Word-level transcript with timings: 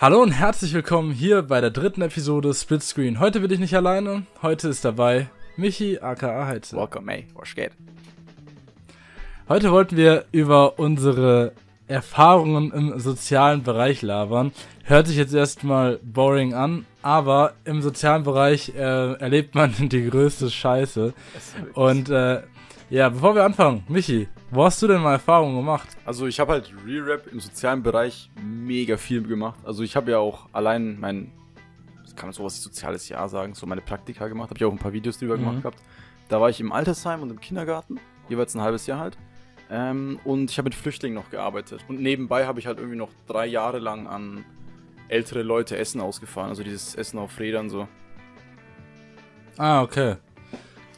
Hallo 0.00 0.22
und 0.22 0.32
herzlich 0.32 0.72
willkommen 0.72 1.12
hier 1.12 1.42
bei 1.42 1.60
der 1.60 1.70
dritten 1.70 2.00
Episode 2.00 2.54
Splitscreen. 2.54 3.20
Heute 3.20 3.40
bin 3.40 3.50
ich 3.50 3.58
nicht 3.58 3.76
alleine, 3.76 4.22
heute 4.40 4.68
ist 4.68 4.82
dabei 4.82 5.28
Michi 5.58 5.98
aka 5.98 6.46
Heize. 6.46 6.74
Welcome, 6.74 7.12
ey, 7.12 7.26
was 7.34 7.54
geht? 7.54 7.72
Heute 9.46 9.70
wollten 9.72 9.98
wir 9.98 10.24
über 10.32 10.78
unsere 10.78 11.52
Erfahrungen 11.86 12.72
im 12.72 12.98
sozialen 12.98 13.62
Bereich 13.62 14.00
labern. 14.00 14.52
Hört 14.84 15.06
sich 15.06 15.18
jetzt 15.18 15.34
erstmal 15.34 15.98
boring 15.98 16.54
an, 16.54 16.86
aber 17.02 17.52
im 17.66 17.82
sozialen 17.82 18.24
Bereich 18.24 18.72
äh, 18.74 19.12
erlebt 19.12 19.54
man 19.54 19.74
die 19.90 20.08
größte 20.08 20.50
Scheiße. 20.50 21.12
Und 21.74 22.08
äh, 22.08 22.40
ja, 22.90 23.08
bevor 23.08 23.34
wir 23.34 23.44
anfangen, 23.44 23.84
Michi, 23.88 24.28
wo 24.50 24.64
hast 24.64 24.82
du 24.82 24.88
denn 24.88 25.00
mal 25.00 25.12
Erfahrungen 25.12 25.56
gemacht? 25.56 25.88
Also 26.04 26.26
ich 26.26 26.38
habe 26.40 26.52
halt 26.52 26.72
Real 26.86 27.04
Rap 27.04 27.26
im 27.32 27.40
sozialen 27.40 27.82
Bereich 27.82 28.30
mega 28.42 28.96
viel 28.96 29.22
gemacht. 29.22 29.58
Also 29.64 29.82
ich 29.82 29.94
habe 29.96 30.10
ja 30.10 30.18
auch 30.18 30.46
allein 30.52 30.98
mein, 31.00 31.32
kann 32.16 32.26
man 32.28 32.32
sowas 32.32 32.56
wie 32.58 32.62
soziales 32.62 33.08
Jahr 33.08 33.28
sagen, 33.28 33.54
so 33.54 33.64
meine 33.66 33.80
Praktika 33.80 34.28
gemacht. 34.28 34.50
Habe 34.50 34.58
ich 34.58 34.64
auch 34.64 34.72
ein 34.72 34.78
paar 34.78 34.92
Videos 34.92 35.18
drüber 35.18 35.36
Mhm. 35.36 35.40
gemacht 35.40 35.62
gehabt. 35.62 35.78
Da 36.28 36.40
war 36.40 36.50
ich 36.50 36.60
im 36.60 36.72
Altersheim 36.72 37.22
und 37.22 37.30
im 37.30 37.40
Kindergarten, 37.40 37.98
jeweils 38.28 38.54
ein 38.54 38.60
halbes 38.60 38.86
Jahr 38.86 38.98
halt. 39.00 39.16
Ähm, 39.70 40.18
und 40.24 40.50
ich 40.50 40.58
habe 40.58 40.66
mit 40.66 40.74
Flüchtlingen 40.74 41.14
noch 41.14 41.30
gearbeitet. 41.30 41.84
Und 41.88 42.00
nebenbei 42.00 42.46
habe 42.46 42.58
ich 42.58 42.66
halt 42.66 42.78
irgendwie 42.78 42.98
noch 42.98 43.10
drei 43.28 43.46
Jahre 43.46 43.78
lang 43.78 44.06
an 44.08 44.44
ältere 45.08 45.42
Leute 45.42 45.76
Essen 45.76 46.00
ausgefahren. 46.00 46.50
Also 46.50 46.62
dieses 46.64 46.94
Essen 46.96 47.18
auf 47.18 47.38
Rädern 47.38 47.70
so. 47.70 47.86
Ah, 49.56 49.82
okay. 49.82 50.16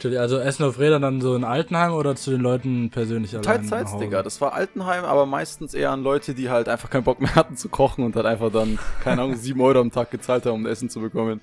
Entschuldigung, 0.04 0.22
Also 0.22 0.38
Essen 0.38 0.64
auf 0.64 0.80
Rädern 0.80 1.02
dann 1.02 1.20
so 1.20 1.36
in 1.36 1.44
Altenheim 1.44 1.92
oder 1.92 2.16
zu 2.16 2.32
den 2.32 2.40
Leuten 2.40 2.90
persönlich 2.90 3.34
allein? 3.34 3.44
Hause? 3.92 4.04
Digga. 4.04 4.22
Das 4.24 4.40
war 4.40 4.52
Altenheim, 4.52 5.04
aber 5.04 5.26
meistens 5.26 5.74
eher 5.74 5.92
an 5.92 6.02
Leute, 6.02 6.34
die 6.34 6.50
halt 6.50 6.68
einfach 6.68 6.90
keinen 6.90 7.04
Bock 7.04 7.20
mehr 7.20 7.34
hatten 7.36 7.56
zu 7.56 7.68
kochen 7.68 8.04
und 8.04 8.16
halt 8.16 8.26
einfach 8.26 8.50
dann, 8.50 8.80
keine 9.04 9.22
Ahnung, 9.22 9.36
sieben 9.36 9.60
Euro 9.60 9.78
am 9.80 9.92
Tag 9.92 10.10
gezahlt 10.10 10.44
haben, 10.44 10.54
um 10.54 10.66
Essen 10.66 10.90
zu 10.90 11.00
bekommen. 11.00 11.40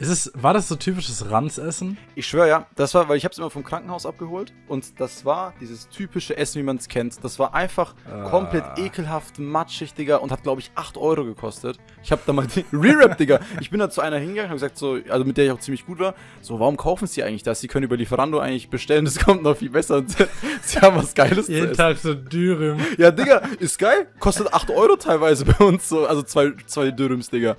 Ist 0.00 0.08
es, 0.08 0.32
war 0.34 0.54
das 0.54 0.66
so 0.66 0.76
typisches 0.76 1.30
Ranzessen? 1.30 1.98
Ich 2.14 2.26
schwöre, 2.26 2.48
ja, 2.48 2.66
das 2.74 2.94
war, 2.94 3.10
weil 3.10 3.18
ich 3.18 3.26
hab's 3.26 3.36
immer 3.36 3.50
vom 3.50 3.62
Krankenhaus 3.62 4.06
abgeholt 4.06 4.52
und 4.66 4.98
das 4.98 5.26
war 5.26 5.52
dieses 5.60 5.90
typische 5.90 6.36
Essen, 6.38 6.58
wie 6.58 6.62
man 6.62 6.76
es 6.78 6.88
kennt. 6.88 7.22
Das 7.22 7.38
war 7.38 7.52
einfach 7.52 7.94
komplett 8.30 8.64
Ah. 8.64 8.74
ekelhaft, 8.78 9.38
matschig, 9.38 9.92
Digga, 9.92 10.16
und 10.16 10.32
hat, 10.32 10.42
glaube 10.42 10.62
ich, 10.62 10.70
8 10.74 10.96
Euro 10.96 11.24
gekostet. 11.24 11.78
Ich 12.02 12.10
hab 12.12 12.24
da 12.24 12.32
mal 12.32 12.46
die 12.46 12.64
Re-Rap, 12.72 13.18
Digga. 13.18 13.40
Ich 13.60 13.68
bin 13.68 13.78
da 13.78 13.90
zu 13.90 14.00
einer 14.00 14.16
hingegangen 14.16 14.50
und 14.52 14.56
gesagt, 14.56 14.78
so, 14.78 14.98
also 15.10 15.24
mit 15.26 15.36
der 15.36 15.44
ich 15.44 15.50
auch 15.52 15.60
ziemlich 15.60 15.84
gut 15.84 15.98
war, 15.98 16.14
so, 16.40 16.58
warum 16.58 16.78
kaufen 16.78 17.06
sie 17.06 17.22
eigentlich 17.22 17.42
das? 17.42 17.60
Sie 17.60 17.68
können 17.68 17.84
über 17.84 17.98
Lieferando 17.98 18.38
eigentlich 18.38 18.70
bestellen, 18.70 19.04
das 19.04 19.18
kommt 19.18 19.42
noch 19.42 19.58
viel 19.58 19.68
besser 19.70 19.96
und 19.98 20.10
sie 20.62 20.78
haben 20.80 20.96
was 20.96 21.14
Geiles 21.14 21.48
Jeden. 21.48 21.74
Tag 21.76 21.98
so 21.98 22.14
Dürüm. 22.14 22.78
Ja, 22.96 23.10
Digga, 23.10 23.42
ist 23.58 23.78
geil. 23.78 24.08
Kostet 24.18 24.52
8 24.54 24.70
Euro 24.70 24.96
teilweise 24.96 25.44
bei 25.44 25.62
uns 25.62 25.90
so. 25.90 26.06
Also 26.06 26.22
zwei, 26.22 26.52
zwei 26.66 26.90
Dürrums, 26.90 27.28
Digga. 27.28 27.56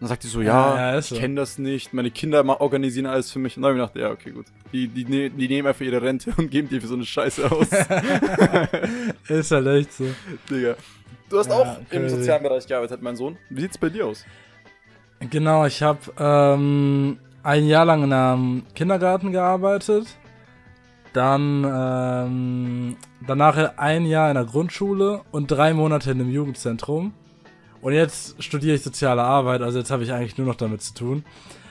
Dann 0.00 0.08
sagt 0.08 0.22
die 0.22 0.28
so, 0.28 0.40
ja, 0.40 0.76
Ja, 0.76 0.92
ja, 0.92 0.98
ich 1.00 1.06
so. 1.06 1.16
kenne 1.16 1.34
das 1.34 1.58
nicht. 1.58 1.92
Meine 1.92 2.10
Kinder 2.12 2.44
organisieren 2.60 3.06
alles 3.06 3.32
für 3.32 3.38
mich. 3.40 3.56
Und 3.56 3.64
dann 3.64 3.78
hab 3.80 3.88
ich 3.88 3.92
gedacht, 3.94 4.08
ja, 4.08 4.12
okay, 4.12 4.30
gut. 4.30 4.46
Die, 4.72 4.86
die, 4.86 5.04
ne- 5.04 5.30
die 5.30 5.48
nehmen 5.48 5.66
einfach 5.66 5.80
ihre 5.84 6.00
Rente 6.00 6.32
und 6.36 6.50
geben 6.50 6.68
die 6.68 6.80
für 6.80 6.86
so 6.86 6.94
eine 6.94 7.04
Scheiße 7.04 7.50
aus. 7.50 7.66
Ist 9.28 9.50
halt 9.50 9.66
echt 9.66 9.92
so. 9.92 10.04
Digga. 10.50 10.76
Du 11.28 11.38
hast 11.38 11.50
Ja, 11.50 11.56
auch 11.56 11.78
im 11.78 11.86
crazy. 12.02 12.16
sozialen 12.16 12.42
Bereich 12.42 12.66
gearbeitet, 12.66 13.02
mein 13.02 13.16
Sohn. 13.16 13.36
Wie 13.50 13.60
sieht's 13.60 13.76
bei 13.78 13.88
dir 13.90 14.06
aus? 14.06 14.24
Genau, 15.30 15.66
ich 15.66 15.82
habe 15.82 15.98
ähm, 16.18 17.18
ein 17.42 17.66
Jahr 17.66 17.84
lang 17.84 18.04
in 18.04 18.12
einem 18.12 18.62
Kindergarten 18.74 19.32
gearbeitet. 19.32 20.06
Dann 21.12 21.64
ähm, 21.64 22.96
danach 23.26 23.76
ein 23.78 24.06
Jahr 24.06 24.28
in 24.30 24.34
der 24.36 24.44
Grundschule 24.44 25.22
und 25.32 25.50
drei 25.50 25.74
Monate 25.74 26.12
in 26.12 26.20
einem 26.20 26.30
Jugendzentrum. 26.30 27.12
Und 27.80 27.92
jetzt 27.92 28.42
studiere 28.42 28.74
ich 28.74 28.82
soziale 28.82 29.22
Arbeit, 29.22 29.62
also 29.62 29.78
jetzt 29.78 29.90
habe 29.90 30.02
ich 30.02 30.12
eigentlich 30.12 30.36
nur 30.36 30.46
noch 30.46 30.56
damit 30.56 30.82
zu 30.82 30.94
tun. 30.94 31.24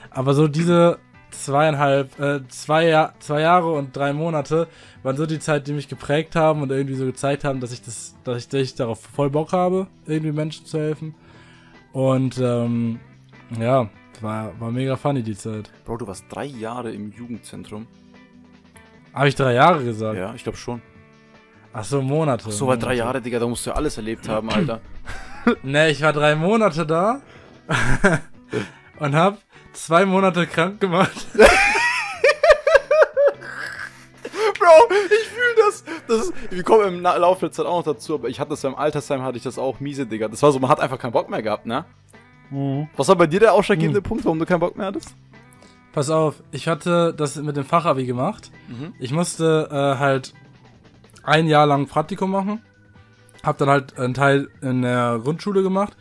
Aber 0.09 0.33
so 0.33 0.47
diese 0.47 0.99
zweieinhalb, 1.31 2.19
äh, 2.19 2.47
zwei, 2.47 3.09
zwei 3.19 3.41
Jahre 3.41 3.71
und 3.71 3.95
drei 3.95 4.13
Monate 4.13 4.67
waren 5.03 5.17
so 5.17 5.25
die 5.25 5.39
Zeit, 5.39 5.67
die 5.67 5.73
mich 5.73 5.87
geprägt 5.87 6.35
haben 6.35 6.61
und 6.61 6.71
irgendwie 6.71 6.95
so 6.95 7.05
gezeigt 7.05 7.43
haben, 7.43 7.59
dass 7.59 7.71
ich 7.71 7.81
das, 7.81 8.15
dass 8.23 8.37
ich, 8.37 8.47
dass 8.47 8.61
ich 8.61 8.75
darauf 8.75 9.01
voll 9.01 9.29
Bock 9.29 9.51
habe, 9.51 9.87
irgendwie 10.05 10.31
Menschen 10.31 10.65
zu 10.65 10.79
helfen. 10.79 11.15
Und 11.91 12.37
ähm, 12.39 12.99
ja, 13.59 13.89
war, 14.21 14.59
war 14.59 14.71
mega 14.71 14.95
funny 14.95 15.23
die 15.23 15.37
Zeit. 15.37 15.71
Bro, 15.85 15.97
du 15.97 16.07
warst 16.07 16.25
drei 16.29 16.45
Jahre 16.45 16.91
im 16.91 17.11
Jugendzentrum. 17.11 17.87
Habe 19.13 19.29
ich 19.29 19.35
drei 19.35 19.53
Jahre 19.53 19.83
gesagt? 19.83 20.17
Ja, 20.17 20.33
ich 20.33 20.43
glaube 20.43 20.57
schon. 20.57 20.81
Ach 21.79 21.83
so, 21.83 22.01
Monate. 22.01 22.45
Ach 22.47 22.51
so, 22.51 22.65
weil 22.67 22.79
drei. 22.79 22.95
Jahre, 22.95 23.21
Digga, 23.21 23.37
da 23.37 23.47
musst 23.47 23.65
du 23.65 23.69
ja 23.69 23.75
alles 23.75 23.97
erlebt 23.97 24.27
haben, 24.27 24.49
Alter. 24.49 24.81
Ne, 25.63 25.89
ich 25.91 26.01
war 26.01 26.11
drei 26.11 26.35
Monate 26.35 26.85
da 26.85 27.21
und 28.99 29.15
hab 29.15 29.37
zwei 29.71 30.05
Monate 30.05 30.45
krank 30.45 30.81
gemacht. 30.81 31.25
Bro, 34.59 34.89
ich 35.05 35.27
fühle 35.29 35.55
das. 35.65 35.85
das 36.05 36.17
ist, 36.23 36.33
wir 36.49 36.63
kommen 36.63 36.95
im 36.95 37.01
Laufe 37.01 37.45
der 37.45 37.53
Zeit 37.53 37.65
auch 37.65 37.77
noch 37.77 37.93
dazu, 37.93 38.15
aber 38.15 38.27
ich 38.27 38.41
hatte 38.41 38.49
das 38.49 38.63
ja 38.63 38.69
im 38.71 38.75
Altersheim, 38.75 39.21
hatte 39.21 39.37
ich 39.37 39.43
das 39.43 39.57
auch 39.57 39.79
miese, 39.79 40.05
Digga. 40.05 40.27
Das 40.27 40.43
war 40.43 40.51
so, 40.51 40.59
man 40.59 40.69
hat 40.69 40.81
einfach 40.81 40.99
keinen 40.99 41.13
Bock 41.13 41.29
mehr 41.29 41.41
gehabt, 41.41 41.65
ne? 41.65 41.85
Was 42.97 43.07
war 43.07 43.15
bei 43.15 43.27
dir 43.27 43.39
der 43.39 43.53
ausschlaggebende 43.53 44.01
Punkt, 44.01 44.25
warum 44.25 44.39
du 44.39 44.45
keinen 44.45 44.59
Bock 44.59 44.75
mehr 44.75 44.87
hattest? 44.87 45.15
Pass 45.93 46.09
auf, 46.09 46.43
ich 46.51 46.67
hatte 46.67 47.13
das 47.13 47.37
mit 47.37 47.55
dem 47.55 47.63
Fachabi 47.63 48.05
gemacht. 48.05 48.51
Mhm. 48.67 48.93
Ich 48.99 49.13
musste 49.13 49.69
äh, 49.71 49.97
halt 49.97 50.33
ein 51.27 51.47
Jahr 51.47 51.67
lang 51.67 51.87
Praktikum 51.87 52.31
machen. 52.31 52.61
Hab 53.43 53.57
dann 53.59 53.69
halt 53.69 53.99
einen 53.99 54.13
Teil 54.13 54.49
in 54.61 54.81
der 54.81 55.19
Grundschule 55.21 55.61
gemacht. 55.61 55.95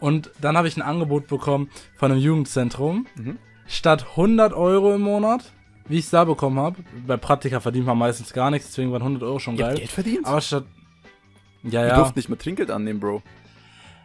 Und 0.00 0.30
dann 0.40 0.56
habe 0.56 0.68
ich 0.68 0.76
ein 0.76 0.82
Angebot 0.82 1.28
bekommen 1.28 1.70
von 1.96 2.12
einem 2.12 2.20
Jugendzentrum. 2.20 3.06
Mhm. 3.16 3.38
Statt 3.66 4.06
100 4.10 4.52
Euro 4.52 4.94
im 4.94 5.00
Monat, 5.00 5.52
wie 5.86 5.98
ich 5.98 6.04
es 6.04 6.10
da 6.10 6.24
bekommen 6.24 6.58
habe. 6.58 6.76
Bei 7.06 7.16
Praktika 7.16 7.60
verdient 7.60 7.86
man 7.86 7.98
meistens 7.98 8.32
gar 8.32 8.50
nichts, 8.50 8.68
deswegen 8.68 8.92
waren 8.92 9.02
100 9.02 9.22
Euro 9.22 9.38
schon 9.38 9.56
geil. 9.56 9.76
Geld 9.76 9.90
verdient? 9.90 10.26
Aber 10.26 10.40
statt... 10.40 10.64
Ja, 11.64 11.82
Wir 11.82 11.88
ja. 11.88 11.96
durften 11.96 12.18
nicht 12.18 12.28
mehr 12.28 12.38
Trinkgeld 12.38 12.70
annehmen, 12.70 13.00
Bro. 13.00 13.22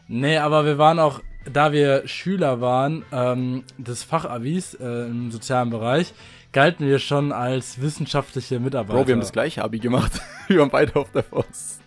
Nee, 0.07 0.37
aber 0.37 0.65
wir 0.65 0.77
waren 0.77 0.99
auch, 0.99 1.21
da 1.51 1.71
wir 1.71 2.07
Schüler 2.07 2.61
waren, 2.61 3.05
ähm, 3.11 3.63
des 3.77 4.03
Fachabis 4.03 4.73
äh, 4.75 5.05
im 5.05 5.31
sozialen 5.31 5.69
Bereich, 5.69 6.13
galten 6.53 6.87
wir 6.87 6.99
schon 6.99 7.31
als 7.31 7.81
wissenschaftliche 7.81 8.59
Mitarbeiter. 8.59 8.99
Bro, 8.99 9.07
wir 9.07 9.13
haben 9.15 9.21
das 9.21 9.33
gleiche 9.33 9.63
Abi 9.63 9.79
gemacht. 9.79 10.21
wir 10.47 10.59
waren 10.59 10.69
beide 10.69 10.95
auf 10.95 11.11
der 11.11 11.23
Faust. 11.23 11.81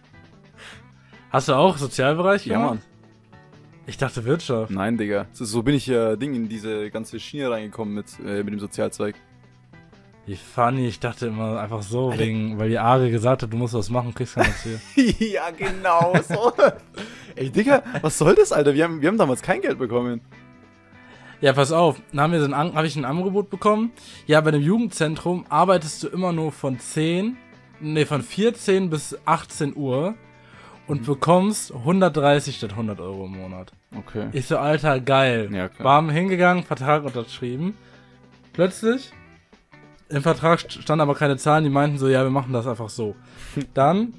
Hast 1.31 1.49
du 1.49 1.55
auch 1.55 1.79
Sozialbereich 1.79 2.45
Ja, 2.47 2.59
gemacht? 2.59 2.71
Mann. 2.75 2.83
Ich 3.87 3.97
dachte 3.97 4.25
Wirtschaft. 4.25 4.71
Nein, 4.73 4.99
Digga. 4.99 5.27
So, 5.33 5.63
bin 5.63 5.75
ich 5.75 5.87
ja 5.87 6.17
Ding 6.17 6.35
in 6.35 6.49
diese 6.49 6.91
ganze 6.91 7.21
Schiene 7.21 7.51
reingekommen 7.51 7.95
mit, 7.95 8.07
äh, 8.25 8.43
mit 8.43 8.53
dem 8.53 8.59
Sozialzweig. 8.59 9.15
Wie 10.27 10.35
funny, 10.35 10.89
ich 10.89 10.99
dachte 10.99 11.29
immer 11.29 11.61
einfach 11.61 11.83
so, 11.83 12.11
Alter. 12.11 12.19
wegen, 12.19 12.59
weil 12.59 12.69
die 12.69 12.81
Ari 12.81 13.13
gesagt 13.13 13.45
hat, 13.45 13.53
du 13.53 13.57
musst 13.57 13.75
was 13.75 13.91
machen, 13.91 14.13
kriegst 14.13 14.35
kein 14.35 14.53
Ziel. 14.55 14.81
ja, 15.21 15.51
genau 15.57 16.15
so. 16.29 16.53
Ey, 17.37 17.49
Digga, 17.49 17.85
was 18.01 18.19
soll 18.19 18.35
das, 18.35 18.51
Alter? 18.51 18.75
Wir 18.75 18.83
haben, 18.83 19.01
wir 19.01 19.09
haben 19.09 19.19
damals 19.19 19.41
kein 19.41 19.61
Geld 19.61 19.79
bekommen. 19.79 20.21
Ja, 21.41 21.53
pass 21.53 21.73
auf, 21.73 22.01
dann 22.13 22.21
haben 22.21 22.33
wir 22.33 22.41
so 22.41 22.53
ein, 22.53 22.75
hab 22.75 22.85
ich 22.85 22.97
ein 22.97 23.05
Angebot 23.05 23.51
bekommen. 23.51 23.93
Ja, 24.27 24.41
bei 24.41 24.51
dem 24.51 24.63
Jugendzentrum 24.63 25.45
arbeitest 25.49 26.03
du 26.03 26.09
immer 26.09 26.33
nur 26.33 26.53
von 26.53 26.79
10, 26.79 27.37
nee, 27.81 28.05
von 28.07 28.23
14 28.23 28.89
bis 28.91 29.17
18 29.27 29.77
Uhr 29.77 30.15
und 30.87 31.03
Mhm. 31.03 31.07
bekommst 31.07 31.73
130 31.75 32.57
statt 32.57 32.71
100 32.73 33.01
Euro 33.01 33.27
im 33.27 33.33
Monat. 33.33 33.73
Okay. 33.97 34.29
Ich 34.33 34.47
so, 34.47 34.57
Alter, 34.59 35.01
geil. 35.01 35.49
Ja, 35.53 35.69
klar. 35.69 35.85
Warm 35.85 36.11
hingegangen, 36.11 36.63
Vertrag 36.65 37.05
unterschrieben. 37.05 37.77
Plötzlich, 38.53 39.13
im 40.09 40.23
Vertrag 40.23 40.61
st- 40.61 40.81
standen 40.83 41.01
aber 41.03 41.15
keine 41.15 41.37
Zahlen, 41.37 41.65
die 41.65 41.71
meinten 41.71 41.99
so, 41.99 42.09
ja, 42.09 42.23
wir 42.23 42.31
machen 42.31 42.53
das 42.53 42.67
einfach 42.67 42.89
so. 42.89 43.15
Dann, 43.75 44.15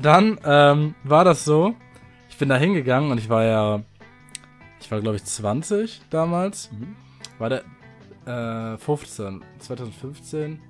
dann 0.00 0.38
ähm, 0.44 0.94
war 1.04 1.24
das 1.24 1.44
so, 1.44 1.74
ich 2.28 2.36
bin 2.38 2.48
da 2.48 2.56
hingegangen 2.56 3.10
und 3.10 3.18
ich 3.18 3.28
war 3.28 3.44
ja, 3.44 3.80
ich 4.80 4.90
war 4.90 5.00
glaube 5.00 5.16
ich 5.16 5.24
20 5.24 6.02
damals. 6.10 6.70
Mhm. 6.72 6.96
War 7.38 7.48
der 7.48 8.74
äh, 8.74 8.78
15, 8.78 9.42
2015 9.58 10.60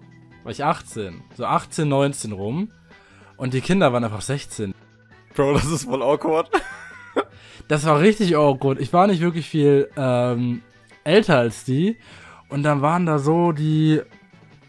war 0.45 0.53
ich 0.53 0.63
18. 0.63 1.23
So 1.37 1.47
18, 1.47 1.89
19 1.89 2.33
rum. 2.33 2.71
Und 3.37 3.55
die 3.55 3.61
Kinder 3.61 3.93
waren 3.93 4.05
einfach 4.05 4.21
16. 4.21 4.75
Bro, 5.35 5.55
das 5.55 5.65
ist 5.65 5.85
voll 5.85 6.03
awkward. 6.03 6.51
Das 7.67 7.87
war 7.87 7.99
richtig 7.99 8.37
awkward. 8.37 8.79
Ich 8.79 8.93
war 8.93 9.07
nicht 9.07 9.23
wirklich 9.23 9.49
viel 9.49 9.89
ähm, 9.97 10.61
älter 11.03 11.39
als 11.39 11.65
die. 11.65 11.97
Und 12.51 12.63
dann 12.63 12.83
waren 12.83 13.07
da 13.07 13.19
so 13.19 13.53
die, 13.53 14.03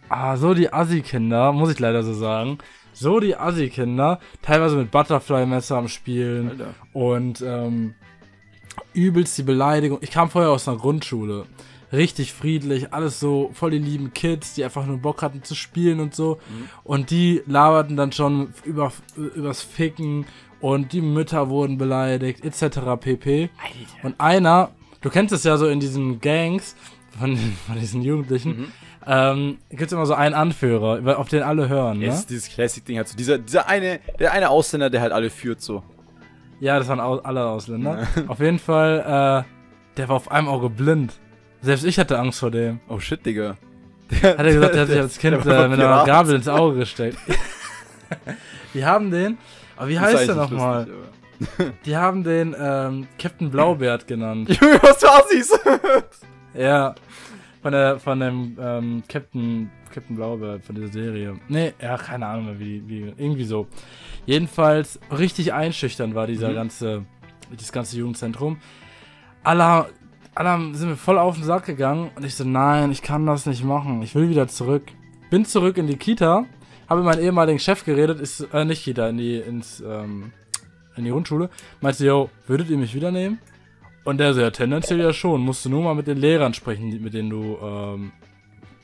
ah, 0.07 0.37
so 0.37 0.53
die 0.53 0.71
Assi-Kinder, 0.71 1.51
muss 1.51 1.71
ich 1.71 1.79
leider 1.79 2.03
so 2.03 2.13
sagen. 2.13 2.59
So 2.93 3.19
die 3.19 3.35
Assi-Kinder, 3.35 4.21
teilweise 4.41 4.77
mit 4.77 4.91
Butterfly-Messer 4.91 5.75
am 5.75 5.89
Spielen 5.89 6.51
Alter. 6.51 6.73
und 6.93 7.41
ähm, 7.41 7.95
übelst 8.93 9.37
die 9.37 9.43
Beleidigung. 9.43 9.99
Ich 10.01 10.11
kam 10.11 10.29
vorher 10.29 10.51
aus 10.51 10.67
einer 10.67 10.77
Grundschule. 10.77 11.45
Richtig 11.93 12.33
friedlich, 12.33 12.93
alles 12.93 13.19
so 13.19 13.51
voll 13.53 13.71
die 13.71 13.77
lieben 13.79 14.13
Kids, 14.13 14.53
die 14.55 14.63
einfach 14.63 14.85
nur 14.85 14.97
Bock 14.97 15.21
hatten 15.21 15.43
zu 15.43 15.55
spielen 15.55 15.99
und 15.99 16.15
so. 16.15 16.39
Und 16.83 17.09
die 17.11 17.41
laberten 17.45 17.95
dann 17.95 18.11
schon 18.11 18.53
über, 18.65 18.91
übers 19.15 19.61
Ficken 19.61 20.25
und 20.59 20.91
die 20.93 21.01
Mütter 21.01 21.49
wurden 21.49 21.77
beleidigt, 21.77 22.43
etc. 22.43 22.79
pp. 22.99 23.49
Und 24.03 24.15
einer, 24.19 24.71
du 25.01 25.09
kennst 25.09 25.33
es 25.33 25.43
ja 25.43 25.57
so 25.57 25.67
in 25.67 25.79
diesen 25.79 26.19
Gangs 26.19 26.75
von, 27.19 27.37
von 27.37 27.79
diesen 27.79 28.01
Jugendlichen, 28.01 28.57
Mhm. 28.57 28.67
ähm, 29.07 29.57
gibt 29.69 29.83
es 29.83 29.91
immer 29.93 30.07
so 30.07 30.15
einen 30.15 30.33
Anführer, 30.33 31.17
auf 31.19 31.29
den 31.29 31.43
alle 31.43 31.69
hören, 31.69 31.99
ne? 31.99 32.05
Jetzt 32.07 32.29
dieses 32.31 32.49
Classic-Ding 32.49 32.97
halt 32.97 33.07
so. 33.07 33.15
Dieser, 33.15 33.37
dieser 33.37 33.69
eine, 33.69 33.99
der 34.19 34.33
eine 34.33 34.49
Ausländer, 34.49 34.89
der 34.89 35.01
halt 35.01 35.13
alle 35.13 35.29
führt 35.29 35.61
so. 35.61 35.83
Ja, 36.59 36.77
das 36.79 36.87
waren 36.87 36.99
au 36.99 37.17
alle 37.19 37.45
Ausländer. 37.45 38.07
Auf 38.27 38.39
jeden 38.39 38.59
Fall, 38.59 39.45
äh, 39.45 39.97
der 39.97 40.09
war 40.09 40.15
auf 40.15 40.31
einem 40.31 40.47
Auge 40.47 40.69
blind. 40.69 41.13
Selbst 41.61 41.85
ich 41.85 41.99
hatte 41.99 42.19
Angst 42.19 42.39
vor 42.39 42.51
dem. 42.51 42.79
Oh 42.89 42.99
shit, 42.99 43.25
Digga. 43.25 43.57
Hat 44.21 44.39
er 44.39 44.53
gesagt, 44.53 44.75
er 44.75 44.81
hat 44.81 44.87
sich 44.87 44.99
als 44.99 45.17
Kind 45.19 45.45
der 45.45 45.65
äh, 45.65 45.67
mit 45.67 45.79
einer. 45.79 46.05
Gabel 46.05 46.35
ins 46.35 46.47
Auge 46.47 46.79
gesteckt. 46.79 47.17
Die 48.73 48.85
haben 48.85 49.09
den, 49.09 49.37
aber 49.75 49.87
wie 49.87 49.95
Das 49.95 50.03
heißt 50.03 50.27
der 50.29 50.35
nochmal? 50.35 50.87
Die 51.85 51.97
haben 51.97 52.23
den 52.23 52.55
ähm, 52.57 53.07
Captain 53.17 53.49
Blaubert 53.49 54.07
genannt. 54.07 54.49
Junge, 54.49 54.79
was 54.81 54.97
für 54.97 55.11
Assis? 55.11 55.59
Ja, 56.53 56.95
von 57.61 57.71
der, 57.71 57.99
von 57.99 58.19
dem 58.19 58.57
ähm, 58.61 59.03
Captain, 59.09 59.71
Captain 59.91 60.15
Blaubert, 60.15 60.63
von 60.63 60.75
dieser 60.75 60.89
Serie. 60.89 61.33
Nee, 61.47 61.73
ja, 61.81 61.97
keine 61.97 62.27
Ahnung 62.27 62.45
mehr, 62.45 62.59
wie, 62.59 62.87
wie, 62.87 63.13
irgendwie 63.17 63.43
so. 63.43 63.67
Jedenfalls 64.25 64.99
richtig 65.11 65.53
einschüchternd 65.53 66.15
war 66.15 66.27
dieser 66.27 66.49
Mhm. 66.49 66.55
ganze, 66.55 67.05
das 67.57 67.71
ganze 67.71 67.97
Jugendzentrum. 67.97 68.57
Alle, 69.43 69.87
alle 70.33 70.75
sind 70.75 70.89
mir 70.89 70.95
voll 70.97 71.17
auf 71.17 71.35
den 71.35 71.43
Sack 71.43 71.65
gegangen 71.65 72.09
und 72.15 72.25
ich 72.25 72.35
so, 72.35 72.43
nein, 72.43 72.91
ich 72.91 73.01
kann 73.01 73.25
das 73.25 73.45
nicht 73.45 73.63
machen, 73.63 74.01
ich 74.01 74.15
will 74.15 74.29
wieder 74.29 74.47
zurück. 74.47 74.83
Bin 75.29 75.45
zurück 75.45 75.77
in 75.77 75.87
die 75.87 75.97
Kita, 75.97 76.45
habe 76.89 77.01
mit 77.03 77.13
meinem 77.13 77.23
ehemaligen 77.23 77.59
Chef 77.59 77.83
geredet, 77.85 78.19
ist, 78.19 78.41
äh, 78.53 78.65
nicht 78.65 78.83
Kita, 78.83 79.09
in 79.09 79.17
die, 79.17 79.37
ins, 79.37 79.81
ähm, 79.81 80.31
in 80.95 81.03
die 81.03 81.11
Grundschule. 81.11 81.49
Meinte, 81.81 82.05
yo, 82.05 82.29
würdet 82.47 82.69
ihr 82.69 82.77
mich 82.77 82.95
wieder 82.95 83.11
nehmen? 83.11 83.39
Und 84.03 84.19
der 84.19 84.33
so, 84.35 84.41
ja, 84.41 84.51
tendenziell 84.51 84.99
ja 84.99 85.13
schon. 85.13 85.41
Musst 85.41 85.65
du 85.65 85.69
nur 85.69 85.81
mal 85.83 85.95
mit 85.95 86.05
den 86.05 86.17
Lehrern 86.17 86.53
sprechen, 86.53 86.89
mit 87.01 87.13
denen 87.15 87.29
du 87.31 87.57
ähm, 87.61 88.11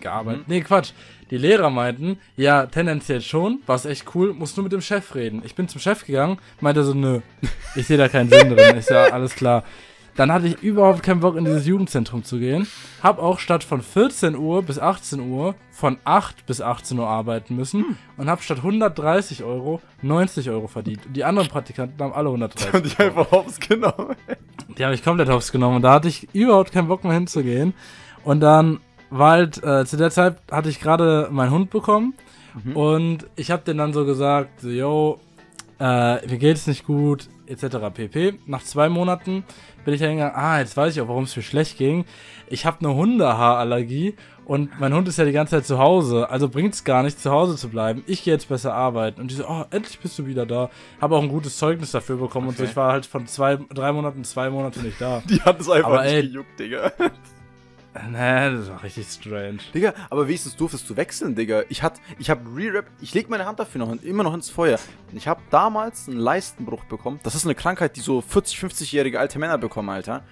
gearbeitet. 0.02 0.48
Nee, 0.48 0.62
Quatsch. 0.62 0.92
Die 1.30 1.38
Lehrer 1.38 1.70
meinten, 1.70 2.20
ja, 2.36 2.66
tendenziell 2.66 3.22
schon, 3.22 3.62
war 3.66 3.78
es 3.78 3.86
echt 3.86 4.14
cool, 4.16 4.34
musst 4.34 4.58
nur 4.58 4.66
mit 4.66 4.74
dem 4.74 4.82
Chef 4.82 5.16
reden. 5.16 5.42
Ich 5.46 5.56
bin 5.56 5.70
zum 5.70 5.80
Chef 5.80 6.06
gegangen, 6.06 6.40
meinte 6.60 6.84
so, 6.84 6.94
nö, 6.94 7.22
ich 7.76 7.88
sehe 7.88 7.98
da 7.98 8.10
keinen 8.10 8.30
Sinn 8.30 8.50
drin. 8.50 8.78
Ich 8.78 8.90
ja, 8.90 9.04
alles 9.14 9.34
klar. 9.36 9.64
Dann 10.16 10.32
hatte 10.32 10.48
ich 10.48 10.62
überhaupt 10.62 11.04
keinen 11.04 11.22
Bock, 11.22 11.38
in 11.38 11.46
dieses 11.46 11.66
Jugendzentrum 11.66 12.24
zu 12.24 12.38
gehen. 12.38 12.68
Hab 13.02 13.20
auch 13.20 13.40
statt 13.40 13.64
von 13.64 13.82
14 13.82 14.36
Uhr 14.36 14.62
bis 14.62 14.78
18 14.78 15.22
Uhr 15.22 15.56
von 15.72 15.98
8 16.04 16.46
bis 16.46 16.62
18 16.62 17.00
Uhr 17.00 17.08
arbeiten 17.08 17.56
müssen 17.56 17.98
und 18.18 18.30
hab 18.30 18.44
statt 18.44 18.58
130 18.58 19.44
Euro 19.44 19.82
90 20.02 20.50
Euro 20.50 20.68
verdient. 20.68 21.06
Und 21.06 21.14
die 21.14 21.24
anderen 21.24 21.48
Praktikanten 21.48 22.02
haben 22.04 22.14
alle 22.14 22.28
130 22.28 22.74
Und 22.74 22.86
ich 22.86 23.00
einfach 23.00 23.32
hops 23.32 23.60
genommen. 23.60 24.16
die 24.78 24.84
habe 24.84 24.94
ich 24.94 25.04
komplett 25.04 25.30
hops 25.30 25.52
genommen 25.52 25.78
und 25.78 25.82
da 25.84 25.94
hatte 25.94 26.10
ich 26.10 26.28
überhaupt 26.36 26.74
keinen 26.74 26.90
Bock 26.90 27.04
mehr 27.04 27.14
hinzugehen. 27.14 27.74
Und 28.24 28.42
dann 28.42 28.80
war 29.12 29.32
halt, 29.32 29.64
äh, 29.64 29.86
zu 29.86 29.98
der 29.98 30.10
Zeit 30.10 30.38
hatte 30.52 30.70
ich 30.70 30.80
gerade 30.80 31.28
meinen 31.32 31.52
Hund 31.52 31.70
bekommen 31.70 32.14
und 32.74 33.28
ich 33.36 33.50
habe 33.52 33.64
den 33.64 33.78
dann 33.78 33.94
so 33.94 34.06
gesagt, 34.06 34.64
yo, 34.64 35.20
äh, 35.80 36.26
mir 36.28 36.38
geht's 36.38 36.68
nicht 36.68 36.86
gut, 36.86 37.30
etc. 37.48 37.78
pp. 37.94 38.40
Nach 38.46 38.62
zwei 38.64 38.90
Monaten 38.90 39.44
bin 39.86 39.94
ich 39.94 40.00
dann 40.02 40.12
gegangen, 40.16 40.34
ah, 40.36 40.60
jetzt 40.60 40.76
weiß 40.76 40.94
ich 40.96 41.02
auch, 41.02 41.08
warum 41.08 41.24
es 41.24 41.36
mir 41.36 41.44
schlecht 41.44 41.78
ging. 41.78 42.06
Ich 42.48 42.66
habe 42.66 42.78
eine 42.82 42.94
Hundehaarallergie 42.94 44.16
und 44.46 44.80
mein 44.80 44.94
Hund 44.94 45.08
ist 45.08 45.18
ja 45.18 45.24
die 45.26 45.32
ganze 45.32 45.56
Zeit 45.58 45.66
zu 45.66 45.80
Hause, 45.80 46.30
also 46.30 46.50
bringt's 46.50 46.84
gar 46.84 47.04
nicht, 47.04 47.20
zu 47.22 47.32
Hause 47.32 47.56
zu 47.56 47.70
bleiben. 47.70 48.04
Ich 48.06 48.24
gehe 48.26 48.34
jetzt 48.34 48.50
besser 48.50 48.74
arbeiten. 48.74 49.22
Und 49.22 49.32
die 49.32 49.36
so, 49.36 49.48
oh, 49.48 49.64
endlich 49.72 49.98
bist 50.00 50.20
du 50.20 50.26
wieder 50.26 50.46
da. 50.46 50.70
Habe 51.00 51.16
auch 51.16 51.24
ein 51.24 51.30
gutes 51.30 51.58
Zeugnis 51.58 51.92
dafür 51.92 52.18
bekommen 52.18 52.50
und 52.50 52.58
so. 52.58 52.64
Okay. 52.64 52.72
Ich 52.72 52.76
war 52.76 52.92
halt 52.92 53.06
von 53.06 53.28
zwei, 53.28 53.58
drei 53.74 53.92
Monaten, 53.94 54.24
zwei 54.26 54.50
Monate 54.50 54.82
nicht 54.82 55.00
da. 55.00 55.24
Die 55.30 55.42
hat 55.42 55.60
es 55.62 55.70
einfach 55.70 55.90
Aber 55.90 56.04
nicht 56.04 56.12
ey- 56.14 56.22
gejuckt, 56.28 56.60
Digga. 56.60 56.92
Nee, 57.94 58.52
das 58.56 58.70
war 58.70 58.84
richtig 58.84 59.08
strange. 59.08 59.60
Digga, 59.74 59.94
aber 60.10 60.28
wenigstens 60.28 60.56
durftest 60.56 60.90
du 60.90 60.96
wechseln, 60.96 61.36
Digga. 61.36 61.64
Ich 61.68 61.84
hat, 61.84 62.00
ich 62.20 62.30
hab 62.30 62.40
Re-Rap, 62.56 62.86
ich 63.02 63.14
leg 63.14 63.30
meine 63.30 63.46
Hand 63.46 63.60
dafür 63.60 63.80
noch 63.80 64.02
immer 64.02 64.24
noch 64.24 64.34
ins 64.34 64.50
Feuer. 64.50 64.80
Ich 65.12 65.28
hab 65.28 65.50
damals 65.50 66.08
einen 66.08 66.18
Leistenbruch 66.18 66.86
bekommen. 66.86 67.20
Das 67.24 67.36
ist 67.36 67.46
eine 67.46 67.56
Krankheit, 67.56 67.98
die 67.98 68.00
so 68.00 68.22
40, 68.22 68.58
50-jährige 68.60 69.20
alte 69.20 69.40
Männer 69.40 69.58
bekommen, 69.58 69.90
Alter. 69.90 70.24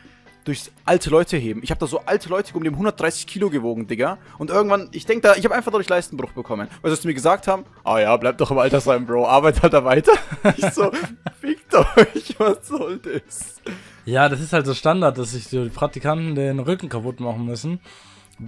Durchs 0.45 0.71
alte 0.85 1.09
Leute 1.09 1.37
heben. 1.37 1.61
Ich 1.63 1.71
hab 1.71 1.79
da 1.79 1.85
so 1.85 1.99
alte 2.05 2.29
Leute 2.29 2.55
um 2.55 2.63
die 2.63 2.69
haben 2.69 2.75
130 2.75 3.27
Kilo 3.27 3.49
gewogen, 3.49 3.87
Digga. 3.87 4.17
Und 4.37 4.49
irgendwann, 4.49 4.89
ich 4.91 5.05
denk 5.05 5.21
da, 5.21 5.35
ich 5.35 5.45
hab 5.45 5.51
einfach 5.51 5.71
dadurch 5.71 5.89
Leistenbruch 5.89 6.31
bekommen. 6.31 6.67
Weil 6.81 6.95
sie 6.95 7.07
mir 7.07 7.13
gesagt 7.13 7.47
haben, 7.47 7.65
ah 7.83 7.99
ja, 7.99 8.15
bleib 8.17 8.37
doch 8.37 8.49
im 8.51 8.57
Altersheim, 8.57 9.05
Bro, 9.05 9.27
arbeit 9.27 9.61
halt 9.61 9.73
da 9.73 9.83
weiter. 9.83 10.13
Ich 10.57 10.65
so, 10.73 10.91
fickt 11.39 11.73
euch, 11.75 12.35
was 12.39 12.67
soll 12.67 12.99
das? 12.99 13.61
Ja, 14.05 14.29
das 14.29 14.39
ist 14.39 14.53
halt 14.53 14.65
so 14.65 14.73
Standard, 14.73 15.17
dass 15.17 15.31
sich 15.31 15.49
die 15.49 15.69
Praktikanten 15.69 16.35
den 16.35 16.59
Rücken 16.59 16.89
kaputt 16.89 17.19
machen 17.19 17.45
müssen. 17.45 17.79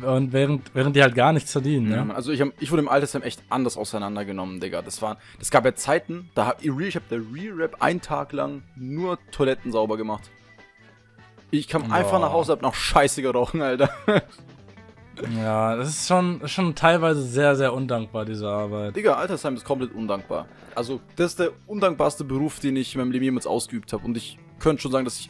Und 0.02 0.32
während, 0.32 0.74
während 0.74 0.96
die 0.96 1.02
halt 1.02 1.16
gar 1.16 1.34
nichts 1.34 1.52
verdienen, 1.52 1.92
Ja, 1.92 2.06
ne? 2.06 2.16
Also 2.16 2.32
ich, 2.32 2.40
hab, 2.40 2.50
ich 2.62 2.72
wurde 2.72 2.82
im 2.82 2.88
Altersheim 2.88 3.24
echt 3.24 3.44
anders 3.50 3.76
auseinandergenommen, 3.76 4.62
Digga. 4.62 4.82
Das 4.82 5.02
waren, 5.02 5.18
das 5.38 5.52
gab 5.52 5.66
ja 5.66 5.76
Zeiten, 5.76 6.30
da 6.34 6.46
hab 6.46 6.64
ich, 6.64 6.72
ich 6.80 6.96
hab 6.96 7.08
der 7.10 7.20
Re-Rap 7.20 7.82
einen 7.82 8.00
Tag 8.00 8.32
lang 8.32 8.64
nur 8.78 9.20
Toiletten 9.32 9.72
sauber 9.74 9.98
gemacht. 9.98 10.32
Ich 11.52 11.68
kam 11.68 11.92
einfach 11.92 12.12
Boah. 12.12 12.20
nach 12.20 12.32
Hause, 12.32 12.54
hab 12.54 12.62
noch 12.62 12.74
Scheiße 12.74 13.22
gerochen, 13.22 13.62
Alter. 13.62 13.90
Ja, 15.36 15.76
das 15.76 15.90
ist 15.90 16.08
schon, 16.08 16.48
schon 16.48 16.74
teilweise 16.74 17.22
sehr, 17.22 17.56
sehr 17.56 17.74
undankbar, 17.74 18.26
diese 18.26 18.48
Arbeit. 18.50 18.96
Digga, 18.96 19.16
Altersheim 19.16 19.56
ist 19.56 19.66
komplett 19.66 19.94
undankbar. 19.94 20.48
Also, 20.74 21.00
das 21.16 21.32
ist 21.32 21.40
der 21.40 21.52
undankbarste 21.68 22.24
Beruf, 22.24 22.60
den 22.60 22.76
ich 22.76 22.96
in 22.96 23.02
meinem 23.02 23.12
Leben 23.12 23.26
jemals 23.26 23.46
ausgeübt 23.46 23.94
habe. 23.94 24.04
Und 24.04 24.18
ich 24.18 24.40
könnte 24.58 24.82
schon 24.82 24.92
sagen, 24.92 25.06
dass 25.06 25.20
ich 25.20 25.30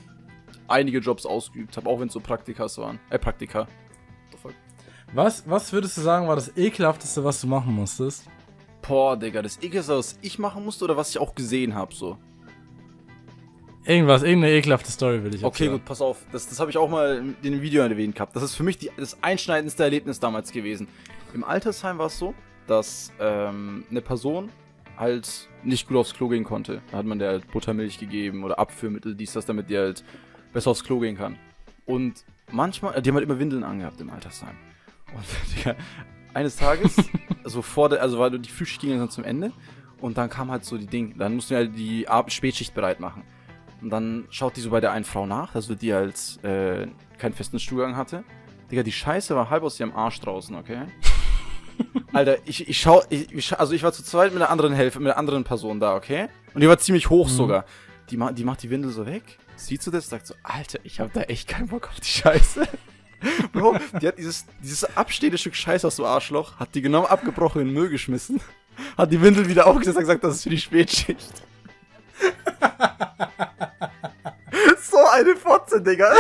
einige 0.68 1.00
Jobs 1.00 1.26
ausgeübt 1.26 1.76
habe, 1.76 1.90
auch 1.90 2.00
wenn 2.00 2.08
es 2.08 2.14
so 2.14 2.22
Praktikas 2.22 2.78
waren. 2.78 3.00
Äh, 3.10 3.20
Praktika. 3.20 3.68
Was, 5.14 5.44
was 5.50 5.74
würdest 5.74 5.98
du 5.98 6.02
sagen, 6.02 6.30
war 6.30 6.36
das 6.36 6.56
ekelhafteste, 6.56 7.26
was 7.26 7.42
du 7.42 7.48
machen 7.48 7.74
musstest? 7.74 8.24
Boah, 8.82 9.18
Digga, 9.18 9.42
das 9.42 9.62
Ekelste, 9.62 9.98
was 9.98 10.18
ich 10.22 10.40
machen 10.40 10.64
musste 10.64 10.86
oder 10.86 10.96
was 10.96 11.10
ich 11.10 11.20
auch 11.20 11.36
gesehen 11.36 11.76
habe, 11.76 11.94
so. 11.94 12.18
Irgendwas, 13.86 14.22
irgendeine 14.22 14.54
ekelhafte 14.54 14.92
Story 14.92 15.24
will 15.24 15.34
ich 15.34 15.42
jetzt 15.42 15.48
Okay, 15.48 15.68
gut, 15.68 15.84
pass 15.86 16.02
auf. 16.02 16.18
Das, 16.32 16.48
das 16.48 16.60
habe 16.60 16.70
ich 16.70 16.78
auch 16.78 16.90
mal 16.90 17.18
in 17.42 17.52
dem 17.52 17.62
Video 17.62 17.82
erwähnt 17.82 18.16
gehabt. 18.16 18.36
Das 18.36 18.44
ist 18.44 18.56
für 18.56 18.64
mich 18.64 18.78
die, 18.78 18.92
das 18.98 19.18
einschneidendste 19.24 19.84
Erlebnis 19.84 20.20
damals 20.20 20.52
gewesen. 20.52 20.88
Im 21.34 21.44
Altersheim 21.44 21.98
war 21.98 22.08
es 22.08 22.20
so, 22.20 22.36
dass 22.68 23.12
ähm, 23.20 23.86
eine 23.90 24.02
Person 24.02 24.50
halt 24.98 25.50
nicht 25.64 25.88
gut 25.88 25.98
aufs 25.98 26.14
Klo 26.14 26.28
gehen 26.28 26.44
konnte. 26.44 26.82
Da 26.92 26.98
hat 26.98 27.06
man 27.06 27.18
der 27.18 27.30
halt 27.30 27.52
Buttermilch 27.52 27.98
gegeben 27.98 28.44
oder 28.44 28.60
Abführmittel, 28.60 29.16
dies, 29.16 29.34
das, 29.34 29.46
damit 29.46 29.70
die 29.70 29.78
halt 29.78 30.04
besser 30.54 30.72
aufs 30.72 30.84
Klo 30.84 31.00
gehen 31.00 31.18
kann. 31.18 31.38
Und 31.86 32.24
manchmal, 32.52 33.02
die 33.02 33.10
haben 33.10 33.16
halt 33.16 33.26
immer 33.26 33.40
Windeln 33.40 33.64
angehabt 33.64 34.00
im 34.00 34.12
Altersheim. 34.12 34.56
Und 35.14 35.24
Digga, 35.58 35.76
eines 36.34 36.56
Tages, 36.56 36.96
also 37.44 37.62
vor 37.62 37.90
der, 37.90 38.02
also 38.02 38.20
war 38.20 38.30
die 38.30 38.50
Frühschicht 38.50 38.82
ging 38.82 38.98
dann 39.00 39.10
zum 39.10 39.24
Ende 39.24 39.52
und 40.00 40.18
dann 40.18 40.30
kam 40.30 40.52
halt 40.52 40.66
so 40.66 40.78
die 40.78 40.88
Ding, 40.88 41.18
dann 41.18 41.36
mussten 41.36 41.52
wir 41.52 41.58
halt 41.58 41.76
die 41.76 42.08
Ab 42.08 42.32
Spätschicht 42.32 42.74
bereit 42.74 43.00
machen. 43.00 43.24
Und 43.82 43.90
dann 43.90 44.26
schaut 44.30 44.56
die 44.56 44.62
so 44.62 44.70
bei 44.70 44.80
der 44.80 44.92
einen 44.92 45.06
Frau 45.06 45.26
nach, 45.26 45.56
also 45.56 45.74
die 45.76 45.94
halt 45.94 46.16
äh, 46.44 46.88
keinen 47.18 47.34
festen 47.34 47.60
Stuhlgang 47.60 47.96
hatte. 47.96 48.24
Digga, 48.70 48.84
die 48.84 48.92
Scheiße 48.92 49.36
war 49.36 49.50
halb 49.50 49.64
aus 49.64 49.80
ihrem 49.80 49.94
Arsch 49.96 50.20
draußen, 50.22 50.56
okay? 50.56 50.84
Alter, 52.14 52.38
ich, 52.46 52.68
ich 52.70 52.80
schau, 52.80 53.02
ich, 53.10 53.58
also 53.60 53.74
ich 53.74 53.84
war 53.84 53.92
zu 53.92 54.04
zweit 54.04 54.34
mit 54.34 54.42
einer 54.42 54.52
anderen 54.52 54.74
Helfer, 54.74 55.00
mit 55.00 55.08
einer 55.10 55.18
anderen 55.18 55.44
Person 55.44 55.80
da, 55.80 55.96
okay? 55.96 56.28
Und 56.54 56.62
die 56.62 56.68
war 56.70 56.78
ziemlich 56.78 57.10
hoch 57.10 57.28
Mhm. 57.28 57.32
sogar. 57.34 57.66
Die, 58.10 58.18
ma 58.18 58.32
die 58.32 58.44
macht 58.44 58.62
die 58.64 58.70
Windel 58.70 58.92
so 58.92 59.06
weg, 59.06 59.24
sieht 59.56 59.82
so 59.82 59.90
das, 59.90 60.10
sagt 60.10 60.28
so, 60.28 60.36
Alter, 60.44 60.80
ich 60.84 61.00
hab 61.00 61.14
da 61.14 61.22
echt 61.22 61.48
keinen 61.48 61.68
Bock 61.70 61.90
auf 61.90 62.00
die 62.00 62.08
Scheiße. 62.08 62.68
Bro, 63.54 63.78
die 64.02 64.08
hat 64.08 64.18
dieses, 64.18 64.46
dieses 64.62 64.98
abstehende 64.98 65.38
Stück 65.38 65.56
Scheiße 65.56 65.88
aus 65.88 65.96
dem 65.96 66.06
Arschloch, 66.06 66.58
hat 66.60 66.76
die 66.76 66.82
genommen, 66.82 67.08
abgebrochen 67.08 67.62
in 67.62 67.68
den 67.68 67.74
Müll 67.74 67.90
geschmissen, 67.90 68.42
hat 68.98 69.12
die 69.12 69.22
Windel 69.22 69.48
wieder 69.48 69.68
aufgesetzt 69.68 69.98
und 69.98 70.02
gesagt, 70.04 70.24
das 70.24 70.36
ist 70.36 70.44
für 70.44 70.50
die 70.50 70.58
Spätschicht. 70.60 71.44
So 74.90 74.98
eine 75.12 75.36
Fotze, 75.36 75.82
Digga. 75.82 76.12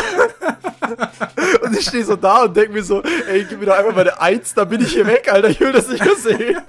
und 1.63 1.77
ich 1.77 1.85
stehe 1.87 2.03
so 2.05 2.15
da 2.15 2.43
und 2.43 2.55
denk 2.55 2.71
mir 2.71 2.83
so, 2.83 3.01
ey, 3.27 3.45
gib 3.47 3.59
mir 3.59 3.65
doch 3.67 3.77
einfach 3.77 3.95
meine 3.95 4.19
Eins, 4.19 4.53
dann 4.53 4.69
bin 4.69 4.81
ich 4.81 4.93
hier 4.93 5.05
weg, 5.05 5.29
Alter, 5.31 5.49
ich 5.49 5.59
will 5.59 5.71
das 5.71 5.87
nicht 5.87 6.03
mehr 6.03 6.15
sehen. 6.15 6.61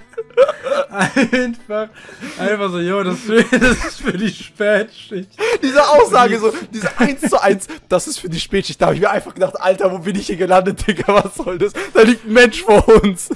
Einfach, 0.90 1.88
einfach 2.38 2.70
so, 2.70 2.78
jo, 2.78 3.02
das, 3.02 3.14
ist 3.16 3.24
für- 3.26 3.58
das 3.58 3.84
ist 3.84 4.00
für 4.00 4.12
die 4.12 4.30
Spätschicht. 4.30 5.30
Diese 5.62 5.86
Aussage 5.88 6.38
so, 6.38 6.52
diese 6.72 6.88
1 6.98 7.20
zu 7.30 7.40
1, 7.42 7.66
das 7.88 8.06
ist 8.08 8.18
für 8.18 8.28
die 8.28 8.40
Spätschicht. 8.40 8.80
Da 8.80 8.86
habe 8.86 8.94
ich 8.96 9.00
mir 9.00 9.10
einfach 9.10 9.34
gedacht, 9.34 9.60
Alter, 9.60 9.90
wo 9.92 9.98
bin 9.98 10.16
ich 10.16 10.26
hier 10.26 10.36
gelandet, 10.36 10.86
Digga, 10.86 11.04
was 11.24 11.34
soll 11.36 11.58
das? 11.58 11.72
Da 11.94 12.02
liegt 12.02 12.24
ein 12.26 12.32
Mensch 12.32 12.62
vor 12.62 12.86
uns. 13.02 13.30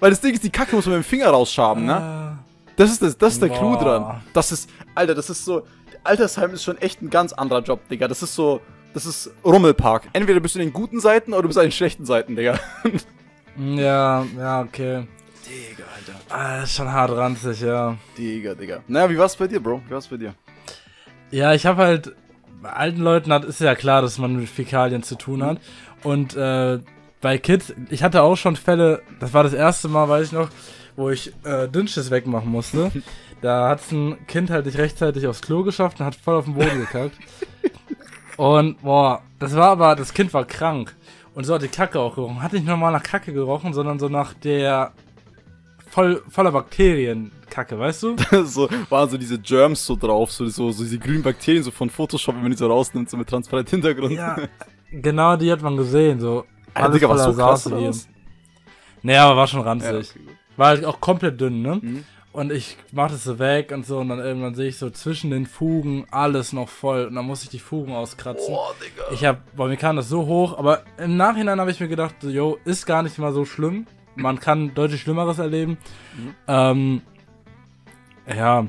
Weil 0.00 0.10
das 0.10 0.20
Ding 0.20 0.34
ist, 0.34 0.42
die 0.42 0.50
Kacke 0.50 0.74
muss 0.76 0.86
man 0.86 0.96
mit 0.98 1.04
dem 1.06 1.08
Finger 1.08 1.28
rausschaben, 1.28 1.84
ne? 1.86 2.29
Das 2.76 2.90
ist, 2.90 3.02
das, 3.02 3.18
das 3.18 3.34
ist 3.34 3.42
der 3.42 3.50
Clou 3.50 3.76
dran. 3.76 4.22
Das 4.32 4.52
ist, 4.52 4.70
Alter, 4.94 5.14
das 5.14 5.28
ist 5.30 5.44
so, 5.44 5.62
Altersheim 6.04 6.52
ist 6.54 6.64
schon 6.64 6.78
echt 6.78 7.02
ein 7.02 7.10
ganz 7.10 7.32
anderer 7.32 7.60
Job, 7.62 7.86
Digga. 7.88 8.08
Das 8.08 8.22
ist 8.22 8.34
so, 8.34 8.60
das 8.94 9.06
ist 9.06 9.30
Rummelpark. 9.44 10.08
Entweder 10.12 10.40
bist 10.40 10.54
du 10.54 10.60
in 10.60 10.66
den 10.66 10.72
guten 10.72 11.00
Seiten 11.00 11.32
oder 11.32 11.42
du 11.42 11.48
bist 11.48 11.58
an 11.58 11.66
den 11.66 11.72
schlechten 11.72 12.04
Seiten, 12.04 12.36
Digga. 12.36 12.58
Ja, 13.56 14.24
ja, 14.38 14.60
okay. 14.62 15.06
Digga, 15.44 15.84
Alter. 15.94 16.20
Ah, 16.30 16.60
das 16.60 16.70
ist 16.70 16.76
schon 16.76 16.90
hart 16.90 17.10
ranzig, 17.10 17.60
ja. 17.60 17.96
Digga, 18.16 18.54
Digga. 18.54 18.82
Naja, 18.86 19.10
wie 19.10 19.18
war's 19.18 19.36
bei 19.36 19.48
dir, 19.48 19.60
Bro? 19.60 19.82
Wie 19.86 19.92
war's 19.92 20.06
bei 20.06 20.16
dir? 20.16 20.34
Ja, 21.30 21.52
ich 21.52 21.66
habe 21.66 21.82
halt, 21.82 22.14
bei 22.62 22.70
alten 22.70 23.00
Leuten 23.00 23.32
hat, 23.32 23.44
ist 23.44 23.60
ja 23.60 23.74
klar, 23.74 24.02
dass 24.02 24.18
man 24.18 24.36
mit 24.36 24.48
Fäkalien 24.48 25.02
zu 25.02 25.16
tun 25.16 25.44
hat. 25.44 25.58
Und 26.04 26.36
äh, 26.36 26.78
bei 27.20 27.38
Kids, 27.38 27.74
ich 27.90 28.02
hatte 28.02 28.22
auch 28.22 28.36
schon 28.36 28.56
Fälle, 28.56 29.02
das 29.18 29.34
war 29.34 29.42
das 29.42 29.52
erste 29.52 29.88
Mal, 29.88 30.08
weiß 30.08 30.28
ich 30.28 30.32
noch, 30.32 30.48
wo 30.96 31.10
ich 31.10 31.32
äh, 31.44 31.68
Dünnschiss 31.68 32.10
wegmachen 32.10 32.50
musste. 32.50 32.90
Da 33.42 33.70
hat's 33.70 33.90
ein 33.90 34.26
Kind 34.26 34.50
halt 34.50 34.66
nicht 34.66 34.76
rechtzeitig 34.76 35.26
aufs 35.26 35.40
Klo 35.40 35.62
geschafft 35.62 35.98
und 35.98 36.04
hat 36.04 36.14
voll 36.14 36.34
auf 36.34 36.44
den 36.44 36.52
Boden 36.52 36.78
gekackt. 36.78 37.16
Und 38.36 38.82
boah, 38.82 39.22
das 39.38 39.56
war 39.56 39.70
aber, 39.70 39.96
das 39.96 40.12
Kind 40.12 40.34
war 40.34 40.44
krank. 40.44 40.94
Und 41.34 41.44
so 41.44 41.54
hat 41.54 41.62
die 41.62 41.68
Kacke 41.68 41.98
auch 42.00 42.16
gerochen. 42.16 42.42
Hat 42.42 42.52
nicht 42.52 42.66
normal 42.66 42.92
nach 42.92 43.02
Kacke 43.02 43.32
gerochen, 43.32 43.72
sondern 43.72 43.98
so 43.98 44.10
nach 44.10 44.34
der 44.34 44.92
voll, 45.88 46.22
voller 46.28 46.52
Bakterien 46.52 47.32
Kacke, 47.48 47.78
weißt 47.78 48.02
du? 48.02 48.16
so 48.44 48.68
waren 48.88 49.08
so 49.08 49.16
diese 49.16 49.38
Germs 49.38 49.84
so 49.84 49.96
drauf, 49.96 50.30
so, 50.32 50.46
so, 50.46 50.70
so 50.70 50.82
diese 50.82 50.98
grünen 50.98 51.22
Bakterien 51.22 51.62
so 51.62 51.70
von 51.70 51.90
Photoshop, 51.90 52.34
wenn 52.34 52.42
man 52.42 52.50
die 52.52 52.58
so 52.58 52.66
rausnimmt, 52.66 53.10
so 53.10 53.16
mit 53.16 53.28
transparent 53.28 53.70
Hintergrund. 53.70 54.12
Ja, 54.12 54.36
genau 54.90 55.36
die 55.36 55.50
hat 55.50 55.62
man 55.62 55.76
gesehen, 55.76 56.20
so. 56.20 56.44
Alter, 56.74 56.92
Digga, 56.92 57.08
was 57.08 57.24
so 57.24 57.32
krass? 57.34 58.08
Nee, 59.02 59.16
aber 59.16 59.36
war 59.36 59.46
schon 59.46 59.60
Ja, 59.60 59.66
ranzig. 59.66 60.10
okay, 60.10 60.18
gut. 60.26 60.36
War 60.60 60.68
halt 60.68 60.84
auch 60.84 61.00
komplett 61.00 61.40
dünn, 61.40 61.62
ne? 61.62 61.78
Mhm. 61.80 62.04
Und 62.32 62.52
ich 62.52 62.76
mach 62.92 63.10
das 63.10 63.24
so 63.24 63.38
weg 63.38 63.72
und 63.72 63.86
so 63.86 63.96
und 63.96 64.10
dann 64.10 64.18
irgendwann 64.18 64.54
sehe 64.54 64.68
ich 64.68 64.76
so 64.76 64.90
zwischen 64.90 65.30
den 65.30 65.46
Fugen 65.46 66.04
alles 66.10 66.52
noch 66.52 66.68
voll 66.68 67.06
und 67.06 67.14
dann 67.14 67.24
muss 67.24 67.44
ich 67.44 67.48
die 67.48 67.58
Fugen 67.58 67.94
auskratzen. 67.94 68.52
Boah, 68.52 68.74
Digga. 68.78 69.04
Ich 69.10 69.24
hab, 69.24 69.56
boah, 69.56 69.68
mir 69.68 69.78
kam 69.78 69.96
das 69.96 70.10
so 70.10 70.26
hoch, 70.26 70.58
aber 70.58 70.82
im 70.98 71.16
Nachhinein 71.16 71.58
habe 71.60 71.70
ich 71.70 71.80
mir 71.80 71.88
gedacht, 71.88 72.16
so, 72.20 72.28
yo, 72.28 72.58
ist 72.66 72.84
gar 72.84 73.02
nicht 73.02 73.16
mal 73.16 73.32
so 73.32 73.46
schlimm. 73.46 73.86
Man 74.16 74.38
kann 74.38 74.74
deutlich 74.74 75.00
Schlimmeres 75.00 75.38
erleben. 75.38 75.78
Mhm. 76.14 76.34
Ähm, 76.46 77.02
ja, 78.28 78.66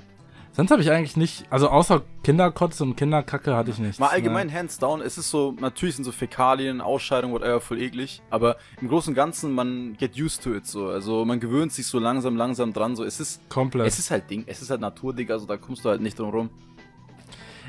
sonst 0.53 0.71
habe 0.71 0.81
ich 0.81 0.91
eigentlich 0.91 1.17
nicht, 1.17 1.45
also 1.49 1.69
außer 1.69 2.01
Kinderkotze 2.23 2.83
und 2.83 2.95
Kinderkacke 2.95 3.55
hatte 3.55 3.71
ich 3.71 3.79
nichts. 3.79 3.99
Mal 3.99 4.07
ne? 4.07 4.11
allgemein 4.13 4.53
hands 4.53 4.77
down, 4.77 5.01
es 5.01 5.17
ist 5.17 5.29
so, 5.29 5.55
natürlich 5.59 5.95
sind 5.95 6.05
so 6.05 6.11
Fäkalien, 6.11 6.81
Ausscheidungen, 6.81 7.33
whatever, 7.33 7.61
voll 7.61 7.81
eklig, 7.81 8.21
aber 8.29 8.57
im 8.81 8.87
Großen 8.87 9.11
und 9.11 9.15
Ganzen, 9.15 9.53
man 9.53 9.95
get 9.97 10.19
used 10.19 10.43
to 10.43 10.53
it 10.53 10.67
so, 10.67 10.87
also 10.87 11.25
man 11.25 11.39
gewöhnt 11.39 11.71
sich 11.71 11.87
so 11.87 11.99
langsam, 11.99 12.35
langsam 12.35 12.73
dran, 12.73 12.95
so, 12.95 13.03
es 13.03 13.19
ist, 13.19 13.47
Komplett. 13.49 13.87
es 13.87 13.99
ist 13.99 14.11
halt 14.11 14.29
Ding, 14.29 14.43
es 14.47 14.61
ist 14.61 14.69
halt 14.69 14.81
Natur, 14.81 15.13
Digga, 15.13 15.35
also 15.35 15.45
da 15.45 15.57
kommst 15.57 15.85
du 15.85 15.89
halt 15.89 16.01
nicht 16.01 16.19
drum 16.19 16.29
rum. 16.29 16.49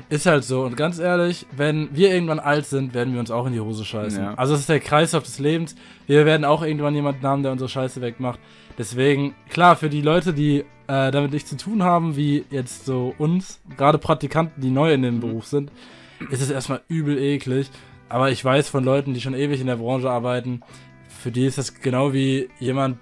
Ist 0.09 0.25
halt 0.25 0.43
so. 0.43 0.63
Und 0.63 0.75
ganz 0.75 0.99
ehrlich, 0.99 1.45
wenn 1.55 1.95
wir 1.95 2.13
irgendwann 2.13 2.39
alt 2.39 2.65
sind, 2.65 2.93
werden 2.93 3.13
wir 3.13 3.19
uns 3.19 3.31
auch 3.31 3.45
in 3.45 3.53
die 3.53 3.59
Hose 3.59 3.85
scheißen. 3.85 4.23
Ja. 4.23 4.33
Also 4.35 4.53
es 4.53 4.61
ist 4.61 4.69
der 4.69 4.79
Kreislauf 4.79 5.23
des 5.23 5.39
Lebens. 5.39 5.75
Wir 6.07 6.25
werden 6.25 6.45
auch 6.45 6.61
irgendwann 6.61 6.95
jemanden 6.95 7.25
haben, 7.25 7.43
der 7.43 7.51
unsere 7.51 7.69
Scheiße 7.69 8.01
wegmacht. 8.01 8.39
Deswegen, 8.77 9.35
klar, 9.49 9.75
für 9.75 9.89
die 9.89 10.01
Leute, 10.01 10.33
die 10.33 10.65
äh, 10.87 11.11
damit 11.11 11.31
nichts 11.31 11.49
zu 11.49 11.57
tun 11.57 11.83
haben, 11.83 12.15
wie 12.15 12.45
jetzt 12.49 12.85
so 12.85 13.13
uns, 13.17 13.61
gerade 13.77 13.97
Praktikanten, 13.97 14.61
die 14.61 14.69
neu 14.71 14.93
in 14.93 15.01
dem 15.01 15.15
Mhm. 15.15 15.19
Beruf 15.21 15.45
sind, 15.45 15.71
ist 16.29 16.41
es 16.41 16.49
erstmal 16.49 16.81
übel 16.87 17.17
eklig. 17.17 17.69
Aber 18.09 18.29
ich 18.31 18.43
weiß 18.43 18.69
von 18.69 18.83
Leuten, 18.83 19.13
die 19.13 19.21
schon 19.21 19.33
ewig 19.33 19.59
in 19.61 19.67
der 19.67 19.77
Branche 19.77 20.09
arbeiten, 20.09 20.61
für 21.07 21.31
die 21.31 21.45
ist 21.45 21.57
das 21.57 21.75
genau 21.79 22.13
wie 22.13 22.49
jemand, 22.59 22.97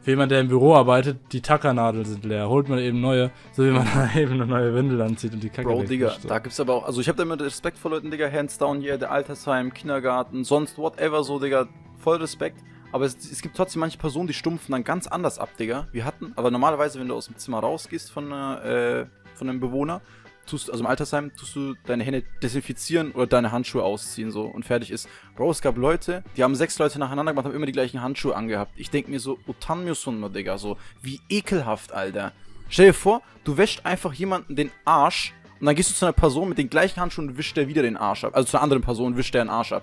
für 0.00 0.12
jemand, 0.12 0.30
der 0.30 0.40
im 0.40 0.48
Büro 0.48 0.74
arbeitet, 0.74 1.18
die 1.32 1.40
Tackernadeln 1.42 2.04
sind 2.04 2.24
leer. 2.24 2.48
Holt 2.48 2.68
man 2.68 2.78
eben 2.78 3.00
neue, 3.00 3.30
so 3.52 3.64
wie 3.64 3.70
man 3.70 3.86
eben 4.16 4.34
eine 4.34 4.46
neue 4.46 4.74
Windel 4.74 5.02
anzieht 5.02 5.34
und 5.34 5.42
die 5.42 5.50
Kacke 5.50 5.68
Bro, 5.68 5.82
Digga, 5.84 6.06
wegwischt. 6.08 6.30
da 6.30 6.38
gibt's 6.38 6.60
aber 6.60 6.74
auch, 6.74 6.84
also 6.86 7.00
ich 7.00 7.08
habe 7.08 7.16
da 7.16 7.24
immer 7.24 7.38
Respekt 7.38 7.76
vor 7.78 7.90
Leuten, 7.90 8.10
Digga, 8.10 8.30
hands 8.30 8.56
down 8.58 8.80
hier, 8.80 8.96
der 8.96 9.10
Altersheim, 9.10 9.74
Kindergarten, 9.74 10.44
sonst 10.44 10.78
whatever 10.78 11.24
so, 11.24 11.38
Digga, 11.38 11.66
voll 11.98 12.18
Respekt. 12.18 12.60
Aber 12.92 13.04
es, 13.04 13.16
es 13.16 13.42
gibt 13.42 13.56
trotzdem 13.56 13.80
manche 13.80 13.98
Personen, 13.98 14.26
die 14.26 14.34
stumpfen 14.34 14.72
dann 14.72 14.84
ganz 14.84 15.06
anders 15.06 15.38
ab, 15.38 15.56
Digga. 15.58 15.88
Wir 15.92 16.04
hatten, 16.04 16.32
aber 16.36 16.50
normalerweise, 16.50 16.98
wenn 16.98 17.08
du 17.08 17.14
aus 17.14 17.26
dem 17.26 17.36
Zimmer 17.36 17.60
rausgehst 17.60 18.10
von, 18.10 18.32
äh, 18.32 19.06
von 19.34 19.48
einem 19.48 19.60
Bewohner, 19.60 20.00
tust, 20.48 20.70
also 20.70 20.82
im 20.82 20.86
Altersheim, 20.86 21.34
tust 21.36 21.54
du 21.54 21.74
deine 21.86 22.02
Hände 22.02 22.24
desinfizieren 22.42 23.12
oder 23.12 23.26
deine 23.26 23.52
Handschuhe 23.52 23.82
ausziehen 23.82 24.30
so 24.30 24.42
und 24.42 24.64
fertig 24.64 24.90
ist. 24.90 25.08
Bro, 25.36 25.50
es 25.50 25.60
gab 25.60 25.76
Leute, 25.76 26.24
die 26.36 26.42
haben 26.42 26.54
sechs 26.54 26.78
Leute 26.78 26.98
nacheinander 26.98 27.32
gemacht, 27.32 27.46
haben 27.46 27.54
immer 27.54 27.66
die 27.66 27.72
gleichen 27.72 28.02
Handschuhe 28.02 28.34
angehabt. 28.34 28.72
Ich 28.76 28.90
denk 28.90 29.08
mir 29.08 29.20
so, 29.20 29.38
Utan 29.46 29.84
Musunno, 29.84 30.28
Digga, 30.28 30.58
so, 30.58 30.76
wie 31.02 31.20
ekelhaft, 31.28 31.92
Alter. 31.92 32.32
Stell 32.68 32.86
dir 32.86 32.94
vor, 32.94 33.22
du 33.44 33.56
wäschst 33.56 33.86
einfach 33.86 34.12
jemanden 34.12 34.56
den 34.56 34.70
Arsch 34.84 35.34
und 35.60 35.66
dann 35.66 35.74
gehst 35.74 35.90
du 35.90 35.94
zu 35.94 36.04
einer 36.04 36.12
Person 36.12 36.48
mit 36.48 36.58
den 36.58 36.70
gleichen 36.70 37.00
Handschuhen 37.00 37.30
und 37.30 37.38
wischt 37.38 37.56
der 37.56 37.68
wieder 37.68 37.82
den 37.82 37.96
Arsch 37.96 38.24
ab. 38.24 38.34
Also 38.34 38.48
zu 38.48 38.56
einer 38.56 38.62
anderen 38.62 38.82
Person 38.82 39.16
wischt 39.16 39.34
der 39.34 39.44
den 39.44 39.50
Arsch 39.50 39.72
ab. 39.72 39.82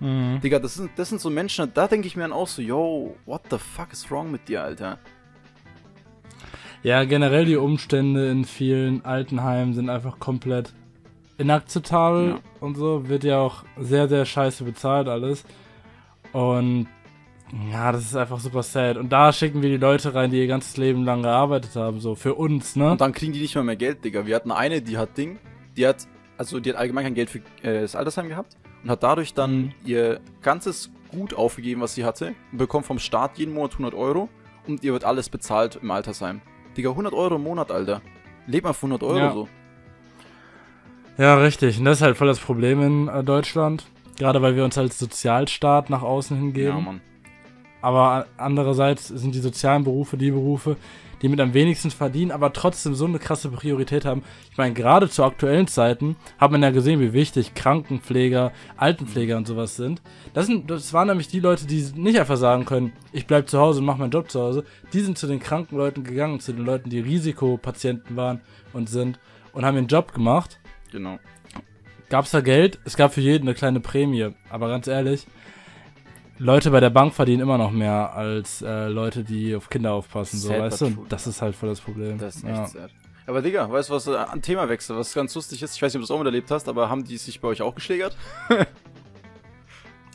Mhm. 0.00 0.40
Digga, 0.40 0.58
das 0.58 0.74
sind, 0.74 0.90
das 0.96 1.08
sind 1.08 1.20
so 1.20 1.30
Menschen, 1.30 1.72
da 1.74 1.88
denke 1.88 2.06
ich 2.06 2.16
mir 2.16 2.22
dann 2.22 2.32
auch 2.32 2.46
so, 2.48 2.62
yo, 2.62 3.16
what 3.26 3.42
the 3.50 3.58
fuck 3.58 3.92
is 3.92 4.10
wrong 4.10 4.30
mit 4.30 4.48
dir, 4.48 4.62
Alter? 4.62 4.98
Ja, 6.82 7.04
generell 7.04 7.44
die 7.44 7.56
Umstände 7.56 8.30
in 8.30 8.44
vielen 8.44 9.04
Altenheimen 9.04 9.74
sind 9.74 9.90
einfach 9.90 10.20
komplett 10.20 10.72
inakzeptabel 11.36 12.28
Ja. 12.30 12.38
und 12.60 12.76
so. 12.76 13.08
Wird 13.08 13.24
ja 13.24 13.38
auch 13.40 13.64
sehr, 13.76 14.08
sehr 14.08 14.24
scheiße 14.24 14.62
bezahlt 14.64 15.08
alles. 15.08 15.44
Und 16.32 16.86
ja, 17.72 17.90
das 17.90 18.02
ist 18.02 18.14
einfach 18.16 18.38
super 18.38 18.62
sad. 18.62 18.96
Und 18.96 19.10
da 19.10 19.32
schicken 19.32 19.62
wir 19.62 19.70
die 19.70 19.76
Leute 19.76 20.14
rein, 20.14 20.30
die 20.30 20.38
ihr 20.38 20.46
ganzes 20.46 20.76
Leben 20.76 21.04
lang 21.04 21.22
gearbeitet 21.22 21.74
haben, 21.74 21.98
so 22.00 22.14
für 22.14 22.34
uns, 22.34 22.76
ne? 22.76 22.92
Und 22.92 23.00
dann 23.00 23.12
kriegen 23.12 23.32
die 23.32 23.40
nicht 23.40 23.54
mal 23.56 23.64
mehr 23.64 23.76
Geld, 23.76 24.04
Digga. 24.04 24.26
Wir 24.26 24.36
hatten 24.36 24.52
eine, 24.52 24.80
die 24.82 24.98
hat 24.98 25.16
Ding, 25.16 25.38
die 25.76 25.86
hat, 25.86 26.06
also 26.36 26.60
die 26.60 26.70
hat 26.70 26.76
allgemein 26.76 27.04
kein 27.04 27.14
Geld 27.14 27.30
für 27.30 27.38
äh, 27.62 27.80
das 27.80 27.96
Altersheim 27.96 28.28
gehabt 28.28 28.56
und 28.82 28.90
hat 28.90 29.02
dadurch 29.02 29.34
dann 29.34 29.56
Mhm. 29.66 29.72
ihr 29.84 30.20
ganzes 30.42 30.90
Gut 31.10 31.32
aufgegeben, 31.34 31.80
was 31.80 31.94
sie 31.94 32.04
hatte, 32.04 32.34
und 32.52 32.58
bekommt 32.58 32.84
vom 32.84 32.98
Staat 32.98 33.38
jeden 33.38 33.54
Monat 33.54 33.72
100 33.74 33.94
Euro 33.94 34.28
und 34.66 34.84
ihr 34.84 34.92
wird 34.92 35.04
alles 35.04 35.28
bezahlt 35.30 35.78
im 35.82 35.90
Altersheim. 35.90 36.42
Digga, 36.76 36.90
100 36.90 37.14
Euro 37.14 37.36
im 37.36 37.42
Monat, 37.44 37.70
Alter. 37.70 38.02
Lebt 38.46 38.64
mal 38.64 38.74
von 38.74 38.90
100 38.90 39.02
Euro 39.08 39.18
Ja. 39.18 39.32
so. 39.32 39.48
Ja, 41.16 41.36
richtig. 41.36 41.78
Und 41.78 41.84
das 41.86 41.98
ist 41.98 42.02
halt 42.02 42.16
voll 42.16 42.28
das 42.28 42.38
Problem 42.38 42.82
in 42.82 43.08
äh, 43.08 43.24
Deutschland. 43.24 43.86
Gerade 44.18 44.42
weil 44.42 44.54
wir 44.56 44.64
uns 44.64 44.76
als 44.78 44.98
Sozialstaat 44.98 45.90
nach 45.90 46.02
außen 46.02 46.36
hingeben. 46.36 46.76
Ja, 46.76 46.80
Mann. 46.80 47.00
Aber 47.80 48.26
andererseits 48.36 49.08
sind 49.08 49.34
die 49.34 49.38
sozialen 49.40 49.84
Berufe 49.84 50.16
die 50.16 50.30
Berufe, 50.32 50.76
die 51.22 51.28
mit 51.28 51.40
am 51.40 51.54
wenigsten 51.54 51.90
verdienen, 51.90 52.30
aber 52.30 52.52
trotzdem 52.52 52.94
so 52.94 53.04
eine 53.04 53.18
krasse 53.18 53.48
Priorität 53.50 54.04
haben. 54.04 54.22
Ich 54.50 54.56
meine, 54.56 54.74
gerade 54.74 55.08
zu 55.08 55.24
aktuellen 55.24 55.66
Zeiten 55.66 56.16
hat 56.38 56.50
man 56.50 56.62
ja 56.62 56.70
gesehen, 56.70 57.00
wie 57.00 57.12
wichtig 57.12 57.54
Krankenpfleger, 57.54 58.52
Altenpfleger 58.76 59.36
und 59.36 59.46
sowas 59.46 59.76
sind. 59.76 60.02
Das, 60.34 60.46
sind, 60.46 60.70
das 60.70 60.92
waren 60.92 61.08
nämlich 61.08 61.28
die 61.28 61.40
Leute, 61.40 61.66
die 61.66 61.84
nicht 61.94 62.18
einfach 62.18 62.36
sagen 62.36 62.64
können, 62.64 62.92
ich 63.12 63.26
bleib 63.26 63.48
zu 63.48 63.58
Hause 63.58 63.80
und 63.80 63.86
mach 63.86 63.98
meinen 63.98 64.10
Job 64.10 64.30
zu 64.30 64.40
Hause. 64.40 64.64
Die 64.92 65.00
sind 65.00 65.18
zu 65.18 65.26
den 65.26 65.40
kranken 65.40 65.76
Leuten 65.76 66.04
gegangen, 66.04 66.40
zu 66.40 66.52
den 66.52 66.64
Leuten, 66.64 66.90
die 66.90 67.00
Risikopatienten 67.00 68.16
waren 68.16 68.40
und 68.72 68.88
sind 68.88 69.18
und 69.52 69.64
haben 69.64 69.76
ihren 69.76 69.88
Job 69.88 70.12
gemacht. 70.12 70.60
Genau. 70.92 71.18
Gab's 72.08 72.30
da 72.30 72.40
Geld? 72.40 72.78
Es 72.84 72.96
gab 72.96 73.12
für 73.12 73.20
jeden 73.20 73.46
eine 73.46 73.54
kleine 73.54 73.80
Prämie. 73.80 74.30
Aber 74.48 74.68
ganz 74.68 74.86
ehrlich, 74.86 75.26
Leute 76.38 76.70
bei 76.70 76.80
der 76.80 76.90
Bank 76.90 77.14
verdienen 77.14 77.42
immer 77.42 77.58
noch 77.58 77.70
mehr 77.70 78.14
als 78.14 78.62
äh, 78.62 78.88
Leute, 78.88 79.24
die 79.24 79.54
auf 79.54 79.68
Kinder 79.68 79.92
aufpassen. 79.92 80.38
So, 80.38 80.48
Sad 80.48 80.60
weißt 80.60 80.80
du? 80.80 80.86
Und 80.86 81.12
das 81.12 81.26
ist 81.26 81.42
halt 81.42 81.54
voll 81.54 81.68
das 81.68 81.80
Problem. 81.80 82.18
Das 82.18 82.36
ist 82.36 82.44
echt 82.44 82.56
ja. 82.56 82.66
sad. 82.66 82.90
Aber 83.26 83.42
Digga, 83.42 83.70
weißt 83.70 83.90
du 83.90 83.94
was, 83.94 84.06
äh, 84.06 84.16
an 84.16 84.40
Themawechsel, 84.40 84.96
was 84.96 85.12
ganz 85.12 85.34
lustig 85.34 85.62
ist? 85.62 85.76
Ich 85.76 85.82
weiß 85.82 85.92
nicht, 85.92 85.96
ob 85.96 86.02
du 86.02 86.04
es 86.04 86.10
auch 86.10 86.18
miterlebt 86.18 86.50
hast, 86.50 86.68
aber 86.68 86.88
haben 86.88 87.04
die 87.04 87.18
sich 87.18 87.40
bei 87.40 87.48
euch 87.48 87.60
auch 87.60 87.74
geschlägert? 87.74 88.16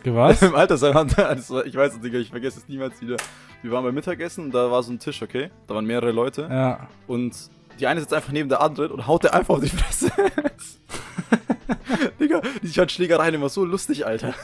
Was? 0.04 0.42
Im 0.42 0.56
Altersheim 0.56 0.94
haben 0.96 1.14
also, 1.16 1.64
ich 1.64 1.76
weiß 1.76 1.94
es, 1.94 2.02
Digga, 2.02 2.18
ich 2.18 2.30
vergesse 2.30 2.60
es 2.60 2.68
niemals 2.68 3.00
wieder. 3.02 3.18
Wir 3.62 3.72
waren 3.72 3.84
beim 3.84 3.94
Mittagessen 3.94 4.46
und 4.46 4.52
da 4.52 4.72
war 4.72 4.82
so 4.84 4.92
ein 4.92 5.00
Tisch, 5.00 5.22
okay? 5.22 5.52
Da 5.68 5.76
waren 5.76 5.86
mehrere 5.86 6.12
Leute. 6.12 6.48
ja. 6.50 6.88
Und 7.08 7.34
die 7.80 7.88
eine 7.88 8.00
sitzt 8.00 8.14
einfach 8.14 8.32
neben 8.32 8.50
der 8.50 8.62
anderen 8.62 8.92
und 8.92 9.08
haut 9.08 9.24
der 9.24 9.34
einfach 9.34 9.56
auf 9.56 9.62
die 9.62 9.70
Fresse. 9.70 10.12
Digga, 12.20 12.42
die 12.62 12.68
fand 12.68 12.92
Schlägereien 12.92 13.34
immer 13.34 13.50
so 13.50 13.66
lustig, 13.66 14.06
Alter. 14.06 14.36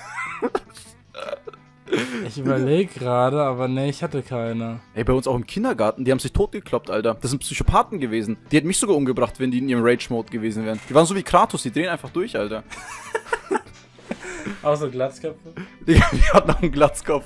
Ich 2.28 2.38
überlege 2.38 3.00
gerade, 3.00 3.42
aber 3.42 3.68
nee, 3.68 3.90
ich 3.90 4.04
hatte 4.04 4.22
keine. 4.22 4.80
Ey, 4.94 5.04
bei 5.04 5.14
uns 5.14 5.28
auch 5.28 5.36
im 5.36 5.46
Kindergarten, 5.46 6.06
die 6.06 6.12
haben 6.12 6.20
sich 6.20 6.32
totgekloppt, 6.32 6.90
Alter. 6.90 7.16
Das 7.16 7.32
sind 7.32 7.40
Psychopathen 7.40 8.00
gewesen. 8.00 8.38
Die 8.52 8.58
hätten 8.58 8.68
mich 8.68 8.78
sogar 8.78 8.96
umgebracht, 8.96 9.40
wenn 9.40 9.52
die 9.52 9.58
in 9.58 9.70
ihrem 9.70 9.84
Rage-Mode 9.84 10.30
gewesen 10.30 10.66
wären. 10.66 10.80
Die 10.90 10.94
waren 10.94 11.06
so 11.06 11.16
wie 11.16 11.24
Kratos, 11.24 11.64
die 11.64 11.72
drehen 11.72 11.90
einfach 11.90 12.10
durch, 12.10 12.38
Alter. 12.38 12.64
Außer 14.62 14.90
Glatzköpfe? 14.90 15.54
Digga, 15.88 16.06
die 16.12 16.24
hatten 16.34 16.48
noch 16.48 16.62
einen 16.62 16.72
Glatzkopf. 16.72 17.26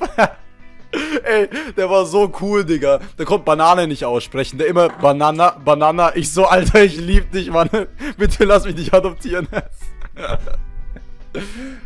Ey, 1.23 1.49
der 1.75 1.89
war 1.89 2.05
so 2.05 2.31
cool, 2.39 2.63
Digga. 2.63 2.99
Der 3.17 3.25
konnte 3.25 3.45
Banane 3.45 3.87
nicht 3.87 4.05
aussprechen. 4.05 4.59
Der 4.59 4.67
immer 4.67 4.89
Banana, 4.89 5.51
Banana. 5.63 6.15
Ich 6.15 6.31
so, 6.31 6.45
Alter, 6.45 6.83
ich 6.83 6.97
lieb 6.97 7.31
dich, 7.31 7.49
Mann. 7.49 7.69
Bitte 8.17 8.45
lass 8.45 8.65
mich 8.65 8.75
nicht 8.75 8.93
adoptieren. 8.93 9.47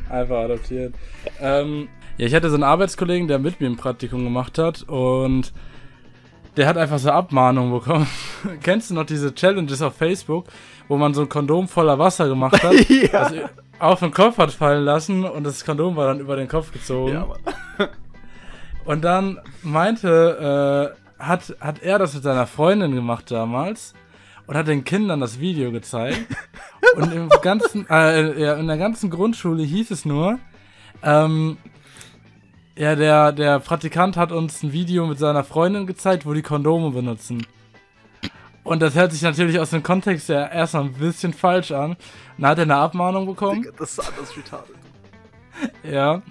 Einfach 0.09 0.35
adoptiert. 0.35 0.93
Ähm, 1.39 1.87
ja, 2.17 2.25
ich 2.25 2.33
hatte 2.33 2.49
so 2.49 2.55
einen 2.55 2.63
Arbeitskollegen, 2.63 3.27
der 3.27 3.39
mit 3.39 3.61
mir 3.61 3.67
ein 3.67 3.77
Praktikum 3.77 4.23
gemacht 4.23 4.57
hat 4.57 4.83
und 4.83 5.53
der 6.55 6.67
hat 6.67 6.77
einfach 6.77 6.97
so 6.97 7.11
Abmahnungen 7.11 7.71
bekommen. 7.71 8.07
Kennst 8.63 8.89
du 8.89 8.95
noch 8.95 9.05
diese 9.05 9.33
Challenges 9.33 9.81
auf 9.81 9.95
Facebook, 9.95 10.45
wo 10.87 10.97
man 10.97 11.13
so 11.13 11.21
ein 11.21 11.29
Kondom 11.29 11.67
voller 11.67 11.99
Wasser 11.99 12.27
gemacht 12.27 12.63
hat? 12.63 12.73
ja. 12.89 13.19
Also 13.19 13.35
auf 13.79 13.99
den 13.99 14.11
Kopf 14.11 14.37
hat 14.39 14.51
fallen 14.51 14.83
lassen 14.83 15.23
und 15.23 15.43
das 15.43 15.63
Kondom 15.63 15.95
war 15.95 16.07
dann 16.07 16.19
über 16.19 16.35
den 16.35 16.47
Kopf 16.47 16.71
gezogen. 16.71 17.13
ja. 17.13 17.27
Und 18.85 19.03
dann 19.03 19.37
meinte, 19.63 20.95
äh, 21.19 21.23
hat, 21.23 21.53
hat 21.59 21.83
er 21.83 21.99
das 21.99 22.13
mit 22.13 22.23
seiner 22.23 22.47
Freundin 22.47 22.95
gemacht 22.95 23.29
damals 23.29 23.93
und 24.45 24.55
hat 24.55 24.69
den 24.69 24.85
Kindern 24.85 25.19
das 25.19 25.41
Video 25.41 25.73
gezeigt. 25.73 26.25
und 26.95 27.13
im 27.13 27.29
ganzen, 27.41 27.85
äh, 27.89 28.41
ja, 28.41 28.53
in 28.53 28.67
der 28.67 28.77
ganzen 28.77 29.09
Grundschule 29.09 29.61
hieß 29.63 29.91
es 29.91 30.05
nur, 30.05 30.39
ähm, 31.03 31.57
ja, 32.77 32.95
der, 32.95 33.31
der 33.31 33.59
Praktikant 33.59 34.17
hat 34.17 34.31
uns 34.31 34.63
ein 34.63 34.71
Video 34.71 35.05
mit 35.07 35.19
seiner 35.19 35.43
Freundin 35.43 35.87
gezeigt, 35.87 36.25
wo 36.25 36.33
die 36.33 36.43
Kondome 36.43 36.91
benutzen. 36.91 37.45
Und 38.63 38.81
das 38.81 38.95
hört 38.95 39.13
sich 39.13 39.21
natürlich 39.21 39.59
aus 39.59 39.69
dem 39.69 39.81
Kontext 39.81 40.29
ja 40.29 40.45
erstmal 40.45 40.83
ein 40.83 40.93
bisschen 40.93 41.33
falsch 41.33 41.71
an. 41.71 41.91
Und 41.91 41.97
dann 42.37 42.51
hat 42.51 42.57
er 42.59 42.63
eine 42.63 42.75
Abmahnung 42.75 43.25
bekommen. 43.25 43.61
Digga, 43.61 43.73
das 43.79 43.97
ist 43.97 43.99
alles 43.99 44.37
retarded. 44.37 44.75
Ja. 45.83 46.21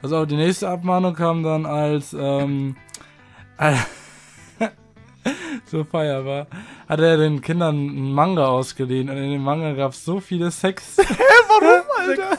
Also 0.00 0.24
die 0.24 0.36
nächste 0.36 0.66
Abmahnung 0.70 1.14
kam 1.14 1.42
dann 1.42 1.66
als, 1.66 2.14
ähm, 2.14 2.76
so 5.66 5.84
feier 5.84 6.24
war, 6.24 6.46
hat 6.88 7.00
er 7.00 7.18
den 7.18 7.42
Kindern 7.42 7.74
einen 7.74 8.14
Manga 8.14 8.46
ausgeliehen 8.46 9.10
und 9.10 9.18
in 9.18 9.32
dem 9.32 9.42
Manga 9.42 9.74
gab 9.74 9.92
es 9.92 10.02
so 10.02 10.18
viele 10.18 10.50
Sex. 10.50 10.96
Hä, 10.98 11.04
warum, 11.48 11.82
Alter? 11.98 12.38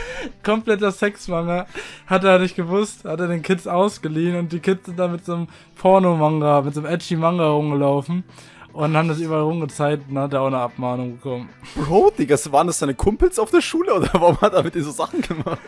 Kompletter 0.42 0.92
Sex-Manga. 0.92 1.66
Hat 2.06 2.24
er 2.24 2.38
nicht 2.38 2.56
gewusst, 2.56 3.04
hat 3.04 3.20
er 3.20 3.28
den 3.28 3.42
Kids 3.42 3.66
ausgeliehen 3.66 4.36
und 4.36 4.52
die 4.52 4.60
Kids 4.60 4.86
sind 4.86 4.98
da 4.98 5.08
mit 5.08 5.24
so 5.24 5.34
einem 5.34 5.48
Porno-Manga, 5.76 6.62
mit 6.62 6.74
so 6.74 6.80
einem 6.80 6.92
edgy 6.92 7.16
Manga 7.16 7.48
rumgelaufen 7.48 8.24
und 8.72 8.96
haben 8.96 9.08
das 9.08 9.18
überall 9.18 9.42
rumgezeigt 9.42 10.08
und 10.08 10.14
dann 10.14 10.24
hat 10.24 10.32
er 10.32 10.42
auch 10.42 10.46
eine 10.46 10.58
Abmahnung 10.58 11.16
bekommen. 11.16 11.48
Bro, 11.74 12.12
Digga, 12.18 12.36
waren 12.50 12.66
das 12.66 12.78
deine 12.78 12.94
Kumpels 12.94 13.38
auf 13.38 13.50
der 13.50 13.60
Schule 13.60 13.94
oder 13.94 14.08
warum 14.12 14.40
hat 14.40 14.54
er 14.54 14.62
mit 14.62 14.74
dir 14.74 14.82
so 14.82 14.90
Sachen 14.90 15.20
gemacht? 15.20 15.60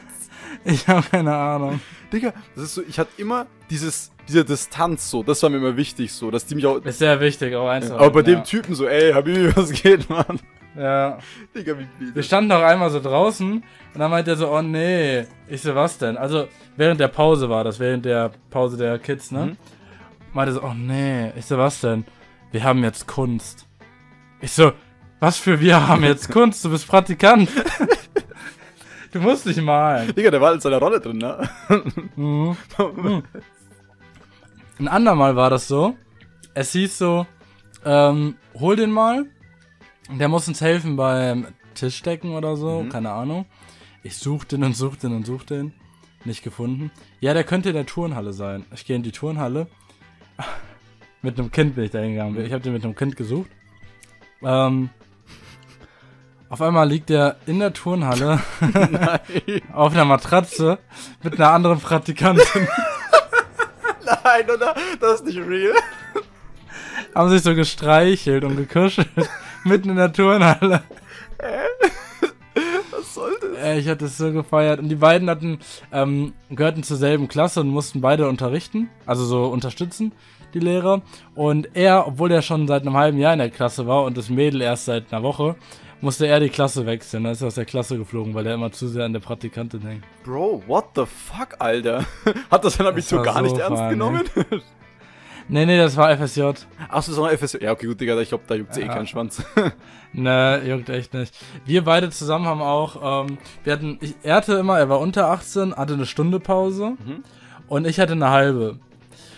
Ich 0.65 0.89
habe 0.89 1.07
keine 1.11 1.35
Ahnung. 1.35 1.81
Digga, 2.13 2.33
das 2.55 2.65
ist 2.65 2.75
so, 2.75 2.83
ich 2.89 2.99
hatte 2.99 3.11
immer 3.19 3.47
dieses, 3.71 4.11
diese 4.29 4.45
Distanz 4.45 5.11
so, 5.11 5.23
das 5.23 5.43
war 5.43 5.51
mir 5.51 5.59
immer 5.59 5.77
wichtig 5.77 6.13
so, 6.13 6.31
dass 6.31 6.47
die 6.47 6.55
mich 6.55 6.65
auch. 6.67 6.77
Ist 6.83 6.99
sehr 6.99 7.21
wichtig, 7.21 7.55
auch 7.55 7.69
eins. 7.69 7.91
aber 7.91 8.11
bei 8.11 8.21
ja. 8.21 8.37
dem 8.37 8.45
Typen 8.45 8.75
so, 8.75 8.87
ey, 8.87 9.13
Habibi, 9.13 9.55
was 9.57 9.73
geht, 9.73 10.09
Mann? 10.09 10.41
Ja. 10.77 11.19
Digga, 11.55 11.79
wie 11.79 11.87
Wir 11.99 12.13
viel? 12.13 12.23
standen 12.23 12.53
auch 12.53 12.63
einmal 12.63 12.91
so 12.91 13.01
draußen 13.01 13.53
und 13.53 14.01
dann 14.01 14.11
meinte 14.11 14.33
er 14.33 14.37
so, 14.37 14.51
oh 14.51 14.63
nee. 14.63 15.25
Ich 15.49 15.63
so, 15.63 15.75
was 15.75 15.99
denn? 15.99 16.17
Also, 16.17 16.49
während 16.77 17.01
der 17.01 17.09
Pause 17.09 17.49
war 17.49 17.63
das, 17.65 17.79
während 17.79 18.05
der 18.05 18.33
Pause 18.51 18.77
der 18.77 18.99
Kids, 18.99 19.31
ne? 19.31 19.47
Mhm. 19.47 19.57
Meinte 20.33 20.55
so, 20.55 20.63
oh 20.63 20.75
nee. 20.75 21.31
Ich 21.37 21.47
so, 21.47 21.59
was 21.59 21.81
denn? 21.81 22.05
Wir 22.51 22.65
haben 22.65 22.83
jetzt 22.83 23.07
Kunst. 23.07 23.67
Ich 24.41 24.53
so, 24.53 24.73
was 25.21 25.39
für 25.39 25.61
wir 25.61 25.87
haben 25.87 26.03
jetzt 26.05 26.31
Kunst? 26.31 26.65
Du 26.65 26.71
bist 26.71 26.87
Praktikant. 26.89 27.49
du 29.13 29.21
musst 29.21 29.47
nicht 29.47 29.63
malen. 29.63 30.15
Digga, 30.15 30.31
der 30.31 30.41
war 30.41 30.53
in 30.53 30.61
seiner 30.61 30.79
Rolle 30.79 31.01
drin, 31.01 31.19
ne? 31.19 31.49
Mhm. 32.17 32.57
Ein 34.79 34.89
andermal 34.89 35.37
war 35.37 35.51
das 35.51 35.69
so. 35.69 35.97
Es 36.53 36.73
hieß 36.73 36.99
so, 36.99 37.27
ähm, 37.85 38.37
hol 38.59 38.77
den 38.77 38.91
mal. 38.91 39.27
Der 40.11 40.29
muss 40.29 40.49
uns 40.49 40.61
helfen 40.61 40.97
beim 40.97 41.47
Tischdecken 41.75 42.35
oder 42.35 42.57
so, 42.57 42.83
Mhm. 42.83 42.89
keine 42.91 43.11
Ahnung. 43.13 43.47
Ich 44.03 44.17
such 44.19 44.45
den 44.45 44.63
und 44.65 44.77
such 44.77 44.97
den 44.97 45.15
und 45.15 45.25
such 45.27 45.45
den. 45.45 45.73
Nicht 46.25 46.43
gefunden. 46.43 46.91
Ja, 47.21 47.35
der 47.35 47.45
könnte 47.45 47.71
in 47.71 47.75
der 47.75 47.87
Turnhalle 47.87 48.33
sein. 48.33 48.65
Ich 48.75 48.85
gehe 48.87 48.97
in 48.97 49.03
die 49.03 49.13
Turnhalle. 49.13 49.67
mit 51.23 51.39
einem 51.39 51.51
Kind 51.51 51.75
bin 51.75 51.85
ich 51.85 51.91
da 51.91 51.99
hingegangen. 52.01 52.45
Ich 52.45 52.53
habe 52.53 52.63
den 52.63 52.73
mit 52.73 52.85
einem 52.85 52.95
Kind 52.95 53.17
gesucht. 53.17 53.51
Ähm, 54.43 54.91
auf 56.51 56.61
einmal 56.61 56.89
liegt 56.89 57.11
er 57.11 57.37
in 57.47 57.59
der 57.59 57.73
Turnhalle 57.73 58.41
auf 59.73 59.93
einer 59.93 60.05
Matratze 60.05 60.79
mit 61.23 61.35
einer 61.35 61.51
anderen 61.51 61.81
Praktikantin. 61.81 62.69
Nein, 64.05 64.51
oder? 64.51 64.75
Das 65.01 65.15
ist 65.21 65.27
nicht 65.27 65.39
real. 65.39 65.75
haben 67.15 67.31
sich 67.31 67.43
so 67.43 67.55
gestreichelt 67.55 68.45
und 68.45 68.57
gekuschelt. 68.57 69.09
mitten 69.69 69.91
in 69.91 69.97
der 69.97 70.13
Turnhalle. 70.13 70.83
Was 72.91 73.15
soll 73.15 73.33
das? 73.41 73.79
Ich 73.79 73.89
hatte 73.89 74.05
es 74.05 74.17
so 74.17 74.33
gefeiert. 74.33 74.79
Und 74.79 74.89
die 74.89 74.95
beiden 74.95 75.29
hatten, 75.29 75.59
ähm, 75.93 76.35
gehörten 76.51 76.83
zur 76.83 76.97
selben 76.97 77.29
Klasse 77.29 77.61
und 77.61 77.69
mussten 77.69 78.01
beide 78.01 78.29
unterrichten. 78.29 78.91
Also 79.07 79.25
so 79.25 79.47
unterstützen, 79.47 80.13
die 80.53 80.61
Lehrer. 80.61 81.03
Und 81.35 81.75
er, 81.75 82.07
obwohl 82.07 82.31
er 82.31 82.43
schon 82.43 82.69
seit 82.69 82.83
einem 82.83 82.97
halben 82.97 83.19
Jahr 83.19 83.33
in 83.33 83.41
der 83.41 83.51
Klasse 83.51 83.87
war 83.87 84.05
und 84.05 84.17
das 84.17 84.29
Mädel 84.29 84.61
erst 84.61 84.85
seit 84.85 85.13
einer 85.13 85.23
Woche, 85.23 85.57
musste 86.01 86.27
er 86.27 86.39
die 86.39 86.51
Klasse 86.51 86.87
wechseln. 86.87 87.25
Da 87.25 87.33
ist 87.33 87.41
er 87.41 87.49
aus 87.49 87.55
der 87.55 87.65
Klasse 87.65 87.97
geflogen, 87.99 88.35
weil 88.35 88.47
er 88.47 88.55
immer 88.55 88.71
zu 88.71 88.87
sehr 88.89 89.05
an 89.05 89.13
der 89.13 89.21
Praktikantin 89.21 89.81
hängt. 89.81 90.05
Bro, 90.23 90.63
what 90.67 90.87
the 90.95 91.05
fuck, 91.07 91.57
Alter? 91.59 92.05
Hat 92.51 92.65
das 92.65 92.75
sein 92.75 92.87
Abitur 92.87 93.23
gar 93.23 93.43
nicht 93.43 93.57
so 93.57 93.63
ernst 93.63 93.79
funny. 93.79 93.91
genommen? 93.91 94.23
Nee, 95.49 95.67
nee, 95.67 95.77
das 95.77 95.97
war 95.97 96.17
FSJ. 96.17 96.43
Achso, 96.89 97.13
so 97.13 97.25
ein 97.25 97.37
FSJ. 97.37 97.59
Ja, 97.63 97.73
okay, 97.73 97.87
gut, 97.87 98.01
Digga, 98.01 98.19
ich 98.21 98.31
glaube, 98.31 98.45
da 98.47 98.55
juckt 98.55 98.77
eh 98.77 98.83
Ja. 98.87 98.93
keinen 98.95 99.07
Schwanz. 99.07 99.43
Ne, 100.17 100.63
juckt 100.65 100.89
echt 100.91 101.13
nicht. 101.13 101.35
Wir 101.67 101.83
beide 101.83 102.09
zusammen 102.09 102.47
haben 102.47 102.63
auch, 102.63 103.25
ähm, 103.27 103.37
wir 103.65 103.73
hatten, 103.73 103.99
ich, 104.01 104.15
er 104.23 104.37
hatte 104.37 104.55
immer, 104.55 104.79
er 104.79 104.89
war 104.89 105.01
unter 105.01 105.29
18, 105.29 105.75
hatte 105.75 105.95
eine 105.95 106.07
Stunde 106.07 106.39
Pause 106.39 106.91
Mhm. 107.05 107.25
und 107.67 107.85
ich 107.85 107.99
hatte 107.99 108.13
eine 108.13 108.31
halbe. 108.31 108.79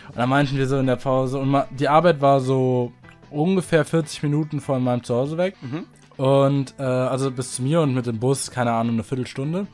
Und 0.09 0.17
dann 0.17 0.29
meinten 0.29 0.59
wir 0.59 0.67
so 0.69 0.79
in 0.79 0.87
der 0.87 0.97
Pause, 0.97 1.39
und 1.39 1.49
ma- 1.49 1.67
die 1.71 1.89
Arbeit 1.89 2.21
war 2.21 2.41
so 2.41 2.93
ungefähr 3.31 3.87
40 3.87 4.23
Minuten 4.23 4.61
von 4.61 4.85
meinem 4.85 5.03
Zuhause 5.03 5.39
weg. 5.39 5.57
Mhm. 5.63 5.87
Und, 6.23 6.75
äh, 6.79 6.83
also 6.83 7.31
bis 7.31 7.55
zu 7.55 7.63
mir 7.63 7.81
und 7.81 7.95
mit 7.95 8.05
dem 8.05 8.19
Bus, 8.19 8.51
keine 8.51 8.73
Ahnung, 8.73 8.97
eine 8.97 9.03
Viertelstunde. 9.05 9.61
Und 9.61 9.69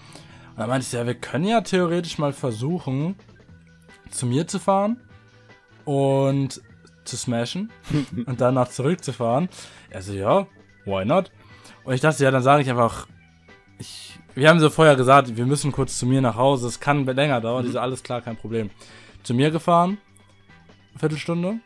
dann 0.56 0.68
meinte 0.68 0.86
ich, 0.86 0.92
ja, 0.92 1.04
wir 1.04 1.14
können 1.14 1.46
ja 1.46 1.62
theoretisch 1.62 2.16
mal 2.18 2.32
versuchen, 2.32 3.16
zu 4.10 4.26
mir 4.26 4.46
zu 4.46 4.60
fahren 4.60 4.98
und 5.84 6.60
zu 7.04 7.16
smashen 7.16 7.70
und 8.26 8.40
danach 8.40 8.68
zurückzufahren. 8.68 9.48
Er 9.90 10.02
so, 10.02 10.12
ja, 10.12 10.46
why 10.84 11.04
not? 11.04 11.30
Und 11.84 11.94
ich 11.94 12.00
dachte, 12.00 12.24
ja, 12.24 12.30
dann 12.30 12.42
sage 12.42 12.62
ich 12.62 12.70
einfach, 12.70 13.06
ich, 13.78 14.18
wir 14.34 14.48
haben 14.48 14.60
so 14.60 14.70
vorher 14.70 14.96
gesagt, 14.96 15.36
wir 15.36 15.46
müssen 15.46 15.72
kurz 15.72 15.98
zu 15.98 16.06
mir 16.06 16.20
nach 16.20 16.36
Hause, 16.36 16.68
es 16.68 16.80
kann 16.80 17.04
länger 17.04 17.40
dauern, 17.40 17.64
die 17.64 17.72
so, 17.72 17.80
alles 17.80 18.02
klar, 18.02 18.20
kein 18.20 18.36
Problem. 18.36 18.70
Zu 19.22 19.34
mir 19.34 19.50
gefahren, 19.50 19.98
Viertelstunde, 20.96 21.56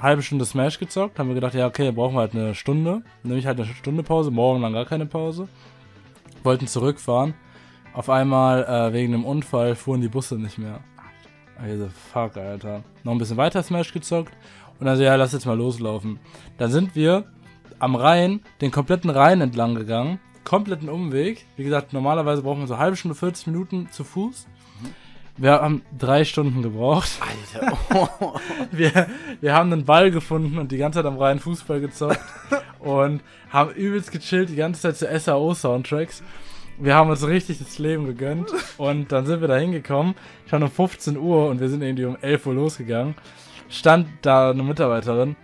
halbe 0.00 0.22
Stunde 0.22 0.44
Smash 0.44 0.78
gezockt, 0.78 1.18
haben 1.18 1.28
wir 1.28 1.34
gedacht, 1.34 1.54
ja, 1.54 1.66
okay, 1.66 1.90
brauchen 1.90 2.14
wir 2.14 2.20
halt 2.20 2.34
eine 2.34 2.54
Stunde, 2.54 3.02
nehme 3.22 3.38
ich 3.38 3.46
halt 3.46 3.58
eine 3.58 3.68
Stunde 3.68 4.02
Pause, 4.02 4.30
morgen 4.30 4.62
dann 4.62 4.72
gar 4.72 4.84
keine 4.84 5.06
Pause. 5.06 5.48
Wollten 6.44 6.68
zurückfahren, 6.68 7.34
auf 7.92 8.08
einmal, 8.08 8.64
äh, 8.64 8.92
wegen 8.92 9.12
einem 9.12 9.24
Unfall, 9.24 9.74
fuhren 9.74 10.00
die 10.00 10.08
Busse 10.08 10.36
nicht 10.36 10.58
mehr. 10.58 10.80
Also, 11.60 11.88
fuck, 12.12 12.36
Alter. 12.36 12.82
Noch 13.04 13.12
ein 13.12 13.18
bisschen 13.18 13.36
weiter 13.36 13.62
Smash 13.62 13.92
gezockt 13.92 14.32
und 14.78 14.86
dann 14.86 14.96
so, 14.96 15.02
ja, 15.02 15.14
lass 15.16 15.32
jetzt 15.32 15.46
mal 15.46 15.56
loslaufen. 15.56 16.20
Dann 16.56 16.70
sind 16.70 16.94
wir 16.94 17.24
am 17.78 17.94
Rhein, 17.94 18.40
den 18.60 18.70
kompletten 18.70 19.10
Rhein 19.10 19.40
entlang 19.40 19.74
gegangen, 19.74 20.20
kompletten 20.44 20.88
Umweg. 20.88 21.46
Wie 21.56 21.64
gesagt, 21.64 21.92
normalerweise 21.92 22.42
brauchen 22.42 22.60
wir 22.60 22.66
so 22.66 22.74
eine 22.74 22.82
halbe 22.82 22.96
Stunde, 22.96 23.14
40 23.14 23.48
Minuten 23.48 23.88
zu 23.90 24.04
Fuß. 24.04 24.46
Wir 25.36 25.52
haben 25.52 25.82
drei 25.96 26.24
Stunden 26.24 26.62
gebraucht. 26.62 27.10
Alter. 27.20 27.78
Wir, 28.72 29.06
wir 29.40 29.54
haben 29.54 29.72
einen 29.72 29.84
Ball 29.84 30.10
gefunden 30.10 30.58
und 30.58 30.72
die 30.72 30.78
ganze 30.78 30.98
Zeit 30.98 31.06
am 31.06 31.16
Rhein 31.16 31.38
Fußball 31.38 31.80
gezockt 31.80 32.20
und 32.80 33.22
haben 33.50 33.70
übelst 33.70 34.10
gechillt 34.10 34.48
die 34.48 34.56
ganze 34.56 34.80
Zeit 34.80 34.96
zu 34.96 35.06
SAO-Soundtracks. 35.18 36.24
Wir 36.80 36.94
haben 36.94 37.10
uns 37.10 37.26
richtig 37.26 37.58
das 37.58 37.78
Leben 37.78 38.06
gegönnt 38.06 38.52
und 38.78 39.10
dann 39.10 39.26
sind 39.26 39.40
wir 39.40 39.48
da 39.48 39.56
hingekommen, 39.56 40.14
schon 40.48 40.62
um 40.62 40.70
15 40.70 41.16
Uhr 41.16 41.48
und 41.48 41.60
wir 41.60 41.68
sind 41.68 41.82
irgendwie 41.82 42.04
um 42.04 42.16
11 42.20 42.46
Uhr 42.46 42.54
losgegangen. 42.54 43.16
Stand 43.68 44.06
da 44.22 44.50
eine 44.50 44.62
Mitarbeiterin, 44.62 45.34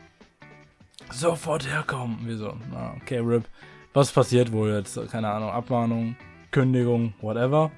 sofort 1.11 1.69
herkommen. 1.69 2.19
Wir 2.25 2.37
so, 2.37 2.55
na, 2.71 2.95
okay, 3.01 3.19
RIP. 3.19 3.45
Was 3.93 4.13
passiert 4.13 4.53
wohl 4.53 4.73
jetzt? 4.73 4.99
Keine 5.11 5.29
Ahnung, 5.29 5.51
Abmahnung, 5.51 6.17
Kündigung, 6.51 7.15
whatever. 7.21 7.71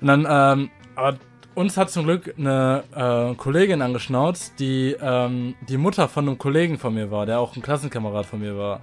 Und 0.00 0.08
dann, 0.08 0.26
ähm, 0.28 0.70
aber 0.96 1.16
uns 1.54 1.76
hat 1.76 1.90
zum 1.90 2.04
Glück 2.04 2.34
eine 2.36 2.84
äh, 2.94 3.34
Kollegin 3.36 3.82
angeschnauzt, 3.82 4.58
die 4.58 4.96
ähm, 5.00 5.54
die 5.68 5.76
Mutter 5.76 6.08
von 6.08 6.28
einem 6.28 6.38
Kollegen 6.38 6.78
von 6.78 6.94
mir 6.94 7.10
war, 7.10 7.26
der 7.26 7.40
auch 7.40 7.54
ein 7.56 7.62
Klassenkamerad 7.62 8.26
von 8.26 8.40
mir 8.40 8.56
war. 8.58 8.80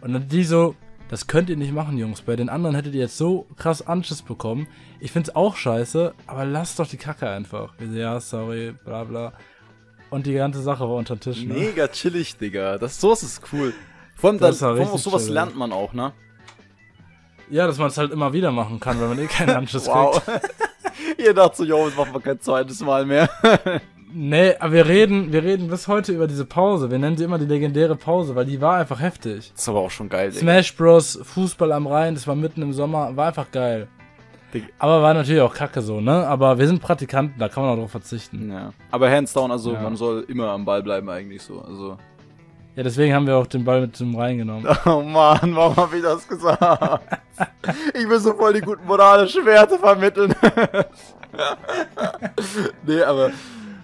Und 0.00 0.12
dann 0.12 0.28
die 0.28 0.44
so, 0.44 0.74
das 1.12 1.26
könnt 1.26 1.50
ihr 1.50 1.56
nicht 1.58 1.72
machen, 1.74 1.98
Jungs. 1.98 2.22
Bei 2.22 2.36
den 2.36 2.48
anderen 2.48 2.74
hättet 2.74 2.94
ihr 2.94 3.02
jetzt 3.02 3.18
so 3.18 3.46
krass 3.56 3.86
Anschiss 3.86 4.22
bekommen. 4.22 4.66
Ich 4.98 5.12
find's 5.12 5.36
auch 5.36 5.56
scheiße, 5.56 6.14
aber 6.26 6.44
lasst 6.46 6.78
doch 6.78 6.86
die 6.88 6.96
Kacke 6.96 7.28
einfach. 7.28 7.74
So, 7.78 7.84
ja, 7.96 8.18
sorry, 8.18 8.74
bla 8.84 9.04
bla. 9.04 9.32
Und 10.08 10.26
die 10.26 10.32
ganze 10.34 10.62
Sache 10.62 10.80
war 10.88 10.96
unter 10.96 11.14
den 11.16 11.20
Tisch. 11.20 11.44
Ne? 11.44 11.52
Mega 11.54 11.86
chillig, 11.88 12.36
Digga. 12.38 12.78
Das, 12.78 12.98
sowas 13.00 13.22
ist 13.22 13.42
cool. 13.52 13.74
Vor 14.16 14.30
allem, 14.30 14.38
Das 14.38 14.60
war 14.62 14.74
vor 14.76 14.86
allem 14.86 14.98
sowas 14.98 15.22
chillig. 15.22 15.34
lernt 15.34 15.56
man 15.56 15.72
auch, 15.72 15.92
ne? 15.92 16.12
Ja, 17.50 17.66
dass 17.66 17.76
man 17.76 17.88
es 17.88 17.98
halt 17.98 18.10
immer 18.12 18.32
wieder 18.32 18.50
machen 18.50 18.80
kann, 18.80 18.98
wenn 19.00 19.08
man 19.10 19.18
eh 19.18 19.26
keinen 19.26 19.50
Anschiss 19.56 19.86
Wow. 19.86 20.24
kriegt. 20.24 20.48
Ihr 21.18 21.34
dacht 21.34 21.56
so, 21.56 21.64
yo, 21.64 21.86
jetzt 21.86 21.96
machen 21.98 22.14
wir 22.14 22.20
kein 22.20 22.40
zweites 22.40 22.80
Mal 22.80 23.04
mehr. 23.04 23.28
Nee, 24.14 24.54
aber 24.58 24.72
wir 24.72 24.86
reden, 24.88 25.32
wir 25.32 25.42
reden 25.42 25.68
bis 25.68 25.88
heute 25.88 26.12
über 26.12 26.26
diese 26.26 26.44
Pause. 26.44 26.90
Wir 26.90 26.98
nennen 26.98 27.16
sie 27.16 27.24
immer 27.24 27.38
die 27.38 27.46
legendäre 27.46 27.96
Pause, 27.96 28.34
weil 28.34 28.44
die 28.44 28.60
war 28.60 28.76
einfach 28.76 29.00
heftig. 29.00 29.50
Das 29.52 29.62
ist 29.62 29.68
aber 29.68 29.80
auch 29.80 29.90
schon 29.90 30.08
geil, 30.08 30.30
Digga. 30.30 30.40
Smash 30.40 30.76
Bros, 30.76 31.18
Fußball 31.22 31.72
am 31.72 31.86
Rhein, 31.86 32.14
das 32.14 32.26
war 32.26 32.34
mitten 32.34 32.62
im 32.62 32.72
Sommer, 32.72 33.16
war 33.16 33.28
einfach 33.28 33.50
geil. 33.50 33.88
Aber 34.78 35.00
war 35.00 35.14
natürlich 35.14 35.40
auch 35.40 35.54
kacke 35.54 35.80
so, 35.80 36.02
ne? 36.02 36.26
Aber 36.26 36.58
wir 36.58 36.66
sind 36.66 36.82
Praktikanten, 36.82 37.38
da 37.38 37.48
kann 37.48 37.62
man 37.62 37.72
auch 37.72 37.76
drauf 37.80 37.90
verzichten. 37.92 38.50
Ja. 38.52 38.74
Aber 38.90 39.10
hands 39.10 39.32
down, 39.32 39.50
also 39.50 39.72
Ja. 39.72 39.80
man 39.80 39.96
soll 39.96 40.26
immer 40.28 40.50
am 40.50 40.66
Ball 40.66 40.82
bleiben 40.82 41.08
eigentlich 41.08 41.40
so. 41.40 41.62
Also. 41.62 41.96
Ja, 42.76 42.82
deswegen 42.82 43.14
haben 43.14 43.26
wir 43.26 43.36
auch 43.36 43.46
den 43.46 43.64
Ball 43.64 43.80
mit 43.80 43.96
zum 43.96 44.14
reingenommen. 44.14 44.66
Oh 44.84 45.00
Mann, 45.00 45.56
warum 45.56 45.76
habe 45.76 45.96
ich 45.96 46.02
das 46.02 46.28
gesagt? 46.28 47.00
Ich 47.94 48.06
will 48.06 48.18
so 48.18 48.34
voll 48.34 48.52
die 48.52 48.60
guten 48.60 48.86
moralischen 48.86 49.46
Werte 49.46 49.78
vermitteln. 49.78 50.34
nee, 52.86 53.02
aber. 53.02 53.30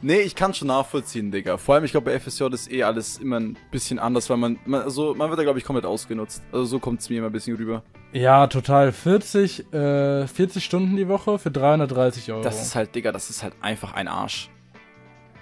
Nee, 0.01 0.21
ich 0.21 0.35
kann 0.37 0.55
schon 0.55 0.69
nachvollziehen, 0.69 1.31
Digga. 1.33 1.57
Vor 1.57 1.75
allem, 1.75 1.85
ich 1.85 1.91
glaube, 1.91 2.11
bei 2.11 2.21
FSJ 2.21 2.45
ist 2.53 2.71
eh 2.71 2.85
alles 2.85 3.19
immer 3.19 3.41
ein 3.41 3.57
bisschen 3.73 3.99
anders, 3.99 4.31
weil 4.31 4.37
man, 4.37 4.59
man 4.65 4.83
also, 4.83 5.15
man 5.15 5.29
wird 5.29 5.39
da, 5.41 5.43
glaube 5.43 5.59
ich, 5.59 5.65
komplett 5.65 5.85
ausgenutzt. 5.87 6.43
Also, 6.53 6.65
so 6.67 6.79
kommt 6.79 7.01
es 7.01 7.11
mir 7.11 7.19
immer 7.19 7.27
ein 7.27 7.33
bisschen 7.33 7.57
rüber. 7.57 7.83
Ja, 8.13 8.47
total. 8.47 8.93
40, 8.93 9.73
äh, 9.73 10.27
40 10.29 10.65
Stunden 10.65 10.97
die 10.97 11.09
Woche 11.09 11.39
für 11.39 11.51
330 11.51 12.31
Euro. 12.33 12.43
Das 12.43 12.63
ist 12.63 12.75
halt, 12.77 12.95
Digga, 12.95 13.11
das 13.13 13.29
ist 13.29 13.43
halt 13.43 13.55
einfach 13.61 13.93
ein 13.95 14.07
Arsch. 14.07 14.51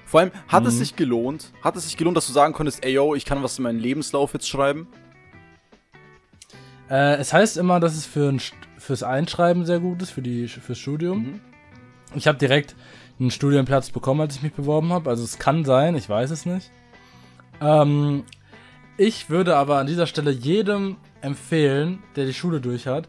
Vor 0.07 0.21
allem, 0.21 0.31
hat 0.49 0.65
es 0.65 0.75
Mhm. 0.75 0.79
sich 0.79 0.97
gelohnt? 0.97 1.53
Hat 1.63 1.77
es 1.77 1.85
sich 1.85 1.97
gelohnt, 1.97 2.17
dass 2.17 2.27
du 2.27 2.33
sagen 2.33 2.53
konntest, 2.55 2.83
ey, 2.85 2.93
yo, 2.95 3.15
ich 3.15 3.25
kann 3.25 3.43
was 3.43 3.59
in 3.59 3.65
meinen 3.65 3.79
Lebenslauf 3.81 4.33
jetzt 4.33 4.49
schreiben? 4.49 4.87
äh, 6.89 7.17
es 7.17 7.33
heißt 7.33 7.57
immer, 7.57 7.81
dass 7.81 7.95
es 7.97 8.07
für 8.07 8.29
ein, 8.31 8.41
fürs 8.79 9.03
Einschreiben 9.03 9.65
sehr 9.67 9.81
gut 9.81 10.01
ist, 10.03 10.11
für 10.11 10.23
die, 10.23 10.47
fürs 10.49 10.79
Studium. 10.79 11.19
Mhm. 11.19 11.41
Ich 12.15 12.29
habe 12.29 12.39
direkt 12.39 12.77
einen 13.19 13.31
Studienplatz 13.31 13.91
bekommen, 13.91 14.21
als 14.21 14.37
ich 14.37 14.43
mich 14.43 14.53
beworben 14.53 14.93
habe. 14.93 15.11
Also 15.11 15.25
es 15.25 15.39
kann 15.39 15.65
sein, 15.65 15.97
ich 15.97 16.09
weiß 16.09 16.31
es 16.31 16.47
nicht. 16.47 16.71
Ähm, 17.61 18.25
ich 18.99 19.31
würde 19.31 19.57
aber 19.57 19.79
an 19.79 19.87
dieser 19.87 20.07
Stelle 20.07 20.31
jedem 20.31 20.97
empfehlen, 21.21 22.03
der 22.15 22.27
die 22.27 22.35
Schule 22.35 22.61
durch 22.61 22.87
hat, 22.87 23.09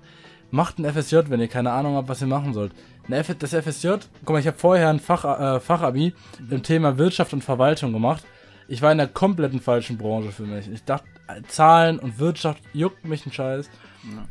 macht 0.51 0.79
ein 0.79 0.85
FSJ, 0.85 1.29
wenn 1.29 1.39
ihr 1.39 1.47
keine 1.47 1.71
Ahnung 1.71 1.95
habt, 1.95 2.09
was 2.09 2.21
ihr 2.21 2.27
machen 2.27 2.53
sollt. 2.53 2.71
Das 3.07 3.53
FSJ, 3.53 3.89
guck 4.25 4.33
mal, 4.33 4.39
ich 4.39 4.47
habe 4.47 4.57
vorher 4.57 4.89
ein 4.89 4.99
Fach, 4.99 5.23
äh, 5.23 5.59
Fachabi 5.61 6.13
im 6.49 6.61
Thema 6.61 6.97
Wirtschaft 6.97 7.33
und 7.33 7.43
Verwaltung 7.43 7.93
gemacht. 7.93 8.25
Ich 8.67 8.81
war 8.81 8.91
in 8.91 8.97
der 8.97 9.07
kompletten 9.07 9.61
falschen 9.61 9.97
Branche 9.97 10.31
für 10.33 10.43
mich. 10.43 10.69
Ich 10.69 10.83
dachte, 10.83 11.07
Zahlen 11.47 11.99
und 11.99 12.19
Wirtschaft 12.19 12.61
juckt 12.73 13.05
mich 13.05 13.25
ein 13.25 13.31
Scheiß. 13.31 13.69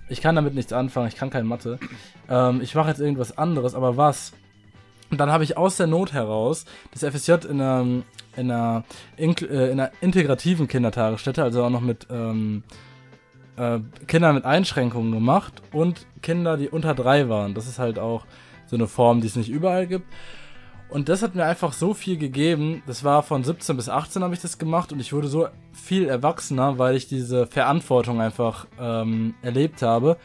Ich 0.08 0.20
kann 0.20 0.36
damit 0.36 0.54
nichts 0.54 0.72
anfangen, 0.74 1.08
ich 1.08 1.16
kann 1.16 1.30
kein 1.30 1.46
Mathe. 1.46 1.78
Ähm, 2.28 2.60
ich 2.60 2.74
mache 2.74 2.88
jetzt 2.88 3.00
irgendwas 3.00 3.36
anderes, 3.38 3.74
aber 3.74 3.96
was? 3.96 4.32
Und 5.10 5.18
dann 5.18 5.30
habe 5.30 5.44
ich 5.44 5.56
aus 5.56 5.76
der 5.76 5.86
Not 5.86 6.12
heraus 6.12 6.64
das 6.92 7.04
FSJ 7.04 7.46
in 7.48 7.60
einer, 7.60 7.80
in 8.36 8.50
einer, 8.50 8.84
inkl- 9.18 9.48
äh, 9.48 9.70
in 9.70 9.80
einer 9.80 9.92
integrativen 10.00 10.68
Kindertagesstätte, 10.68 11.42
also 11.42 11.62
auch 11.64 11.70
noch 11.70 11.80
mit 11.80 12.06
ähm, 12.10 12.64
äh, 13.56 13.78
Kindern 14.06 14.34
mit 14.34 14.44
Einschränkungen 14.44 15.12
gemacht 15.12 15.62
und 15.72 16.06
Kinder, 16.22 16.56
die 16.56 16.68
unter 16.68 16.94
drei 16.94 17.28
waren. 17.28 17.54
Das 17.54 17.66
ist 17.68 17.78
halt 17.78 17.98
auch 17.98 18.26
so 18.66 18.76
eine 18.76 18.88
Form, 18.88 19.20
die 19.20 19.28
es 19.28 19.36
nicht 19.36 19.48
überall 19.48 19.86
gibt. 19.86 20.06
Und 20.88 21.08
das 21.08 21.22
hat 21.22 21.34
mir 21.34 21.44
einfach 21.44 21.72
so 21.72 21.94
viel 21.94 22.16
gegeben. 22.16 22.82
Das 22.86 23.02
war 23.02 23.22
von 23.22 23.42
17 23.42 23.76
bis 23.76 23.88
18 23.88 24.22
habe 24.22 24.34
ich 24.34 24.40
das 24.40 24.58
gemacht 24.58 24.92
und 24.92 25.00
ich 25.00 25.12
wurde 25.12 25.26
so 25.26 25.48
viel 25.72 26.08
erwachsener, 26.08 26.78
weil 26.78 26.94
ich 26.94 27.08
diese 27.08 27.46
Verantwortung 27.46 28.20
einfach 28.20 28.66
ähm, 28.80 29.34
erlebt 29.42 29.82
habe. 29.82 30.16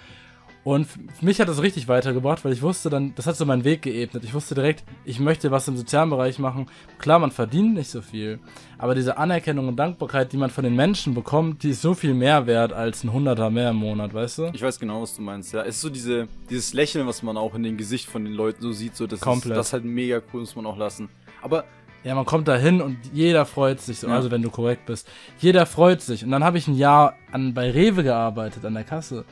Und 0.63 0.87
mich 1.23 1.41
hat 1.41 1.47
das 1.49 1.63
richtig 1.63 1.87
weitergebracht, 1.87 2.45
weil 2.45 2.53
ich 2.53 2.61
wusste 2.61 2.91
dann, 2.91 3.15
das 3.15 3.25
hat 3.25 3.35
so 3.35 3.45
meinen 3.47 3.63
Weg 3.63 3.81
geebnet. 3.81 4.23
Ich 4.23 4.35
wusste 4.35 4.53
direkt, 4.53 4.83
ich 5.05 5.19
möchte 5.19 5.49
was 5.49 5.67
im 5.67 5.75
sozialen 5.75 6.11
Bereich 6.11 6.37
machen. 6.37 6.67
Klar, 6.99 7.17
man 7.17 7.31
verdient 7.31 7.73
nicht 7.73 7.89
so 7.89 8.01
viel, 8.03 8.39
aber 8.77 8.93
diese 8.93 9.17
Anerkennung 9.17 9.67
und 9.69 9.75
Dankbarkeit, 9.77 10.31
die 10.31 10.37
man 10.37 10.51
von 10.51 10.63
den 10.63 10.75
Menschen 10.75 11.15
bekommt, 11.15 11.63
die 11.63 11.71
ist 11.71 11.81
so 11.81 11.95
viel 11.95 12.13
mehr 12.13 12.45
wert 12.45 12.73
als 12.73 13.03
ein 13.03 13.11
Hunderter 13.11 13.49
mehr 13.49 13.71
im 13.71 13.77
Monat, 13.77 14.13
weißt 14.13 14.37
du? 14.37 14.51
Ich 14.53 14.61
weiß 14.61 14.79
genau, 14.79 15.01
was 15.01 15.15
du 15.15 15.23
meinst. 15.23 15.51
Ja, 15.51 15.61
es 15.63 15.77
ist 15.77 15.81
so 15.81 15.89
diese, 15.89 16.27
dieses 16.47 16.73
Lächeln, 16.73 17.07
was 17.07 17.23
man 17.23 17.37
auch 17.37 17.55
in 17.55 17.63
dem 17.63 17.77
Gesicht 17.77 18.07
von 18.07 18.23
den 18.23 18.33
Leuten 18.35 18.61
so 18.61 18.71
sieht, 18.71 18.95
so 18.95 19.07
das 19.07 19.19
Komplett. 19.19 19.53
ist 19.53 19.57
das 19.57 19.67
ist 19.67 19.73
halt 19.73 19.85
mega 19.85 20.21
cool, 20.31 20.41
muss 20.41 20.55
man 20.55 20.67
auch 20.67 20.77
lassen. 20.77 21.09
Aber 21.41 21.63
Ja, 22.03 22.13
man 22.15 22.25
kommt 22.25 22.47
da 22.47 22.55
hin 22.55 22.81
und 22.81 22.97
jeder 23.13 23.45
freut 23.47 23.79
sich, 23.81 23.99
so, 23.99 24.07
Ja. 24.07 24.15
also 24.15 24.29
wenn 24.29 24.41
du 24.43 24.49
korrekt 24.51 24.85
bist. 24.87 25.07
Jeder 25.39 25.65
freut 25.65 26.01
sich. 26.01 26.23
Und 26.23 26.29
dann 26.31 26.43
habe 26.43 26.57
ich 26.59 26.67
ein 26.67 26.75
Jahr 26.75 27.15
an, 27.31 27.53
bei 27.55 27.69
Rewe 27.71 28.03
gearbeitet, 28.03 28.63
an 28.65 28.73
der 28.75 28.83
Kasse. 28.83 29.23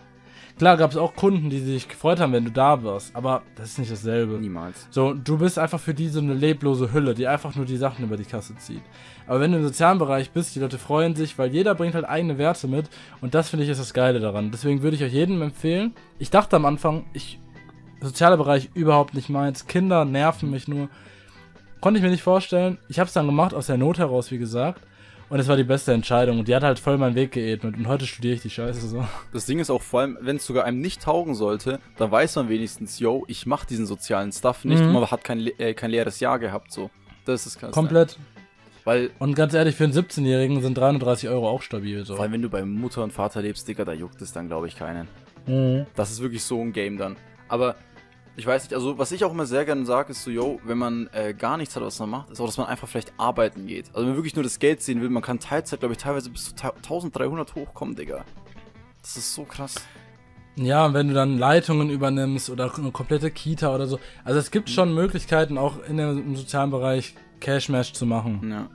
Klar 0.59 0.75
gab 0.75 0.91
es 0.91 0.97
auch 0.97 1.15
Kunden, 1.15 1.49
die 1.49 1.59
sich 1.59 1.87
gefreut 1.87 2.19
haben, 2.19 2.33
wenn 2.33 2.43
du 2.43 2.51
da 2.51 2.83
warst, 2.83 3.15
aber 3.15 3.43
das 3.55 3.69
ist 3.69 3.79
nicht 3.79 3.91
dasselbe. 3.91 4.33
niemals. 4.33 4.89
So, 4.91 5.13
du 5.13 5.37
bist 5.37 5.57
einfach 5.57 5.79
für 5.79 5.93
die 5.93 6.09
so 6.09 6.19
eine 6.19 6.33
leblose 6.33 6.91
Hülle, 6.91 7.13
die 7.13 7.27
einfach 7.27 7.55
nur 7.55 7.65
die 7.65 7.77
Sachen 7.77 8.03
über 8.03 8.17
die 8.17 8.25
Kasse 8.25 8.57
zieht. 8.57 8.81
Aber 9.25 9.39
wenn 9.39 9.53
du 9.53 9.59
im 9.59 9.63
sozialen 9.63 9.99
Bereich 9.99 10.31
bist, 10.31 10.53
die 10.53 10.59
Leute 10.59 10.77
freuen 10.77 11.15
sich, 11.15 11.37
weil 11.37 11.49
jeder 11.53 11.75
bringt 11.75 11.95
halt 11.95 12.03
eigene 12.03 12.37
Werte 12.37 12.67
mit 12.67 12.89
und 13.21 13.35
das 13.35 13.47
finde 13.47 13.63
ich 13.63 13.71
ist 13.71 13.79
das 13.79 13.93
Geile 13.93 14.19
daran. 14.19 14.51
Deswegen 14.51 14.81
würde 14.81 14.97
ich 14.97 15.03
euch 15.03 15.13
jedem 15.13 15.41
empfehlen. 15.41 15.93
Ich 16.17 16.29
dachte 16.29 16.57
am 16.57 16.65
Anfang, 16.65 17.05
ich 17.13 17.39
sozialer 18.01 18.35
Bereich 18.35 18.69
überhaupt 18.73 19.13
nicht 19.13 19.29
meins, 19.29 19.65
Kinder 19.65 20.03
nerven 20.03 20.51
mich 20.51 20.67
nur. 20.67 20.89
Konnte 21.79 21.99
ich 21.99 22.03
mir 22.03 22.11
nicht 22.11 22.23
vorstellen. 22.23 22.79
Ich 22.89 22.99
habe 22.99 23.07
es 23.07 23.13
dann 23.13 23.27
gemacht 23.27 23.53
aus 23.53 23.67
der 23.67 23.77
Not 23.77 23.97
heraus, 23.97 24.29
wie 24.29 24.37
gesagt. 24.37 24.81
Und 25.29 25.39
es 25.39 25.47
war 25.47 25.55
die 25.57 25.63
beste 25.63 25.93
Entscheidung. 25.93 26.39
Und 26.39 26.47
die 26.47 26.55
hat 26.55 26.63
halt 26.63 26.79
voll 26.79 26.97
meinen 26.97 27.15
Weg 27.15 27.31
geebnet. 27.33 27.75
Und 27.77 27.87
heute 27.87 28.07
studiere 28.07 28.33
ich 28.35 28.41
die 28.41 28.49
Scheiße 28.49 28.87
so. 28.87 29.05
Das 29.31 29.45
Ding 29.45 29.59
ist 29.59 29.69
auch 29.69 29.81
vor 29.81 30.01
allem, 30.01 30.17
wenn 30.21 30.37
es 30.37 30.45
sogar 30.45 30.65
einem 30.65 30.79
nicht 30.81 31.01
taugen 31.03 31.35
sollte, 31.35 31.79
dann 31.97 32.09
weiß 32.11 32.35
man 32.37 32.49
wenigstens, 32.49 32.99
yo, 32.99 33.25
ich 33.27 33.45
mache 33.45 33.67
diesen 33.67 33.85
sozialen 33.85 34.31
Stuff 34.31 34.65
nicht 34.65 34.79
Mhm. 34.81 34.87
und 34.87 34.93
man 34.93 35.11
hat 35.11 35.23
kein, 35.23 35.45
äh, 35.59 35.73
kein 35.75 35.91
leeres 35.91 36.19
Jahr 36.19 36.39
gehabt, 36.39 36.71
so. 36.71 36.89
Das 37.25 37.45
ist 37.45 37.59
krass. 37.59 37.71
Komplett. 37.71 38.17
Weil, 38.85 39.11
Und 39.19 39.35
ganz 39.35 39.53
ehrlich, 39.53 39.75
für 39.75 39.83
einen 39.83 39.93
17-Jährigen 39.93 40.61
sind 40.61 40.75
330 40.77 41.29
Euro 41.29 41.47
auch 41.47 41.61
stabil. 41.61 42.03
So. 42.05 42.15
vor 42.15 42.23
allem 42.23 42.31
wenn 42.33 42.41
du 42.41 42.49
bei 42.49 42.63
Mutter 42.63 43.03
und 43.03 43.13
Vater 43.13 43.41
lebst, 43.41 43.67
Digga, 43.67 43.85
da 43.85 43.93
juckt 43.93 44.21
es 44.21 44.31
dann, 44.33 44.47
glaube 44.47 44.67
ich, 44.67 44.75
keinen. 44.77 45.07
Mhm. 45.45 45.85
Das 45.95 46.09
ist 46.11 46.21
wirklich 46.21 46.43
so 46.43 46.59
ein 46.59 46.73
Game 46.73 46.97
dann. 46.97 47.17
Aber 47.49 47.75
ich 48.39 48.45
weiß 48.45 48.63
nicht, 48.63 48.73
also 48.73 48.97
was 48.97 49.11
ich 49.11 49.25
auch 49.25 49.31
immer 49.31 49.45
sehr 49.45 49.65
gerne 49.65 49.85
sage, 49.85 50.11
ist 50.11 50.23
so, 50.23 50.31
yo, 50.31 50.59
wenn 50.63 50.77
man 50.77 51.09
äh, 51.11 51.33
gar 51.33 51.57
nichts 51.57 51.75
hat, 51.75 51.83
was 51.83 51.99
man 51.99 52.09
macht, 52.09 52.29
ist 52.31 52.39
auch, 52.39 52.45
dass 52.45 52.57
man 52.57 52.67
einfach 52.67 52.87
vielleicht 52.87 53.11
arbeiten 53.17 53.67
geht. 53.67 53.87
Also 53.87 53.99
wenn 53.99 54.07
man 54.07 54.15
wirklich 54.15 54.35
nur 54.35 54.43
das 54.43 54.59
Geld 54.59 54.81
sehen 54.81 55.01
will, 55.01 55.09
man 55.09 55.21
kann 55.21 55.39
Teilzeit, 55.39 55.79
glaube 55.79 55.93
ich, 55.93 55.97
teilweise 55.97 56.29
bis 56.29 56.55
zu 56.55 56.65
1300 56.65 57.53
hochkommen, 57.53 57.95
Digga. 57.95 58.23
Das 59.01 59.17
ist 59.17 59.35
so 59.35 59.43
krass. 59.43 59.75
Ja, 60.55 60.85
und 60.85 60.93
wenn 60.93 61.09
du 61.09 61.13
dann 61.13 61.37
Leitungen 61.37 61.89
übernimmst 61.89 62.49
oder 62.49 62.73
eine 62.77 62.91
komplette 62.91 63.29
Kita 63.29 63.75
oder 63.75 63.87
so. 63.87 63.99
Also 64.23 64.39
es 64.39 64.51
gibt 64.51 64.69
schon 64.69 64.93
Möglichkeiten, 64.93 65.57
auch 65.57 65.83
in 65.83 65.97
der, 65.97 66.11
im 66.11 66.35
sozialen 66.35 66.71
Bereich 66.71 67.15
Cash-Mash 67.41 67.93
zu 67.93 68.05
machen. 68.05 68.49
Ja. 68.49 68.69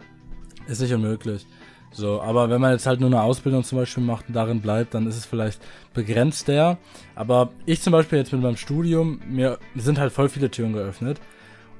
Ist 0.67 0.81
nicht 0.81 0.93
unmöglich. 0.93 1.47
So, 1.95 2.21
aber 2.21 2.51
wenn 2.51 2.61
man 2.61 2.73
jetzt 2.73 2.87
halt 2.87 2.99
nur 2.99 3.09
eine 3.09 3.23
Ausbildung 3.23 3.63
zum 3.63 3.79
Beispiel 3.79 4.03
macht 4.03 4.27
und 4.27 4.35
darin 4.35 4.61
bleibt, 4.61 4.95
dann 4.95 5.07
ist 5.07 5.17
es 5.17 5.27
vielleicht 5.27 5.63
begrenzter. 5.95 6.77
Aber 7.15 7.53
ich 7.67 7.83
zum 7.83 7.93
Beispiel 7.93 8.19
jetzt 8.19 8.33
mit 8.33 8.43
meinem 8.43 8.57
Studium, 8.57 9.21
mir 9.29 9.59
sind 9.77 10.01
halt 10.01 10.13
voll 10.13 10.29
viele 10.29 10.51
Türen 10.51 10.73
geöffnet. 10.73 11.21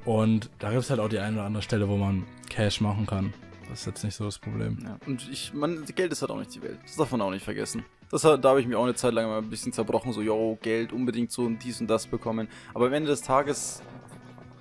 Und 0.05 0.49
da 0.59 0.69
gibt 0.69 0.83
es 0.83 0.89
halt 0.89 1.01
auch 1.01 1.09
die 1.09 1.19
eine 1.19 1.35
oder 1.35 1.45
andere 1.45 1.61
Stelle, 1.61 1.89
wo 1.89 1.97
man 1.97 2.23
Cash 2.49 2.79
machen 2.79 3.05
kann. 3.05 3.33
Das 3.69 3.81
ist 3.81 3.87
jetzt 3.87 4.03
nicht 4.05 4.15
so 4.15 4.23
das 4.23 4.39
Problem. 4.39 4.77
Ja, 4.83 4.97
und 5.05 5.27
ich, 5.29 5.53
man, 5.53 5.83
Geld 5.83 6.13
ist 6.13 6.21
halt 6.21 6.31
auch 6.31 6.37
nicht 6.37 6.55
die 6.55 6.61
Welt. 6.61 6.77
Das 6.83 6.95
darf 6.95 7.11
man 7.11 7.21
auch 7.21 7.31
nicht 7.31 7.43
vergessen. 7.43 7.83
Das, 8.09 8.21
da 8.21 8.41
habe 8.41 8.61
ich 8.61 8.67
mir 8.67 8.79
auch 8.79 8.83
eine 8.83 8.95
Zeit 8.95 9.13
lang 9.13 9.27
mal 9.27 9.39
ein 9.39 9.49
bisschen 9.49 9.73
zerbrochen, 9.73 10.13
so, 10.13 10.21
yo, 10.21 10.57
Geld 10.61 10.93
unbedingt 10.93 11.31
so 11.31 11.41
und 11.41 11.61
dies 11.61 11.81
und 11.81 11.87
das 11.87 12.07
bekommen. 12.07 12.47
Aber 12.73 12.85
am 12.85 12.93
Ende 12.93 13.09
des 13.09 13.21
Tages, 13.21 13.81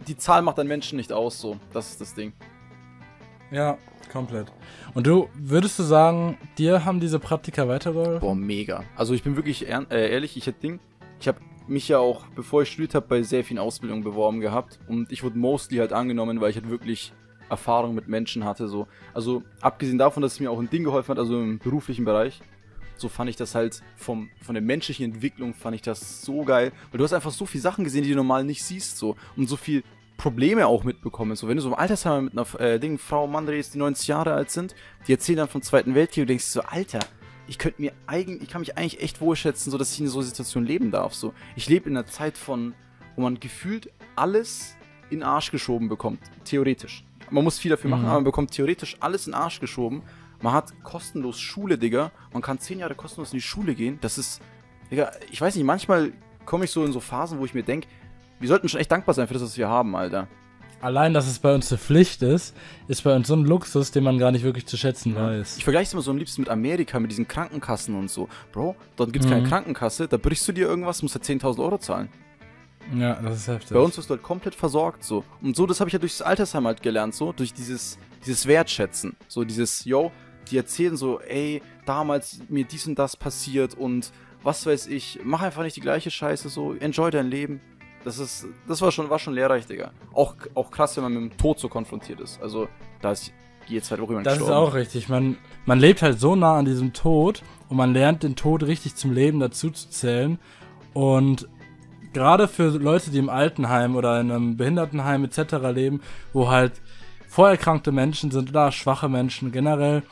die 0.08 0.16
Zahl 0.16 0.42
macht 0.42 0.58
einen 0.58 0.68
Menschen 0.68 0.96
nicht 0.96 1.12
aus, 1.12 1.40
so. 1.40 1.58
Das 1.72 1.90
ist 1.90 2.00
das 2.00 2.14
Ding. 2.14 2.32
Ja, 3.54 3.78
komplett. 4.10 4.48
Und 4.94 5.06
du, 5.06 5.28
würdest 5.34 5.78
du 5.78 5.84
sagen, 5.84 6.36
dir 6.58 6.84
haben 6.84 6.98
diese 6.98 7.20
Praktika 7.20 7.68
weitergeholfen? 7.68 8.18
Boah, 8.18 8.34
mega. 8.34 8.82
Also 8.96 9.14
ich 9.14 9.22
bin 9.22 9.36
wirklich 9.36 9.68
ehr- 9.68 9.86
äh, 9.90 10.10
ehrlich, 10.10 10.36
ich 10.36 10.48
hätte 10.48 10.60
Ding, 10.60 10.80
ich 11.20 11.28
habe 11.28 11.38
mich 11.68 11.86
ja 11.86 11.98
auch, 11.98 12.26
bevor 12.34 12.62
ich 12.62 12.68
studiert 12.72 12.96
habe, 12.96 13.06
bei 13.06 13.22
sehr 13.22 13.44
vielen 13.44 13.60
Ausbildungen 13.60 14.02
beworben 14.02 14.40
gehabt. 14.40 14.80
Und 14.88 15.12
ich 15.12 15.22
wurde 15.22 15.38
mostly 15.38 15.78
halt 15.78 15.92
angenommen, 15.92 16.40
weil 16.40 16.50
ich 16.50 16.56
halt 16.56 16.68
wirklich 16.68 17.12
Erfahrung 17.48 17.94
mit 17.94 18.08
Menschen 18.08 18.44
hatte, 18.44 18.66
so. 18.66 18.88
Also, 19.12 19.44
abgesehen 19.60 19.98
davon, 19.98 20.22
dass 20.22 20.32
es 20.32 20.40
mir 20.40 20.50
auch 20.50 20.58
ein 20.58 20.68
Ding 20.68 20.82
geholfen 20.82 21.10
hat, 21.10 21.18
also 21.18 21.40
im 21.40 21.58
beruflichen 21.60 22.04
Bereich, 22.04 22.40
so 22.96 23.08
fand 23.08 23.30
ich 23.30 23.36
das 23.36 23.54
halt 23.54 23.82
vom, 23.96 24.30
von 24.42 24.54
der 24.54 24.62
menschlichen 24.62 25.04
Entwicklung 25.04 25.54
fand 25.54 25.76
ich 25.76 25.82
das 25.82 26.22
so 26.22 26.42
geil, 26.42 26.72
weil 26.90 26.98
du 26.98 27.04
hast 27.04 27.12
einfach 27.12 27.30
so 27.30 27.46
viele 27.46 27.62
Sachen 27.62 27.84
gesehen, 27.84 28.02
die 28.02 28.10
du 28.10 28.16
normal 28.16 28.42
nicht 28.44 28.64
siehst, 28.64 28.98
so. 28.98 29.14
Und 29.36 29.48
so 29.48 29.56
viel 29.56 29.84
Probleme 30.16 30.66
auch 30.66 30.84
mitbekommen, 30.84 31.34
so. 31.36 31.48
Wenn 31.48 31.56
du 31.56 31.62
so 31.62 31.68
im 31.68 31.74
Altersheim 31.74 32.24
mit 32.26 32.38
einer 32.38 32.60
äh, 32.60 32.78
Ding, 32.78 32.98
Frau, 32.98 33.26
Mann 33.26 33.46
redest, 33.48 33.74
die 33.74 33.78
90 33.78 34.06
Jahre 34.08 34.32
alt 34.32 34.50
sind, 34.50 34.74
die 35.06 35.12
erzählen 35.12 35.38
dann 35.38 35.48
vom 35.48 35.62
Zweiten 35.62 35.94
Weltkrieg 35.94 36.22
und 36.22 36.28
denkst 36.28 36.44
so, 36.44 36.62
Alter, 36.62 37.00
ich 37.46 37.58
könnte 37.58 37.82
mir 37.82 37.92
eigentlich, 38.06 38.42
ich 38.42 38.48
kann 38.48 38.60
mich 38.60 38.78
eigentlich 38.78 39.02
echt 39.02 39.20
wohlschätzen, 39.20 39.70
so 39.70 39.76
dass 39.78 39.92
ich 39.92 40.00
in 40.00 40.08
so 40.08 40.18
einer 40.20 40.26
Situation 40.26 40.64
leben 40.64 40.90
darf. 40.90 41.14
So, 41.14 41.34
ich 41.56 41.68
lebe 41.68 41.90
in 41.90 41.96
einer 41.96 42.06
Zeit 42.06 42.38
von, 42.38 42.74
wo 43.16 43.22
man 43.22 43.38
gefühlt 43.40 43.90
alles 44.16 44.76
in 45.10 45.18
den 45.18 45.22
Arsch 45.24 45.50
geschoben 45.50 45.88
bekommt. 45.88 46.20
Theoretisch. 46.44 47.04
Man 47.30 47.44
muss 47.44 47.58
viel 47.58 47.70
dafür 47.70 47.90
machen, 47.90 48.02
Mhm. 48.02 48.06
aber 48.08 48.14
man 48.16 48.24
bekommt 48.24 48.52
theoretisch 48.52 48.96
alles 49.00 49.26
in 49.26 49.32
den 49.32 49.40
Arsch 49.40 49.60
geschoben. 49.60 50.02
Man 50.40 50.52
hat 50.52 50.72
kostenlos 50.82 51.40
Schule, 51.40 51.76
Digga. 51.76 52.12
Man 52.32 52.40
kann 52.42 52.58
zehn 52.58 52.78
Jahre 52.78 52.94
kostenlos 52.94 53.32
in 53.32 53.38
die 53.38 53.42
Schule 53.42 53.74
gehen. 53.74 53.98
Das 54.00 54.16
ist, 54.18 54.40
Digga, 54.90 55.10
ich 55.30 55.40
weiß 55.40 55.54
nicht, 55.56 55.64
manchmal 55.64 56.12
komme 56.46 56.64
ich 56.66 56.70
so 56.70 56.84
in 56.84 56.92
so 56.92 57.00
Phasen, 57.00 57.38
wo 57.38 57.44
ich 57.44 57.54
mir 57.54 57.62
denke, 57.62 57.88
wir 58.40 58.48
sollten 58.48 58.68
schon 58.68 58.80
echt 58.80 58.90
dankbar 58.92 59.14
sein 59.14 59.26
für 59.26 59.34
das, 59.34 59.42
was 59.42 59.56
wir 59.58 59.68
haben, 59.68 59.94
Alter. 59.96 60.28
Allein, 60.80 61.14
dass 61.14 61.26
es 61.26 61.38
bei 61.38 61.54
uns 61.54 61.72
eine 61.72 61.78
Pflicht 61.78 62.20
ist, 62.22 62.54
ist 62.88 63.04
bei 63.04 63.16
uns 63.16 63.28
so 63.28 63.34
ein 63.34 63.44
Luxus, 63.46 63.90
den 63.90 64.04
man 64.04 64.18
gar 64.18 64.30
nicht 64.32 64.44
wirklich 64.44 64.66
zu 64.66 64.76
schätzen 64.76 65.14
weiß. 65.16 65.56
Ich 65.56 65.64
vergleiche 65.64 65.86
es 65.86 65.92
immer 65.94 66.02
so 66.02 66.10
am 66.10 66.18
liebsten 66.18 66.42
mit 66.42 66.50
Amerika, 66.50 67.00
mit 67.00 67.10
diesen 67.10 67.26
Krankenkassen 67.26 67.94
und 67.94 68.10
so. 68.10 68.28
Bro, 68.52 68.76
dort 68.96 69.12
gibt 69.12 69.24
es 69.24 69.30
keine 69.30 69.42
Mhm. 69.46 69.48
Krankenkasse, 69.48 70.08
da 70.08 70.18
brichst 70.18 70.46
du 70.46 70.52
dir 70.52 70.66
irgendwas, 70.66 71.00
musst 71.02 71.14
du 71.14 71.20
10.000 71.20 71.62
Euro 71.62 71.78
zahlen. 71.78 72.10
Ja, 72.94 73.14
das 73.14 73.36
ist 73.38 73.48
heftig. 73.48 73.70
Bei 73.70 73.80
uns 73.80 73.96
wirst 73.96 74.10
du 74.10 74.14
halt 74.14 74.22
komplett 74.22 74.54
versorgt 74.54 75.04
so. 75.04 75.24
Und 75.40 75.56
so, 75.56 75.64
das 75.66 75.80
habe 75.80 75.88
ich 75.88 75.94
ja 75.94 75.98
durch 75.98 76.18
das 76.18 76.22
Altersheim 76.26 76.66
halt 76.66 76.82
gelernt, 76.82 77.14
so, 77.14 77.32
durch 77.32 77.54
dieses, 77.54 77.98
dieses 78.26 78.46
Wertschätzen. 78.46 79.16
So 79.26 79.44
dieses, 79.44 79.86
yo, 79.86 80.12
die 80.50 80.58
erzählen 80.58 80.98
so, 80.98 81.18
ey, 81.20 81.62
damals 81.86 82.40
mir 82.50 82.64
dies 82.64 82.86
und 82.86 82.98
das 82.98 83.16
passiert 83.16 83.72
und 83.72 84.12
was 84.42 84.66
weiß 84.66 84.88
ich, 84.88 85.18
mach 85.24 85.40
einfach 85.40 85.62
nicht 85.62 85.76
die 85.76 85.80
gleiche 85.80 86.10
Scheiße, 86.10 86.50
so, 86.50 86.74
enjoy 86.74 87.10
dein 87.10 87.28
Leben. 87.30 87.62
Das 88.04 88.18
ist, 88.18 88.46
das 88.68 88.82
war 88.82 88.92
schon, 88.92 89.08
war 89.08 89.18
schon 89.18 89.34
lehrreich, 89.34 89.66
Digga. 89.66 89.92
Auch, 90.12 90.34
auch 90.54 90.70
krass, 90.70 90.96
wenn 90.96 91.04
man 91.04 91.14
mit 91.14 91.32
dem 91.32 91.36
Tod 91.38 91.58
so 91.58 91.68
konfrontiert 91.68 92.20
ist. 92.20 92.40
Also, 92.42 92.68
da 93.00 93.12
ist 93.12 93.32
jetzt 93.66 93.90
halt 93.90 94.00
auch 94.00 94.08
jemand 94.08 94.26
Das 94.26 94.36
ist 94.36 94.50
auch 94.50 94.74
richtig. 94.74 95.08
Man, 95.08 95.38
man 95.64 95.78
lebt 95.78 96.02
halt 96.02 96.20
so 96.20 96.36
nah 96.36 96.58
an 96.58 96.64
diesem 96.64 96.92
Tod 96.92 97.42
und 97.68 97.76
man 97.76 97.92
lernt 97.94 98.22
den 98.22 98.36
Tod 98.36 98.62
richtig 98.64 98.94
zum 98.96 99.12
Leben 99.12 99.40
dazu 99.40 99.70
zu 99.70 99.88
zählen. 99.88 100.38
Und 100.92 101.48
gerade 102.12 102.48
für 102.48 102.68
Leute, 102.68 103.10
die 103.10 103.18
im 103.18 103.28
Altenheim 103.28 103.96
oder 103.96 104.20
in 104.20 104.30
einem 104.30 104.56
Behindertenheim 104.56 105.24
etc. 105.24 105.54
leben, 105.74 106.00
wo 106.32 106.48
halt 106.48 106.80
vorerkrankte 107.28 107.90
Menschen 107.90 108.30
sind 108.30 108.50
oder 108.50 108.70
schwache 108.70 109.08
Menschen 109.08 109.50
generell, 109.50 110.02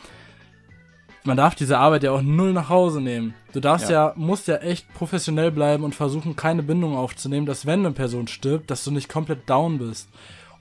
man 1.25 1.37
darf 1.37 1.55
diese 1.55 1.79
Arbeit 1.79 2.03
ja 2.03 2.13
auch 2.13 2.23
null 2.23 2.53
nach 2.53 2.69
Hause 2.69 3.01
nehmen. 3.01 3.35
Du 3.53 3.61
darfst 3.61 3.91
ja. 3.91 4.09
ja, 4.09 4.13
musst 4.17 4.49
ja 4.49 4.57
echt 4.57 4.93
professionell 4.95 5.51
bleiben 5.51 5.85
und 5.85 5.95
versuchen, 5.95 6.37
keine 6.37 6.63
Bindung 6.63 6.97
aufzunehmen, 6.97 7.47
dass 7.47 7.67
wenn 7.67 7.81
eine 7.81 7.93
Person 7.93 8.29
stirbt, 8.29 8.71
dass 8.71 8.85
du 8.85 8.91
nicht 8.91 9.09
komplett 9.09 9.49
down 9.49 9.79
bist. 9.79 10.09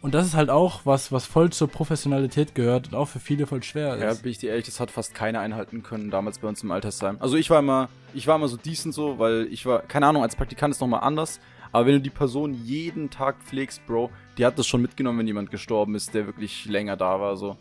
Und 0.02 0.16
das 0.16 0.26
ist 0.26 0.34
halt 0.34 0.50
auch 0.50 0.82
was, 0.84 1.12
was 1.12 1.28
voll 1.28 1.52
zur 1.52 1.68
Professionalität 1.68 2.56
gehört 2.56 2.88
und 2.88 2.96
auch 2.96 3.08
für 3.08 3.20
viele 3.20 3.46
voll 3.46 3.62
schwer 3.62 3.96
ist. 3.96 4.02
Ja, 4.02 4.14
bin 4.16 4.32
ich 4.32 4.40
dir 4.40 4.50
ehrlich, 4.50 4.66
das 4.66 4.80
hat 4.80 4.90
fast 4.90 5.14
keiner 5.14 5.40
einhalten 5.42 5.84
können 5.84 6.10
damals 6.10 6.40
bei 6.40 6.48
uns 6.48 6.64
im 6.64 6.72
Altersheim. 6.72 7.18
Also 7.20 7.38
ich 7.38 7.52
war 7.52 7.60
immer, 7.60 7.88
ich 8.16 8.26
war 8.26 8.36
immer 8.36 8.48
so 8.48 8.58
decent 8.58 8.96
so, 8.96 9.20
weil 9.20 9.48
ich 9.52 9.68
war, 9.68 9.84
keine 9.84 10.08
Ahnung, 10.08 10.24
als 10.24 10.36
Praktikant 10.36 10.74
ist 10.74 10.82
nochmal 10.82 11.02
anders. 11.02 11.40
Aber 11.72 11.86
wenn 11.86 11.94
du 11.94 12.02
die 12.02 12.10
Person 12.10 12.54
jeden 12.54 13.10
Tag 13.12 13.38
pflegst, 13.44 13.86
Bro, 13.86 14.10
die 14.38 14.46
hat 14.46 14.58
das 14.58 14.68
schon 14.68 14.82
mitgenommen, 14.82 15.20
wenn 15.20 15.28
jemand 15.28 15.52
gestorben 15.52 15.96
ist, 15.96 16.14
der 16.14 16.26
wirklich 16.26 16.66
länger 16.66 16.98
da 16.98 17.20
war, 17.20 17.38
so. 17.38 17.56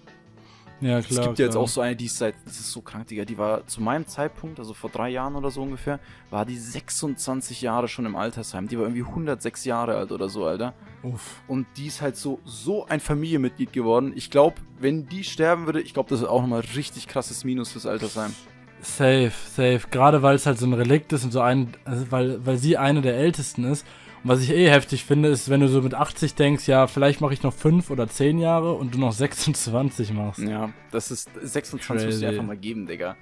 Ja, 0.81 1.01
klar. 1.03 1.21
Es 1.21 1.27
gibt 1.27 1.39
ja 1.39 1.45
jetzt 1.47 1.57
auch 1.57 1.69
so 1.69 1.81
eine, 1.81 1.95
die 1.95 2.07
ist 2.07 2.17
seit, 2.17 2.35
das 2.45 2.59
ist 2.59 2.73
so 2.73 2.81
krank, 2.81 3.07
Digga, 3.09 3.25
die 3.25 3.37
war 3.37 3.67
zu 3.67 3.83
meinem 3.83 4.07
Zeitpunkt, 4.07 4.59
also 4.59 4.73
vor 4.73 4.89
drei 4.91 5.11
Jahren 5.11 5.37
oder 5.37 5.51
so 5.51 5.63
ungefähr, 5.63 6.01
war 6.31 6.47
die 6.47 6.57
26 6.57 7.61
Jahre 7.61 7.89
schon 7.89 8.07
im 8.07 8.17
Altersheim. 8.17 8.69
Die 8.69 8.79
war 8.79 8.85
irgendwie 8.85 9.03
106 9.03 9.65
Jahre 9.65 9.97
alt 9.97 10.13
oder 10.13 10.29
so, 10.29 10.47
Alter. 10.47 10.75
Uff. 11.03 11.43
Und 11.49 11.67
die 11.77 11.87
ist 11.87 12.01
halt 12.01 12.17
so, 12.17 12.41
so 12.45 12.87
ein 12.87 13.01
Familienmitglied 13.01 13.73
geworden. 13.73 14.13
Ich 14.15 14.31
glaube, 14.31 14.57
wenn 14.79 15.07
die 15.07 15.25
sterben 15.25 15.67
würde, 15.67 15.81
ich 15.81 15.95
glaube, 15.95 16.09
das 16.09 16.21
ist 16.21 16.27
auch 16.27 16.41
nochmal 16.41 16.63
richtig 16.75 17.09
krasses 17.09 17.45
Minus 17.45 17.73
fürs 17.73 17.87
Altersheim. 17.87 18.35
Safe, 18.83 19.33
safe. 19.55 19.81
Gerade 19.91 20.23
weil 20.23 20.37
es 20.37 20.47
halt 20.47 20.59
so 20.59 20.67
ein 20.67 20.73
Relikt 20.73 21.13
ist 21.13 21.25
und 21.25 21.33
so 21.33 21.41
ein, 21.41 21.75
also 21.85 22.11
weil, 22.11 22.45
weil 22.47 22.57
sie 22.57 22.79
eine 22.79 23.03
der 23.03 23.17
ältesten 23.17 23.65
ist 23.65 23.85
und 24.23 24.31
was 24.31 24.43
ich 24.43 24.51
eh 24.51 24.69
heftig 24.69 25.05
finde, 25.05 25.29
ist, 25.29 25.49
wenn 25.49 25.61
du 25.61 25.69
so 25.69 25.81
mit 25.83 25.95
80 25.95 26.35
denkst, 26.35 26.69
ja, 26.69 26.87
vielleicht 26.87 27.21
mache 27.21 27.33
ich 27.33 27.43
noch 27.43 27.55
5 27.55 27.91
oder 27.91 28.09
10 28.09 28.39
Jahre 28.39 28.75
und 28.75 28.95
du 28.95 28.99
noch 28.99 29.13
26 29.15 30.13
machst. 30.13 30.41
Ja, 30.41 30.71
das 30.91 31.11
ist 31.11 31.31
26 31.41 32.07
musst 32.07 32.23
du 32.23 32.29
einfach 32.29 32.43
mal 32.43 32.57
geben, 32.57 32.87
Digga. 32.87 33.17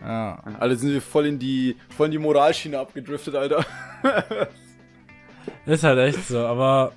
Ja. 0.00 0.42
Alle 0.58 0.76
sind 0.76 0.92
wir 0.92 1.02
voll 1.02 1.26
in 1.26 1.38
die, 1.38 1.76
voll 1.96 2.06
in 2.06 2.12
die 2.12 2.18
Moralschiene 2.18 2.78
abgedriftet, 2.78 3.36
Alter. 3.36 3.64
ist 5.66 5.84
halt 5.84 5.98
echt 5.98 6.26
so, 6.26 6.38
aber 6.38 6.92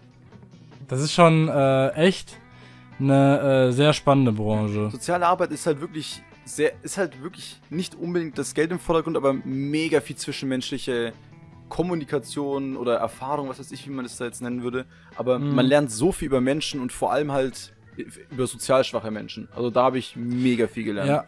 das 0.87 1.01
ist 1.01 1.13
schon 1.13 1.47
äh, 1.47 1.89
echt 1.91 2.37
eine 2.99 3.67
äh, 3.69 3.71
sehr 3.71 3.93
spannende 3.93 4.31
Branche. 4.31 4.89
Soziale 4.91 5.27
Arbeit 5.27 5.51
ist 5.51 5.65
halt 5.65 5.81
wirklich 5.81 6.21
sehr, 6.45 6.73
ist 6.83 6.97
halt 6.97 7.21
wirklich 7.21 7.59
nicht 7.69 7.95
unbedingt 7.95 8.37
das 8.37 8.53
Geld 8.53 8.71
im 8.71 8.79
Vordergrund, 8.79 9.17
aber 9.17 9.33
mega 9.33 9.99
viel 9.99 10.15
zwischenmenschliche 10.15 11.13
Kommunikation 11.69 12.77
oder 12.77 12.95
Erfahrung, 12.95 13.49
was 13.49 13.59
weiß 13.59 13.71
ich, 13.71 13.87
wie 13.87 13.91
man 13.91 14.05
das 14.05 14.17
da 14.17 14.25
jetzt 14.25 14.41
nennen 14.41 14.63
würde. 14.63 14.85
Aber 15.15 15.39
mhm. 15.39 15.55
man 15.55 15.65
lernt 15.65 15.91
so 15.91 16.11
viel 16.11 16.27
über 16.27 16.41
Menschen 16.41 16.81
und 16.81 16.91
vor 16.91 17.11
allem 17.11 17.31
halt 17.31 17.73
über 18.31 18.47
sozial 18.47 18.83
schwache 18.83 19.11
Menschen. 19.11 19.47
Also 19.55 19.69
da 19.69 19.83
habe 19.83 19.97
ich 19.97 20.15
mega 20.15 20.67
viel 20.67 20.83
gelernt. 20.83 21.09
Ja. 21.09 21.25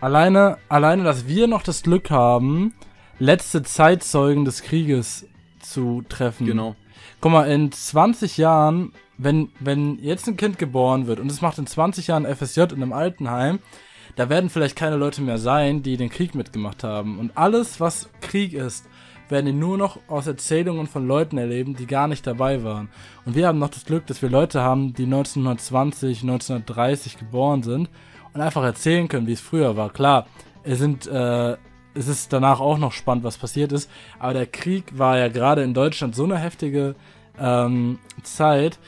Alleine, 0.00 0.58
alleine, 0.68 1.02
dass 1.02 1.26
wir 1.26 1.46
noch 1.46 1.62
das 1.62 1.82
Glück 1.82 2.10
haben, 2.10 2.74
letzte 3.18 3.62
Zeitzeugen 3.62 4.44
des 4.44 4.62
Krieges 4.62 5.26
zu 5.60 6.04
treffen. 6.08 6.46
Genau. 6.46 6.76
Guck 7.20 7.32
mal, 7.32 7.50
in 7.50 7.72
20 7.72 8.36
Jahren, 8.36 8.92
wenn, 9.16 9.50
wenn 9.58 9.98
jetzt 9.98 10.28
ein 10.28 10.36
Kind 10.36 10.58
geboren 10.58 11.08
wird 11.08 11.18
und 11.18 11.30
es 11.30 11.40
macht 11.40 11.58
in 11.58 11.66
20 11.66 12.06
Jahren 12.08 12.26
FSJ 12.26 12.60
in 12.60 12.74
einem 12.74 12.92
Altenheim, 12.92 13.58
da 14.14 14.28
werden 14.28 14.50
vielleicht 14.50 14.76
keine 14.76 14.96
Leute 14.96 15.20
mehr 15.22 15.38
sein, 15.38 15.82
die 15.82 15.96
den 15.96 16.10
Krieg 16.10 16.34
mitgemacht 16.34 16.84
haben. 16.84 17.18
Und 17.18 17.36
alles, 17.36 17.80
was 17.80 18.08
Krieg 18.20 18.52
ist, 18.52 18.86
werden 19.28 19.46
ihn 19.46 19.58
nur 19.58 19.76
noch 19.76 19.98
aus 20.08 20.26
Erzählungen 20.26 20.86
von 20.86 21.06
Leuten 21.06 21.38
erleben, 21.38 21.76
die 21.76 21.86
gar 21.86 22.08
nicht 22.08 22.26
dabei 22.26 22.64
waren. 22.64 22.88
Und 23.24 23.34
wir 23.34 23.46
haben 23.46 23.58
noch 23.58 23.70
das 23.70 23.84
Glück, 23.84 24.06
dass 24.06 24.22
wir 24.22 24.30
Leute 24.30 24.62
haben, 24.62 24.94
die 24.94 25.04
1920, 25.04 26.22
1930 26.22 27.18
geboren 27.18 27.62
sind 27.62 27.88
und 28.32 28.40
einfach 28.40 28.62
erzählen 28.62 29.08
können, 29.08 29.26
wie 29.26 29.32
es 29.32 29.40
früher 29.40 29.76
war. 29.76 29.90
Klar, 29.90 30.26
es 30.62 30.78
sind, 30.78 31.06
äh, 31.06 31.56
es 31.94 32.08
ist 32.08 32.32
danach 32.32 32.60
auch 32.60 32.78
noch 32.78 32.92
spannend, 32.92 33.24
was 33.24 33.38
passiert 33.38 33.72
ist, 33.72 33.90
aber 34.18 34.34
der 34.34 34.46
Krieg 34.46 34.98
war 34.98 35.18
ja 35.18 35.28
gerade 35.28 35.62
in 35.62 35.74
Deutschland 35.74 36.14
so 36.14 36.24
eine 36.24 36.38
heftige 36.38 36.94
ähm, 37.38 37.98
Zeit 38.22 38.78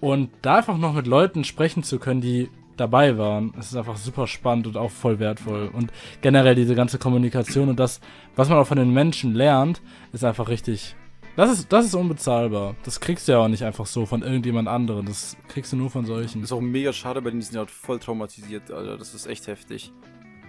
und 0.00 0.30
da 0.42 0.56
einfach 0.56 0.78
noch 0.78 0.94
mit 0.94 1.06
Leuten 1.06 1.44
sprechen 1.44 1.82
zu 1.82 1.98
können, 1.98 2.20
die 2.20 2.50
dabei 2.76 3.18
waren. 3.18 3.52
Es 3.58 3.66
ist 3.66 3.76
einfach 3.76 3.96
super 3.96 4.26
spannend 4.26 4.66
und 4.66 4.76
auch 4.76 4.90
voll 4.90 5.18
wertvoll. 5.18 5.70
Und 5.72 5.92
generell 6.20 6.54
diese 6.54 6.74
ganze 6.74 6.98
Kommunikation 6.98 7.68
und 7.68 7.80
das, 7.80 8.00
was 8.34 8.48
man 8.48 8.58
auch 8.58 8.66
von 8.66 8.78
den 8.78 8.92
Menschen 8.92 9.34
lernt, 9.34 9.82
ist 10.12 10.24
einfach 10.24 10.48
richtig. 10.48 10.96
Das 11.36 11.50
ist, 11.50 11.70
das 11.70 11.86
ist 11.86 11.94
unbezahlbar. 11.94 12.76
Das 12.84 13.00
kriegst 13.00 13.28
du 13.28 13.32
ja 13.32 13.38
auch 13.38 13.48
nicht 13.48 13.62
einfach 13.62 13.86
so 13.86 14.06
von 14.06 14.22
irgendjemand 14.22 14.68
anderem. 14.68 15.04
Das 15.04 15.36
kriegst 15.48 15.72
du 15.72 15.76
nur 15.76 15.90
von 15.90 16.06
solchen. 16.06 16.40
Das 16.40 16.50
ist 16.50 16.56
auch 16.56 16.62
mega 16.62 16.92
schade, 16.92 17.20
bei 17.20 17.30
denen 17.30 17.42
sind 17.42 17.54
ja 17.54 17.60
halt 17.60 17.70
voll 17.70 17.98
traumatisiert, 17.98 18.70
Alter. 18.70 18.96
Das 18.96 19.14
ist 19.14 19.26
echt 19.26 19.46
heftig. 19.46 19.92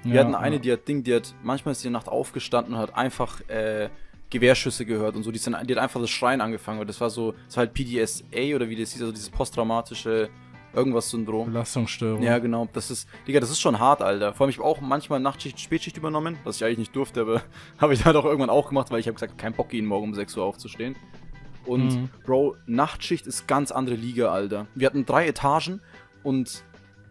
Wir 0.04 0.16
ja, 0.16 0.22
hatten 0.22 0.36
eine, 0.36 0.56
ja. 0.56 0.62
die 0.62 0.72
hat 0.72 0.88
Ding, 0.88 1.04
die 1.04 1.14
hat, 1.14 1.36
manchmal 1.44 1.74
ist 1.74 1.84
die 1.84 1.90
Nacht 1.90 2.08
aufgestanden 2.08 2.74
und 2.74 2.80
hat 2.80 2.96
einfach, 2.96 3.42
äh, 3.50 3.90
Gewehrschüsse 4.30 4.86
gehört 4.86 5.16
und 5.16 5.24
so. 5.24 5.32
Die, 5.32 5.40
sind, 5.40 5.56
die 5.68 5.76
hat 5.76 5.82
einfach 5.82 6.02
das 6.02 6.10
Schreien 6.10 6.42
angefangen, 6.42 6.86
das 6.86 7.00
war 7.00 7.10
so, 7.10 7.34
das 7.48 7.58
war 7.58 7.66
halt 7.66 7.74
PDSA 7.74 8.56
oder 8.56 8.68
wie 8.70 8.76
das 8.76 8.92
hieß, 8.92 9.02
also 9.02 9.12
dieses 9.12 9.30
posttraumatische 9.30 10.30
Irgendwas 10.74 11.10
Syndrom. 11.10 11.48
Belastungsstörung. 11.48 12.22
Ja, 12.22 12.38
genau. 12.40 12.68
Das 12.74 12.92
ist, 12.92 13.08
Digga, 13.28 13.40
das 13.40 13.50
ist 13.50 13.60
schon 13.60 13.80
hart, 13.80 14.02
Alter. 14.02 14.34
Vor 14.34 14.46
allem, 14.46 14.52
ich 14.52 14.58
habe 14.58 14.68
auch 14.68 14.82
manchmal 14.82 15.20
Nachtschicht, 15.20 15.60
Spätschicht 15.60 15.98
übernommen, 15.98 16.38
was 16.44 16.58
ich 16.58 16.66
eigentlich 16.66 16.78
nicht 16.78 16.96
durfte, 16.96 17.22
aber 17.22 17.42
habe 17.80 17.94
ich 17.94 18.04
dann 18.04 18.16
auch 18.16 18.26
irgendwann 18.26 18.50
auch 18.50 18.70
gemacht, 18.70 18.92
weil 18.92 19.00
ich 19.00 19.08
habe 19.08 19.16
gesagt, 19.16 19.38
kein 19.38 19.54
Bock, 19.54 19.74
jeden 19.74 19.88
Morgen 19.88 20.10
um 20.10 20.14
6 20.14 20.38
Uhr 20.38 20.44
aufzustehen. 20.44 20.96
Und, 21.66 21.96
mhm. 21.96 22.10
Bro, 22.26 22.56
Nachtschicht 22.66 23.28
ist 23.28 23.48
ganz 23.48 23.72
andere 23.72 23.96
Liga, 23.96 24.32
Alter. 24.32 24.68
Wir 24.76 24.88
hatten 24.88 25.06
drei 25.06 25.28
Etagen 25.28 25.82
und 26.24 26.64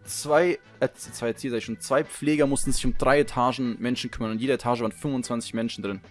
zwei, 0.03 0.59
äh, 0.79 0.89
zwei 0.93 1.27
Erzieher, 1.27 1.51
sag 1.51 1.57
ich 1.57 1.65
schon, 1.65 1.79
zwei 1.79 2.03
Pfleger 2.03 2.47
mussten 2.47 2.71
sich 2.71 2.85
um 2.85 2.97
drei 2.97 3.19
Etagen 3.19 3.77
Menschen 3.79 4.09
kümmern 4.09 4.31
und 4.31 4.41
jede 4.41 4.53
Etage 4.53 4.81
waren 4.81 4.91
25 4.91 5.53
Menschen 5.53 5.83
drin. 5.83 6.01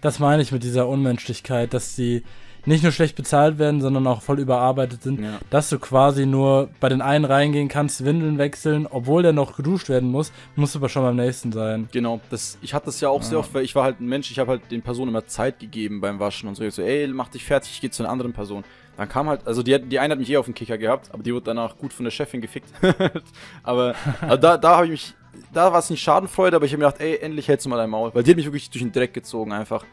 Das 0.00 0.18
meine 0.18 0.42
ich 0.42 0.52
mit 0.52 0.62
dieser 0.62 0.88
Unmenschlichkeit, 0.88 1.72
dass 1.72 1.96
sie 1.96 2.22
nicht 2.66 2.82
nur 2.82 2.92
schlecht 2.92 3.16
bezahlt 3.16 3.58
werden, 3.58 3.80
sondern 3.80 4.06
auch 4.06 4.22
voll 4.22 4.40
überarbeitet 4.40 5.02
sind, 5.02 5.20
ja. 5.20 5.38
dass 5.50 5.70
du 5.70 5.78
quasi 5.78 6.26
nur 6.26 6.68
bei 6.80 6.88
den 6.88 7.00
einen 7.00 7.24
reingehen 7.24 7.68
kannst, 7.68 8.04
Windeln 8.04 8.38
wechseln, 8.38 8.86
obwohl 8.86 9.22
der 9.22 9.32
noch 9.32 9.56
geduscht 9.56 9.88
werden 9.88 10.10
muss, 10.10 10.32
musst 10.56 10.74
du 10.74 10.80
aber 10.80 10.88
schon 10.88 11.02
beim 11.02 11.16
nächsten 11.16 11.52
sein. 11.52 11.88
Genau, 11.92 12.20
das, 12.30 12.58
ich 12.62 12.74
hatte 12.74 12.86
das 12.86 13.00
ja 13.00 13.08
auch 13.08 13.22
ja. 13.22 13.28
sehr 13.28 13.38
oft, 13.38 13.54
weil 13.54 13.64
ich 13.64 13.74
war 13.74 13.84
halt 13.84 14.00
ein 14.00 14.06
Mensch, 14.06 14.30
ich 14.30 14.38
habe 14.38 14.50
halt 14.50 14.70
den 14.70 14.82
Personen 14.82 15.10
immer 15.10 15.26
Zeit 15.26 15.58
gegeben 15.58 16.00
beim 16.00 16.18
Waschen 16.18 16.48
und 16.48 16.56
so. 16.56 16.64
Ich 16.64 16.74
so, 16.74 16.82
ey, 16.82 17.06
mach 17.08 17.28
dich 17.28 17.44
fertig, 17.44 17.70
ich 17.72 17.80
gehe 17.80 17.90
zu 17.90 18.02
einer 18.02 18.12
anderen 18.12 18.32
Person. 18.32 18.64
Dann 18.96 19.08
kam 19.08 19.28
halt, 19.28 19.46
also 19.46 19.62
die, 19.62 19.78
die 19.78 19.98
eine 19.98 20.12
hat 20.12 20.18
mich 20.18 20.30
eh 20.30 20.38
auf 20.38 20.46
den 20.46 20.54
Kicker 20.54 20.78
gehabt, 20.78 21.12
aber 21.12 21.22
die 21.22 21.32
wurde 21.32 21.44
danach 21.44 21.76
gut 21.76 21.92
von 21.92 22.04
der 22.04 22.10
Chefin 22.10 22.40
gefickt. 22.40 22.68
aber 23.62 23.94
also 24.22 24.36
da, 24.36 24.56
da 24.56 24.76
habe 24.76 24.86
ich 24.86 24.90
mich, 24.90 25.14
da 25.52 25.70
war 25.70 25.80
es 25.80 25.90
nicht 25.90 26.02
Schadenfreude, 26.02 26.56
aber 26.56 26.64
ich 26.64 26.72
habe 26.72 26.82
mir 26.82 26.86
gedacht, 26.86 27.02
ey, 27.02 27.18
endlich 27.18 27.46
hältst 27.46 27.66
du 27.66 27.70
mal 27.70 27.76
dein 27.76 27.90
Maul. 27.90 28.10
Weil 28.14 28.22
die 28.22 28.30
hat 28.30 28.36
mich 28.36 28.46
wirklich 28.46 28.70
durch 28.70 28.82
den 28.82 28.92
Dreck 28.92 29.12
gezogen 29.12 29.52
einfach. 29.52 29.84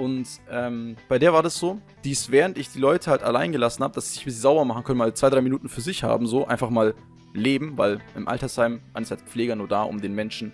Und 0.00 0.26
ähm, 0.50 0.96
bei 1.10 1.18
der 1.18 1.34
war 1.34 1.42
das 1.42 1.58
so, 1.58 1.78
die 2.04 2.12
ist, 2.12 2.30
während 2.30 2.56
ich 2.56 2.70
die 2.70 2.78
Leute 2.78 3.10
halt 3.10 3.22
allein 3.22 3.52
gelassen 3.52 3.84
habe, 3.84 3.94
dass 3.94 4.06
sie 4.06 4.12
sich 4.14 4.22
ein 4.22 4.24
bisschen 4.24 4.40
sauber 4.40 4.64
machen 4.64 4.82
können, 4.82 4.96
mal 4.96 5.12
zwei, 5.12 5.28
drei 5.28 5.42
Minuten 5.42 5.68
für 5.68 5.82
sich 5.82 6.04
haben, 6.04 6.26
so 6.26 6.46
einfach 6.46 6.70
mal 6.70 6.94
leben, 7.34 7.76
weil 7.76 8.00
im 8.16 8.26
Altersheim 8.26 8.80
man 8.94 9.02
ist 9.02 9.12
als 9.12 9.22
Pfleger 9.24 9.56
nur 9.56 9.68
da, 9.68 9.82
um 9.82 10.00
den 10.00 10.14
Menschen 10.14 10.52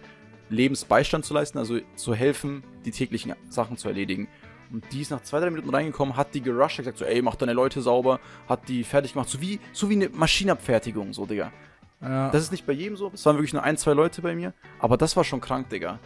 Lebensbeistand 0.48 1.24
zu 1.24 1.32
leisten, 1.32 1.58
also 1.58 1.78
zu 1.94 2.12
helfen, 2.12 2.64
die 2.84 2.90
täglichen 2.90 3.34
Sachen 3.48 3.76
zu 3.76 3.86
erledigen. 3.86 4.26
Und 4.72 4.84
die 4.92 5.02
ist 5.02 5.12
nach 5.12 5.22
zwei, 5.22 5.38
drei 5.38 5.50
Minuten 5.50 5.70
reingekommen, 5.70 6.16
hat 6.16 6.34
die 6.34 6.40
gerusht, 6.40 6.78
hat 6.78 6.86
gesagt 6.86 6.98
so, 6.98 7.04
ey, 7.04 7.22
mach 7.22 7.36
deine 7.36 7.52
Leute 7.52 7.80
sauber, 7.82 8.18
hat 8.48 8.68
die 8.68 8.82
fertig 8.82 9.12
gemacht, 9.12 9.28
so 9.28 9.40
wie, 9.40 9.60
so 9.72 9.88
wie 9.88 9.94
eine 9.94 10.08
Maschinenabfertigung, 10.08 11.12
so, 11.12 11.24
Digga. 11.24 11.52
Ja. 12.02 12.30
Das 12.30 12.42
ist 12.42 12.50
nicht 12.50 12.66
bei 12.66 12.72
jedem 12.72 12.96
so, 12.96 13.12
es 13.14 13.24
waren 13.24 13.36
wirklich 13.36 13.52
nur 13.52 13.62
ein, 13.62 13.76
zwei 13.76 13.92
Leute 13.92 14.22
bei 14.22 14.34
mir, 14.34 14.54
aber 14.80 14.96
das 14.96 15.16
war 15.16 15.22
schon 15.22 15.40
krank, 15.40 15.68
Digga. 15.68 16.00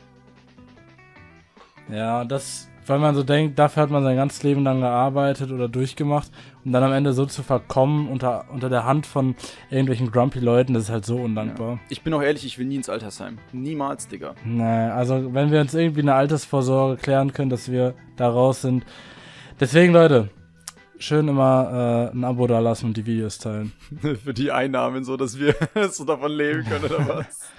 Ja, 1.88 2.24
das, 2.24 2.69
weil 2.90 2.98
man 2.98 3.14
so 3.14 3.22
denkt, 3.22 3.58
dafür 3.58 3.84
hat 3.84 3.90
man 3.90 4.02
sein 4.02 4.16
ganzes 4.16 4.42
Leben 4.42 4.62
lang 4.64 4.80
gearbeitet 4.80 5.50
oder 5.50 5.68
durchgemacht 5.68 6.30
und 6.64 6.72
dann 6.72 6.82
am 6.82 6.92
Ende 6.92 7.12
so 7.14 7.24
zu 7.24 7.42
verkommen 7.42 8.08
unter, 8.08 8.44
unter 8.50 8.68
der 8.68 8.84
Hand 8.84 9.06
von 9.06 9.34
irgendwelchen 9.70 10.10
grumpy 10.10 10.40
Leuten, 10.40 10.74
das 10.74 10.84
ist 10.84 10.90
halt 10.90 11.06
so 11.06 11.16
undankbar. 11.16 11.72
Ja. 11.72 11.80
Ich 11.88 12.02
bin 12.02 12.12
auch 12.12 12.22
ehrlich, 12.22 12.44
ich 12.44 12.58
will 12.58 12.66
nie 12.66 12.76
ins 12.76 12.88
Altersheim. 12.88 13.38
Niemals, 13.52 14.08
Digga. 14.08 14.34
Nee, 14.44 14.62
also 14.62 15.32
wenn 15.32 15.50
wir 15.50 15.60
uns 15.60 15.72
irgendwie 15.72 16.02
eine 16.02 16.14
Altersvorsorge 16.14 17.00
klären 17.00 17.32
können, 17.32 17.48
dass 17.48 17.70
wir 17.70 17.94
da 18.16 18.28
raus 18.28 18.62
sind, 18.62 18.84
Deswegen, 19.60 19.92
Leute, 19.92 20.30
schön 20.98 21.28
immer 21.28 22.10
äh, 22.10 22.16
ein 22.16 22.24
Abo 22.24 22.46
da 22.46 22.60
lassen 22.60 22.86
und 22.86 22.96
die 22.96 23.04
Videos 23.04 23.36
teilen. 23.36 23.72
Für 24.24 24.32
die 24.32 24.50
Einnahmen, 24.50 25.04
so 25.04 25.18
dass 25.18 25.38
wir 25.38 25.54
so 25.90 26.06
davon 26.06 26.32
leben 26.32 26.64
können 26.64 26.86
oder 26.86 27.06
was? 27.06 27.50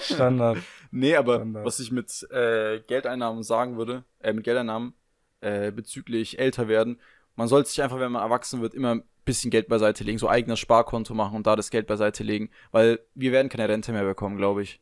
Standard. 0.00 0.56
Nee, 0.90 1.16
aber 1.16 1.36
Standard. 1.36 1.64
was 1.64 1.80
ich 1.80 1.92
mit 1.92 2.26
äh, 2.30 2.80
Geldeinnahmen 2.86 3.42
sagen 3.42 3.76
würde, 3.76 4.04
äh, 4.18 4.32
mit 4.32 4.44
Geldeinnahmen 4.44 4.94
äh, 5.40 5.70
bezüglich 5.70 6.38
älter 6.38 6.68
werden, 6.68 7.00
man 7.36 7.48
sollte 7.48 7.70
sich 7.70 7.82
einfach, 7.82 8.00
wenn 8.00 8.12
man 8.12 8.22
erwachsen 8.22 8.60
wird, 8.60 8.74
immer 8.74 8.96
ein 8.96 9.04
bisschen 9.24 9.50
Geld 9.50 9.68
beiseite 9.68 10.04
legen, 10.04 10.18
so 10.18 10.28
eigenes 10.28 10.58
Sparkonto 10.58 11.14
machen 11.14 11.36
und 11.36 11.46
da 11.46 11.56
das 11.56 11.70
Geld 11.70 11.86
beiseite 11.86 12.24
legen, 12.24 12.50
weil 12.72 13.00
wir 13.14 13.32
werden 13.32 13.48
keine 13.48 13.68
Rente 13.68 13.92
mehr 13.92 14.04
bekommen, 14.04 14.36
glaube 14.36 14.62
ich. 14.62 14.80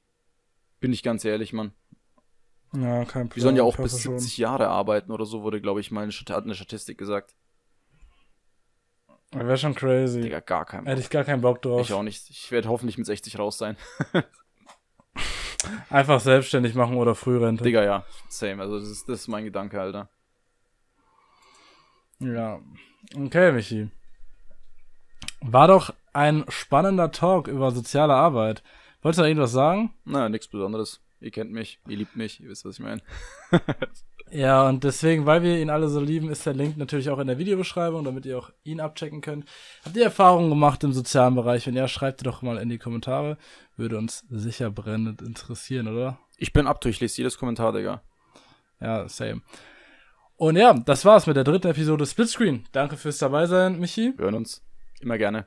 Bin 0.80 0.92
ich 0.92 1.02
ganz 1.02 1.24
ehrlich, 1.24 1.52
Mann. 1.52 1.72
Ja, 2.74 3.04
kein 3.04 3.28
Problem. 3.28 3.36
Wir 3.36 3.42
sollen 3.42 3.56
ja 3.56 3.62
auch 3.62 3.76
bis 3.76 3.92
hoffe 3.94 4.02
schon. 4.02 4.18
70 4.18 4.38
Jahre 4.38 4.68
arbeiten 4.68 5.12
oder 5.12 5.26
so, 5.26 5.42
wurde, 5.42 5.60
glaube 5.60 5.80
ich, 5.80 5.90
mal 5.90 6.02
eine, 6.02 6.12
hat 6.12 6.44
eine 6.44 6.54
Statistik 6.54 6.98
gesagt. 6.98 7.34
Wäre 9.32 9.58
schon 9.58 9.74
crazy. 9.74 10.22
Digga, 10.22 10.40
gar 10.40 10.64
kein 10.64 10.84
Bock. 10.84 10.90
Hätte 10.90 11.00
ich 11.00 11.10
gar 11.10 11.24
keinen 11.24 11.42
Bock 11.42 11.60
drauf. 11.60 11.82
Ich 11.82 11.92
auch 11.92 12.02
nicht. 12.02 12.30
Ich 12.30 12.50
werde 12.50 12.68
hoffentlich 12.68 12.96
mit 12.96 13.06
60 13.06 13.38
raus 13.38 13.58
sein. 13.58 13.76
Einfach 15.90 16.20
selbstständig 16.20 16.74
machen 16.74 16.96
oder 16.96 17.14
Frührente. 17.14 17.64
Digga, 17.64 17.82
ja. 17.84 18.04
Same. 18.28 18.62
Also, 18.62 18.78
das 18.78 18.88
ist, 18.88 19.08
das 19.08 19.20
ist 19.20 19.28
mein 19.28 19.44
Gedanke, 19.44 19.80
Alter. 19.80 20.08
Ja. 22.20 22.60
Okay, 23.16 23.52
Michi. 23.52 23.90
War 25.40 25.68
doch 25.68 25.94
ein 26.12 26.44
spannender 26.48 27.12
Talk 27.12 27.48
über 27.48 27.70
soziale 27.70 28.14
Arbeit. 28.14 28.62
Wolltest 29.02 29.18
du 29.18 29.22
da 29.22 29.28
irgendwas 29.28 29.52
sagen? 29.52 29.94
Na, 30.04 30.28
nichts 30.28 30.48
Besonderes. 30.48 31.00
Ihr 31.20 31.30
kennt 31.30 31.52
mich, 31.52 31.80
ihr 31.88 31.96
liebt 31.96 32.16
mich, 32.16 32.40
ihr 32.40 32.48
wisst, 32.48 32.64
was 32.64 32.78
ich 32.78 32.84
meine. 32.84 33.00
Ja, 34.30 34.68
und 34.68 34.84
deswegen, 34.84 35.26
weil 35.26 35.42
wir 35.42 35.58
ihn 35.58 35.70
alle 35.70 35.88
so 35.88 36.00
lieben, 36.00 36.30
ist 36.30 36.44
der 36.44 36.54
Link 36.54 36.76
natürlich 36.76 37.10
auch 37.10 37.18
in 37.18 37.26
der 37.26 37.38
Videobeschreibung, 37.38 38.04
damit 38.04 38.26
ihr 38.26 38.38
auch 38.38 38.50
ihn 38.62 38.80
abchecken 38.80 39.20
könnt. 39.20 39.46
Habt 39.84 39.96
ihr 39.96 40.04
Erfahrungen 40.04 40.50
gemacht 40.50 40.84
im 40.84 40.92
sozialen 40.92 41.34
Bereich? 41.34 41.66
Wenn 41.66 41.74
ja, 41.74 41.88
schreibt 41.88 42.24
doch 42.26 42.42
mal 42.42 42.58
in 42.58 42.68
die 42.68 42.78
Kommentare. 42.78 43.38
Würde 43.76 43.96
uns 43.96 44.24
sicher 44.28 44.70
brennend 44.70 45.22
interessieren, 45.22 45.88
oder? 45.88 46.18
Ich 46.36 46.52
bin 46.52 46.66
to, 46.66 46.88
ich 46.88 47.00
lese 47.00 47.18
jedes 47.18 47.38
Kommentar, 47.38 47.72
Digga. 47.72 48.02
Ja, 48.80 49.08
same. 49.08 49.42
Und 50.36 50.56
ja, 50.56 50.72
das 50.72 51.04
war's 51.04 51.26
mit 51.26 51.36
der 51.36 51.44
dritten 51.44 51.68
Episode 51.68 52.06
Splitscreen. 52.06 52.64
Danke 52.72 52.96
fürs 52.96 53.18
dabei 53.18 53.46
sein, 53.46 53.80
Michi. 53.80 54.14
Wir 54.16 54.24
hören 54.24 54.34
uns. 54.34 54.62
Immer 55.00 55.18
gerne. 55.18 55.46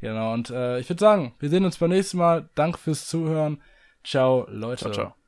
Genau, 0.00 0.32
und 0.32 0.50
äh, 0.50 0.80
ich 0.80 0.88
würde 0.88 1.00
sagen, 1.00 1.34
wir 1.38 1.50
sehen 1.50 1.64
uns 1.64 1.78
beim 1.78 1.90
nächsten 1.90 2.18
Mal. 2.18 2.48
Danke 2.54 2.78
fürs 2.78 3.06
Zuhören. 3.06 3.62
Ciao, 4.02 4.46
Leute. 4.48 4.90
Ciao, 4.90 4.92
ciao. 4.92 5.19